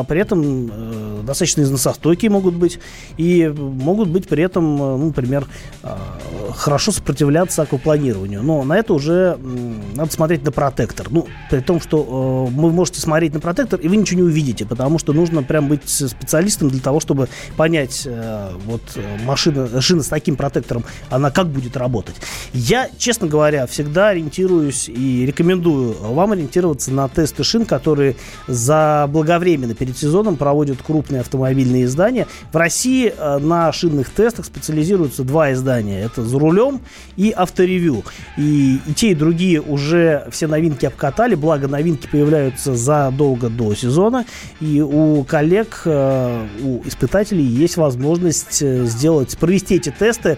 При 0.08 0.20
этом 0.20 1.26
достаточно 1.26 1.62
износостойкие 1.62 2.32
могут 2.32 2.56
быть. 2.56 2.80
И 3.18 3.48
могут 3.48 4.10
быть 4.10 4.28
при 4.28 4.44
этом, 4.44 4.78
ну, 4.78 5.06
например, 5.08 5.48
хорошо 6.56 6.92
сопротивляться 6.92 7.64
аквапланированию. 7.64 8.42
Но 8.44 8.64
на 8.64 8.78
это 8.78 8.94
уже 8.94 9.38
надо 9.96 10.12
смотреть 10.12 10.44
на 10.44 10.52
протектор. 10.52 11.08
Ну, 11.10 11.28
при 11.50 11.60
том, 11.60 11.80
что 11.80 12.50
э, 12.50 12.56
вы 12.56 12.72
можете 12.72 13.00
смотреть 13.02 13.34
на 13.34 13.40
протектор, 13.40 13.80
и 13.80 13.88
вы 13.88 13.98
ничего 13.98 14.22
не 14.22 14.28
увидите, 14.28 14.66
потому 14.66 15.00
что 15.00 15.14
нужно 15.14 15.44
прям 15.44 15.68
быть 15.68 15.88
специалистом 15.88 16.70
для 16.70 16.80
того, 16.80 17.00
чтобы 17.00 17.28
понять, 17.58 18.04
э, 18.06 18.52
вот 18.66 18.82
машина, 19.24 19.82
шина 19.82 20.04
с 20.04 20.08
таким 20.08 20.36
протектором, 20.36 20.84
она 21.10 21.32
как 21.32 21.48
будет 21.48 21.78
работать. 21.78 22.16
Я, 22.54 22.90
честно 22.98 23.28
говоря, 23.28 23.68
всегда 23.68 24.10
ориентируюсь 24.10 24.90
и 24.90 25.26
рекомендую 25.26 25.94
вам 25.94 26.32
ориентироваться 26.32 26.92
на 26.92 27.08
тесты 27.10 27.44
шин, 27.44 27.66
которые 27.66 28.16
заблаговременно 28.48 29.75
перед 29.76 29.98
сезоном 29.98 30.38
проводят 30.38 30.82
крупные 30.82 31.22
автомобильные 31.22 31.86
издания. 31.86 32.28
В 32.52 32.58
России 32.58 33.14
э, 33.16 33.38
на 33.38 33.72
шинных 33.72 34.10
тестах 34.10 34.46
специализируются 34.46 35.24
два 35.24 35.54
издания. 35.54 36.02
Это 36.02 36.24
«За 36.24 36.40
рулем» 36.40 36.82
и 37.16 37.34
«Авторевью». 37.36 38.04
И, 38.38 38.80
и 38.88 38.94
те, 38.94 39.12
и 39.12 39.16
другие 39.16 39.62
уже 39.62 40.28
все 40.32 40.48
новинки 40.48 40.86
обкатали, 40.86 41.36
благо 41.36 41.68
новинки 41.68 42.08
появляются 42.08 42.76
задолго 42.76 43.50
до 43.50 43.76
сезона, 43.76 44.26
и 44.60 44.82
у 44.82 45.24
коллег, 45.24 45.82
э, 45.86 46.48
у 46.64 46.82
испытателей 46.88 47.46
есть 47.46 47.78
возможность 47.78 48.62
э, 48.62 48.86
сделать, 48.86 49.38
провести 49.38 49.76
эти 49.76 49.90
тесты 49.90 50.38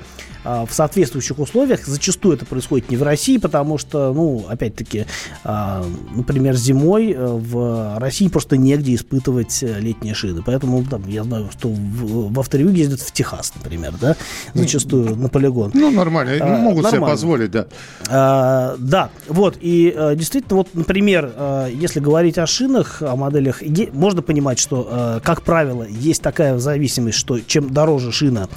а, 0.49 0.65
в 0.65 0.73
соответствующих 0.73 1.39
условиях. 1.39 1.85
Зачастую 1.85 2.37
это 2.37 2.45
происходит 2.45 2.89
не 2.89 2.95
в 2.95 3.03
России, 3.03 3.37
потому 3.37 3.77
что, 3.77 4.13
ну, 4.13 4.45
опять-таки, 4.47 5.05
а, 5.43 5.85
например, 6.15 6.55
зимой 6.55 7.11
э, 7.11 7.25
в 7.25 7.99
России 7.99 8.29
просто 8.29 8.55
негде 8.55 8.95
испытывать 8.95 9.61
э, 9.61 9.81
летние 9.81 10.13
шины. 10.13 10.41
Поэтому 10.45 10.85
там, 10.85 11.05
я 11.09 11.25
знаю, 11.25 11.49
что 11.51 11.67
в, 11.67 12.31
в 12.33 12.39
авторевью 12.39 12.73
ездят 12.73 13.01
в 13.01 13.11
Техас, 13.11 13.51
например, 13.55 13.95
да, 13.99 14.15
зачастую 14.53 15.17
на 15.17 15.27
полигон. 15.27 15.71
Ну, 15.73 15.91
нормально, 15.91 16.37
а, 16.39 16.57
могут 16.59 16.83
нормально. 16.83 16.91
себе 16.91 17.11
позволить, 17.13 17.51
да. 17.51 17.67
А, 18.07 18.77
да, 18.79 19.09
вот, 19.27 19.57
и 19.59 19.93
э, 19.93 20.15
действительно, 20.15 20.55
вот, 20.55 20.73
например, 20.73 21.33
если 21.73 21.99
говорить 21.99 22.37
о 22.37 22.47
шинах, 22.47 23.01
о 23.01 23.17
моделях, 23.17 23.61
можно 23.91 24.21
понимать, 24.21 24.59
что, 24.59 25.19
как 25.25 25.41
правило, 25.41 25.85
есть 25.89 26.21
такая 26.21 26.57
зависимость, 26.57 27.17
что 27.17 27.37
чем 27.41 27.69
дороже 27.73 28.13
шина, 28.13 28.47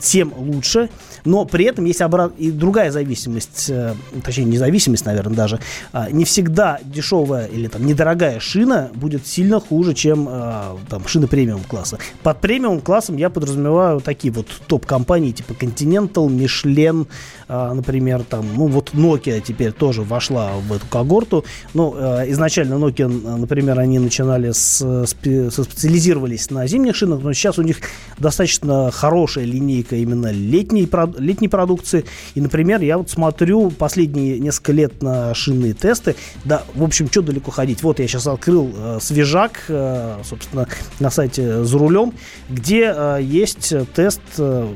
тем 0.00 0.32
лучше. 0.34 0.88
Но 1.24 1.44
при 1.44 1.64
этом 1.64 1.84
есть 1.84 2.00
обрат... 2.00 2.32
и 2.38 2.50
другая 2.50 2.90
зависимость, 2.90 3.66
э, 3.68 3.94
точнее, 4.24 4.44
независимость, 4.44 5.04
наверное, 5.04 5.36
даже. 5.36 5.60
А, 5.92 6.10
не 6.10 6.24
всегда 6.24 6.78
дешевая 6.84 7.46
или 7.46 7.68
там 7.68 7.86
недорогая 7.86 8.40
шина 8.40 8.90
будет 8.94 9.26
сильно 9.26 9.60
хуже, 9.60 9.94
чем 9.94 10.26
а, 10.28 10.76
там, 10.88 11.06
шины 11.06 11.26
премиум 11.26 11.62
класса. 11.64 11.98
Под 12.22 12.40
премиум 12.40 12.80
классом 12.80 13.16
я 13.16 13.30
подразумеваю 13.30 14.00
такие 14.00 14.32
вот 14.32 14.46
топ-компании 14.66 15.32
типа 15.32 15.52
Continental, 15.52 16.28
Michelin, 16.28 17.06
а, 17.48 17.74
например, 17.74 18.22
там, 18.24 18.46
ну 18.54 18.66
вот 18.66 18.90
Nokia 18.92 19.40
теперь 19.40 19.72
тоже 19.72 20.02
вошла 20.02 20.52
в 20.68 20.72
эту 20.72 20.86
когорту. 20.86 21.44
Ну, 21.74 21.94
изначально 22.28 22.74
Nokia, 22.74 23.08
например, 23.08 23.78
они 23.78 23.98
начинали 23.98 24.52
с, 24.52 25.06
специализировались 25.06 26.50
на 26.50 26.66
зимних 26.66 26.96
шинах, 26.96 27.20
но 27.22 27.32
сейчас 27.32 27.58
у 27.58 27.62
них 27.62 27.78
достаточно 28.18 28.90
хорошая 28.90 29.44
линейка 29.44 29.96
именно 29.96 30.30
летней 30.30 30.86
летней 31.18 31.48
продукции. 31.48 32.04
И, 32.34 32.40
например, 32.40 32.80
я 32.80 32.98
вот 32.98 33.10
смотрю 33.10 33.70
последние 33.70 34.38
несколько 34.38 34.72
лет 34.72 35.02
на 35.02 35.34
шинные 35.34 35.74
тесты. 35.74 36.16
Да, 36.44 36.64
в 36.74 36.82
общем, 36.82 37.08
что 37.10 37.22
далеко 37.22 37.50
ходить. 37.50 37.82
Вот 37.82 37.98
я 37.98 38.08
сейчас 38.08 38.26
открыл 38.26 38.70
э, 38.74 38.98
свежак, 39.00 39.64
э, 39.68 40.18
собственно, 40.24 40.66
на 40.98 41.10
сайте 41.10 41.64
«За 41.64 41.78
рулем», 41.78 42.12
где 42.48 42.92
э, 42.94 43.18
есть 43.22 43.72
тест 43.94 44.20
э, 44.38 44.68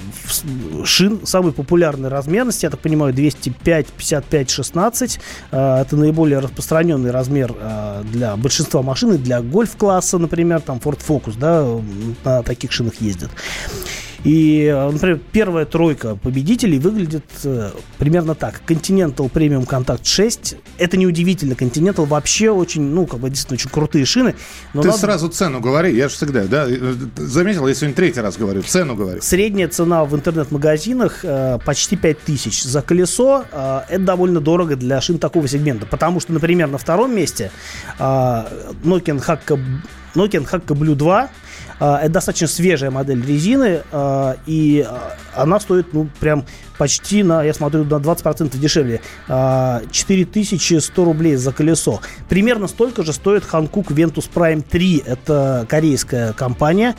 шин 0.85 1.27
самой 1.27 1.53
популярной 1.53 2.09
размерности. 2.09 2.65
Я 2.65 2.71
так 2.71 2.81
понимаю, 2.81 3.13
205, 3.13 3.87
55, 3.87 4.51
16. 4.51 5.21
Э, 5.51 5.81
это 5.81 5.97
наиболее 5.97 6.39
распространенный 6.39 7.11
размер 7.11 7.55
э, 7.59 8.03
для 8.13 8.37
большинства 8.37 8.83
машин, 8.83 9.15
и 9.15 9.19
для 9.19 9.41
гольф-класса, 9.41 10.19
например, 10.19 10.61
там 10.61 10.81
Ford 10.83 11.01
Focus, 11.07 11.35
да, 11.39 11.67
на 12.25 12.43
таких 12.43 12.73
шинах 12.73 13.01
ездят. 13.01 13.31
И, 14.25 14.65
э, 14.65 14.91
например, 14.91 15.21
первая 15.33 15.67
тройка 15.67 16.17
победителей 16.17 16.79
выглядит 16.79 17.25
э, 17.45 17.71
примерно 17.99 18.35
так. 18.35 18.63
Continental 18.67 19.31
Premium 19.31 19.67
Contact 19.67 20.05
6. 20.05 20.57
Это 20.79 20.97
неудивительно. 20.97 21.53
Continental 21.53 22.07
вообще 22.07 22.51
очень, 22.51 22.83
ну, 22.83 23.07
как 23.07 23.21
бы 23.21 23.29
действительно 23.29 23.57
очень 23.57 23.71
крутые 23.71 24.07
шины. 24.07 24.35
Но 24.73 24.81
Ты 24.81 24.89
надо... 24.89 25.01
сразу 25.01 25.29
цену 25.29 25.61
говори. 25.61 25.95
Я 25.95 26.09
же 26.09 26.15
всегда, 26.15 26.45
да, 26.45 26.67
э, 26.67 26.95
заметил, 27.17 27.67
я 27.69 27.75
сегодня 27.75 27.95
третий 27.95 28.21
раз 28.21 28.39
говорю, 28.39 28.63
цену 28.63 28.97
говорю. 28.97 29.21
Средняя 29.21 29.69
цена 29.69 30.07
в 30.07 30.15
интернет-магазинах 30.15 31.21
э, 31.23 31.59
почти 31.65 31.97
5000 31.97 32.63
за 32.63 32.81
колесо. 32.81 33.45
Э, 33.53 33.83
это 33.91 34.05
довольно 34.05 34.41
дорого 34.41 34.77
для 34.77 35.03
шин 35.03 35.19
такого 35.19 35.47
сегмента. 35.49 35.85
Потому 35.85 36.21
что, 36.21 36.33
например, 36.33 36.69
на 36.69 36.79
втором 36.79 37.15
месте 37.15 37.51
э, 37.99 38.03
Nokia 38.03 39.23
Hakka 39.23 39.61
Nokia 40.15 40.47
Hakka 40.47 40.75
Blue 40.75 40.95
2 40.95 41.21
а, 41.21 41.29
это 41.79 42.09
достаточно 42.09 42.47
свежая 42.47 42.91
модель 42.91 43.25
резины, 43.25 43.83
а, 43.93 44.37
и 44.47 44.87
а, 44.87 45.17
она 45.37 45.61
стоит, 45.61 45.93
ну, 45.93 46.09
прям 46.21 46.45
почти 46.79 47.23
на, 47.23 47.45
я 47.45 47.55
смотрю, 47.55 47.85
на 47.85 47.95
20% 47.95 48.59
дешевле. 48.59 49.01
4100 49.29 51.05
рублей 51.05 51.37
за 51.37 51.53
колесо. 51.53 52.01
Примерно 52.29 52.69
столько 52.69 53.03
же 53.03 53.13
стоит 53.13 53.45
Hankook 53.45 53.89
Ventus 53.89 54.29
Prime 54.33 54.63
3. 54.69 55.05
Это 55.07 55.67
корейская 55.69 56.33
компания, 56.33 56.97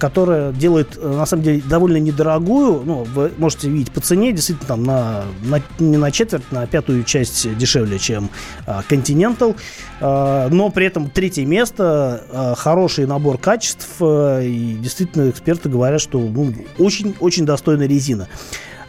которая 0.00 0.52
делает, 0.52 1.02
на 1.02 1.26
самом 1.26 1.44
деле, 1.44 1.62
довольно 1.64 1.98
недорогую, 1.98 2.82
ну, 2.84 3.04
вы 3.04 3.30
можете 3.38 3.68
видеть 3.68 3.92
по 3.92 4.00
цене, 4.00 4.32
действительно, 4.32 4.68
там, 4.68 4.84
на, 4.84 5.24
на, 5.44 5.62
не 5.78 5.96
на 5.96 6.10
четверть, 6.10 6.50
на 6.50 6.66
пятую 6.66 7.04
часть 7.04 7.56
дешевле, 7.56 7.98
чем 7.98 8.30
Continental. 8.66 9.56
Но 10.00 10.70
при 10.70 10.86
этом 10.86 11.10
третье 11.10 11.44
место, 11.44 12.56
хороший 12.58 13.06
набор 13.06 13.38
качеств, 13.38 14.00
и 14.00 14.76
действительно 14.80 15.30
эксперты 15.30 15.68
говорят, 15.68 16.00
что 16.00 16.18
ну, 16.18 16.52
очень-очень 16.78 17.46
достойная 17.72 17.86
резина. 17.86 18.28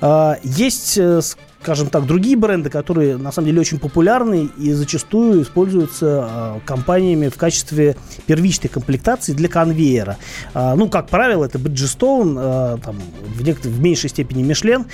А, 0.02 0.38
есть 0.44 0.98
э, 0.98 1.22
скажем 1.64 1.88
так, 1.88 2.06
другие 2.06 2.36
бренды, 2.36 2.70
которые 2.70 3.16
на 3.16 3.32
самом 3.32 3.48
деле 3.48 3.62
очень 3.62 3.80
популярны 3.80 4.50
и 4.58 4.74
зачастую 4.74 5.44
используются 5.44 6.28
э, 6.30 6.60
компаниями 6.66 7.30
в 7.30 7.38
качестве 7.38 7.96
первичной 8.26 8.70
комплектации 8.70 9.32
для 9.32 9.48
конвейера. 9.48 10.18
Э, 10.54 10.74
ну, 10.76 10.90
как 10.90 11.08
правило, 11.08 11.46
это 11.46 11.60
Bridgestone, 11.60 12.76
э, 12.76 12.78
там, 12.84 12.98
в, 13.38 13.42
в 13.42 13.82
меньшей 13.82 14.10
степени 14.10 14.44
Michelin 14.44 14.86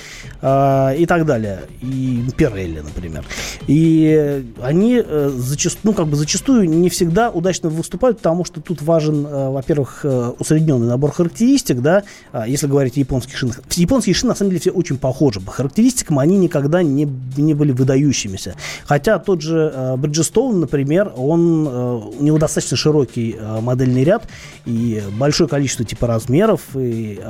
и 0.96 1.06
так 1.06 1.26
далее. 1.26 1.62
И 1.82 2.24
Pirelli, 2.36 2.82
например. 2.82 3.24
И 3.66 4.44
они 4.62 5.02
э, 5.04 5.30
зачастую, 5.34 5.80
ну, 5.82 5.92
как 5.92 6.06
бы 6.06 6.16
зачастую 6.16 6.68
не 6.68 6.88
всегда 6.88 7.30
удачно 7.30 7.68
выступают, 7.68 8.18
потому 8.18 8.44
что 8.44 8.60
тут 8.60 8.82
важен, 8.82 9.26
э, 9.26 9.50
во-первых, 9.50 10.00
э, 10.04 10.32
усредненный 10.38 10.86
набор 10.86 11.12
характеристик, 11.12 11.80
да, 11.80 12.04
если 12.46 12.66
говорить 12.66 12.96
о 12.96 13.00
японских 13.00 13.36
шинах. 13.36 13.60
Японские 13.70 14.14
шины, 14.14 14.30
на 14.30 14.34
самом 14.34 14.50
деле, 14.50 14.60
все 14.60 14.70
очень 14.70 14.98
похожи. 14.98 15.40
По 15.40 15.50
характеристикам 15.50 16.18
они 16.18 16.36
никак 16.36 16.59
никогда 16.60 16.82
не, 16.82 17.08
не 17.36 17.54
были 17.54 17.72
выдающимися. 17.72 18.54
Хотя 18.84 19.18
тот 19.18 19.40
же 19.40 19.72
э, 19.74 19.94
Bridgestone, 19.96 20.56
например, 20.56 21.12
он, 21.16 21.66
э, 21.66 22.00
у 22.18 22.22
него 22.22 22.38
достаточно 22.38 22.76
широкий 22.76 23.36
э, 23.38 23.60
модельный 23.60 24.04
ряд 24.04 24.28
и 24.66 25.02
большое 25.18 25.48
количество 25.48 25.84
типа 25.84 26.06
размеров, 26.06 26.60
и 26.74 27.20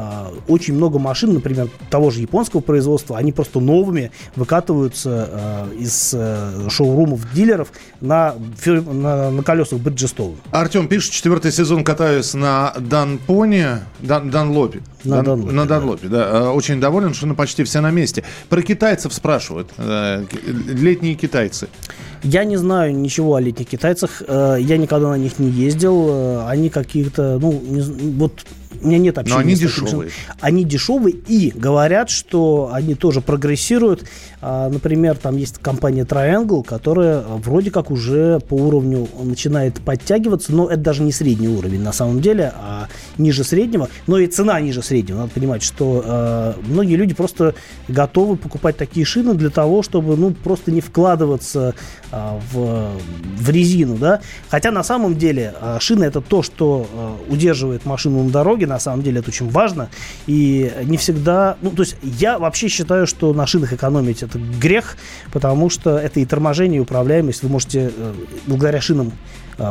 очень 0.48 0.74
много 0.74 0.98
машин, 0.98 1.34
например, 1.34 1.68
того 1.90 2.10
же 2.10 2.20
японского 2.20 2.60
производства, 2.60 3.16
они 3.16 3.32
просто 3.32 3.60
новыми 3.60 4.10
выкатываются 4.36 5.68
из 5.78 6.14
шоурумов 6.68 7.32
дилеров 7.32 7.68
на, 8.00 8.34
на, 8.66 9.30
на 9.30 9.42
колесах 9.42 9.78
Bridgestone. 9.78 10.36
Артем 10.50 10.88
пишет, 10.88 11.12
четвертый 11.12 11.52
сезон 11.52 11.84
катаюсь 11.84 12.34
на 12.34 12.74
Данпоне, 12.78 13.80
Дан, 14.00 14.30
Данлопе. 14.30 14.82
На 15.04 15.16
Да, 15.16 15.22
Данлопе, 15.22 15.52
На 15.52 15.66
Данлопе, 15.66 16.08
да. 16.08 16.28
Э, 16.30 16.48
Очень 16.50 16.80
доволен, 16.80 17.14
что 17.14 17.26
ну, 17.26 17.34
почти 17.34 17.64
все 17.64 17.80
на 17.80 17.90
месте. 17.90 18.22
Про 18.48 18.62
китайцев 18.62 19.12
спрашивают. 19.12 19.68
э, 19.78 20.24
Летние 20.68 21.14
китайцы. 21.14 21.68
Я 22.22 22.44
не 22.44 22.56
знаю 22.56 22.94
ничего 22.96 23.34
о 23.36 23.40
летних 23.40 23.66
китайцах. 23.68 24.22
э, 24.26 24.56
Я 24.60 24.76
никогда 24.76 25.08
на 25.10 25.18
них 25.18 25.38
не 25.38 25.48
ездил. 25.50 26.46
Они 26.46 26.68
какие-то, 26.68 27.38
ну, 27.40 27.52
не 27.64 27.80
вот 28.12 28.32
у 28.82 28.86
меня 28.86 28.98
нет 28.98 29.18
общения. 29.18 29.40
они 29.40 29.56
с 29.56 29.60
такими 29.60 29.84
дешевые. 29.86 30.10
Они 30.40 30.64
дешевые 30.64 31.14
и 31.14 31.52
говорят, 31.54 32.10
что 32.10 32.70
они 32.72 32.94
тоже 32.94 33.20
прогрессируют. 33.20 34.04
А, 34.40 34.68
Например, 34.68 35.16
там 35.16 35.36
есть 35.36 35.58
компания 35.58 36.04
Triangle, 36.04 36.64
которая 36.64 37.20
вроде 37.20 37.70
как 37.70 37.90
уже 37.90 38.40
по 38.40 38.54
уровню 38.54 39.08
начинает 39.22 39.80
подтягиваться, 39.80 40.52
но 40.52 40.68
это 40.68 40.80
даже 40.80 41.02
не 41.02 41.12
средний 41.12 41.48
уровень 41.48 41.82
на 41.82 41.92
самом 41.92 42.20
деле, 42.20 42.52
а 42.56 42.88
ниже 43.18 43.44
среднего. 43.44 43.88
Но 44.06 44.18
и 44.18 44.26
цена 44.26 44.60
ниже 44.60 44.82
среднего. 44.82 45.18
Надо 45.18 45.30
понимать, 45.30 45.62
что 45.62 46.02
э, 46.04 46.54
многие 46.66 46.94
люди 46.94 47.14
просто 47.14 47.54
готовы 47.88 48.36
покупать 48.36 48.76
такие 48.76 49.04
шины 49.04 49.34
для 49.34 49.50
того, 49.50 49.82
чтобы 49.82 50.16
ну 50.16 50.32
просто 50.32 50.70
не 50.70 50.80
вкладываться 50.80 51.74
а, 52.12 52.40
в, 52.52 52.90
в 53.36 53.50
резину, 53.50 53.96
да. 53.96 54.20
Хотя 54.48 54.70
на 54.70 54.82
самом 54.82 55.16
деле 55.16 55.54
а, 55.60 55.78
шина 55.80 56.04
это 56.04 56.20
то, 56.20 56.42
что 56.42 56.86
а, 56.92 57.16
удерживает 57.28 57.84
машину 57.84 58.24
на 58.24 58.30
дороге. 58.30 58.59
На 58.64 58.78
самом 58.78 59.02
деле 59.02 59.20
это 59.20 59.28
очень 59.30 59.48
важно 59.48 59.88
и 60.26 60.72
не 60.84 60.96
всегда. 60.96 61.56
Ну 61.62 61.70
то 61.70 61.82
есть 61.82 61.96
я 62.02 62.38
вообще 62.38 62.68
считаю, 62.68 63.06
что 63.06 63.32
на 63.32 63.46
шинах 63.46 63.72
экономить 63.72 64.22
это 64.22 64.38
грех, 64.38 64.96
потому 65.32 65.70
что 65.70 65.98
это 65.98 66.20
и 66.20 66.24
торможение, 66.24 66.78
и 66.78 66.80
управляемость. 66.80 67.42
Вы 67.42 67.48
можете 67.48 67.92
э, 67.96 68.14
благодаря 68.46 68.80
шинам 68.80 69.12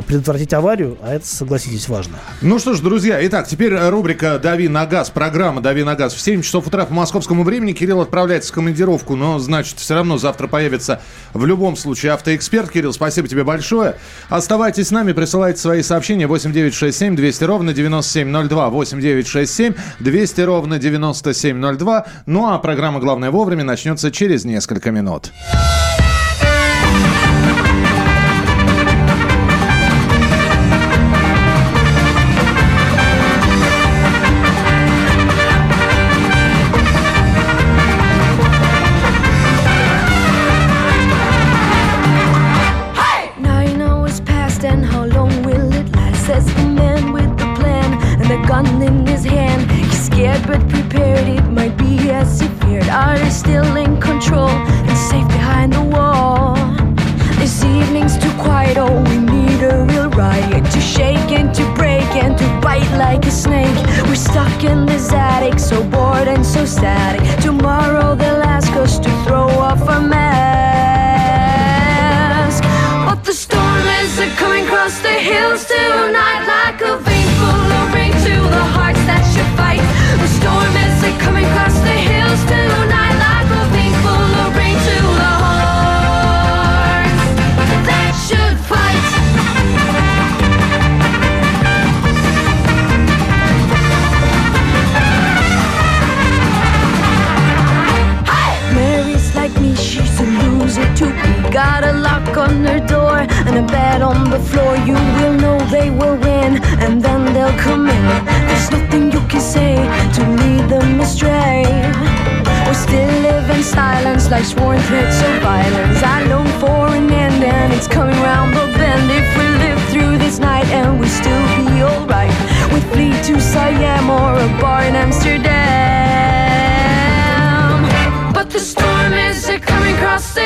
предотвратить 0.07 0.53
аварию, 0.53 0.97
а 1.01 1.13
это, 1.15 1.25
согласитесь, 1.25 1.89
важно. 1.89 2.17
Ну 2.41 2.59
что 2.59 2.73
ж, 2.73 2.79
друзья, 2.79 3.25
итак, 3.25 3.47
теперь 3.47 3.75
рубрика 3.75 4.39
«Дави 4.39 4.67
на 4.67 4.85
газ», 4.85 5.09
программа 5.09 5.61
«Дави 5.61 5.83
на 5.83 5.95
газ». 5.95 6.13
В 6.13 6.21
7 6.21 6.41
часов 6.41 6.67
утра 6.67 6.85
по 6.85 6.93
московскому 6.93 7.43
времени 7.43 7.73
Кирилл 7.73 8.01
отправляется 8.01 8.51
в 8.51 8.55
командировку, 8.55 9.15
но, 9.15 9.39
значит, 9.39 9.79
все 9.79 9.95
равно 9.95 10.17
завтра 10.17 10.47
появится 10.47 11.01
в 11.33 11.45
любом 11.45 11.75
случае 11.75 12.13
автоэксперт. 12.13 12.71
Кирилл, 12.71 12.93
спасибо 12.93 13.27
тебе 13.27 13.43
большое. 13.43 13.95
Оставайтесь 14.29 14.87
с 14.87 14.91
нами, 14.91 15.13
присылайте 15.13 15.59
свои 15.59 15.81
сообщения 15.81 16.27
8967 16.27 17.15
200 17.15 17.43
ровно 17.43 17.73
9702, 17.73 18.69
8967 18.69 19.73
200 19.99 20.41
ровно 20.41 20.77
9702. 20.77 22.05
Ну 22.25 22.47
а 22.47 22.59
программа 22.59 22.99
«Главное 22.99 23.31
вовремя» 23.31 23.63
начнется 23.63 24.11
через 24.11 24.45
несколько 24.45 24.91
минут. 24.91 25.31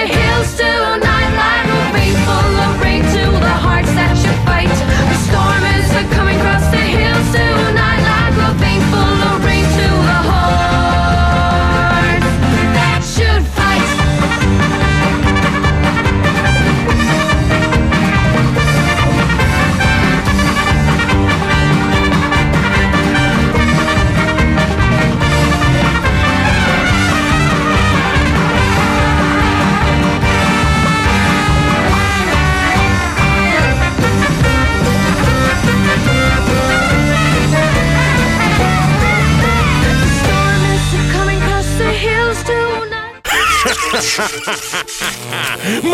hills 0.05 0.55
to 0.57 1.02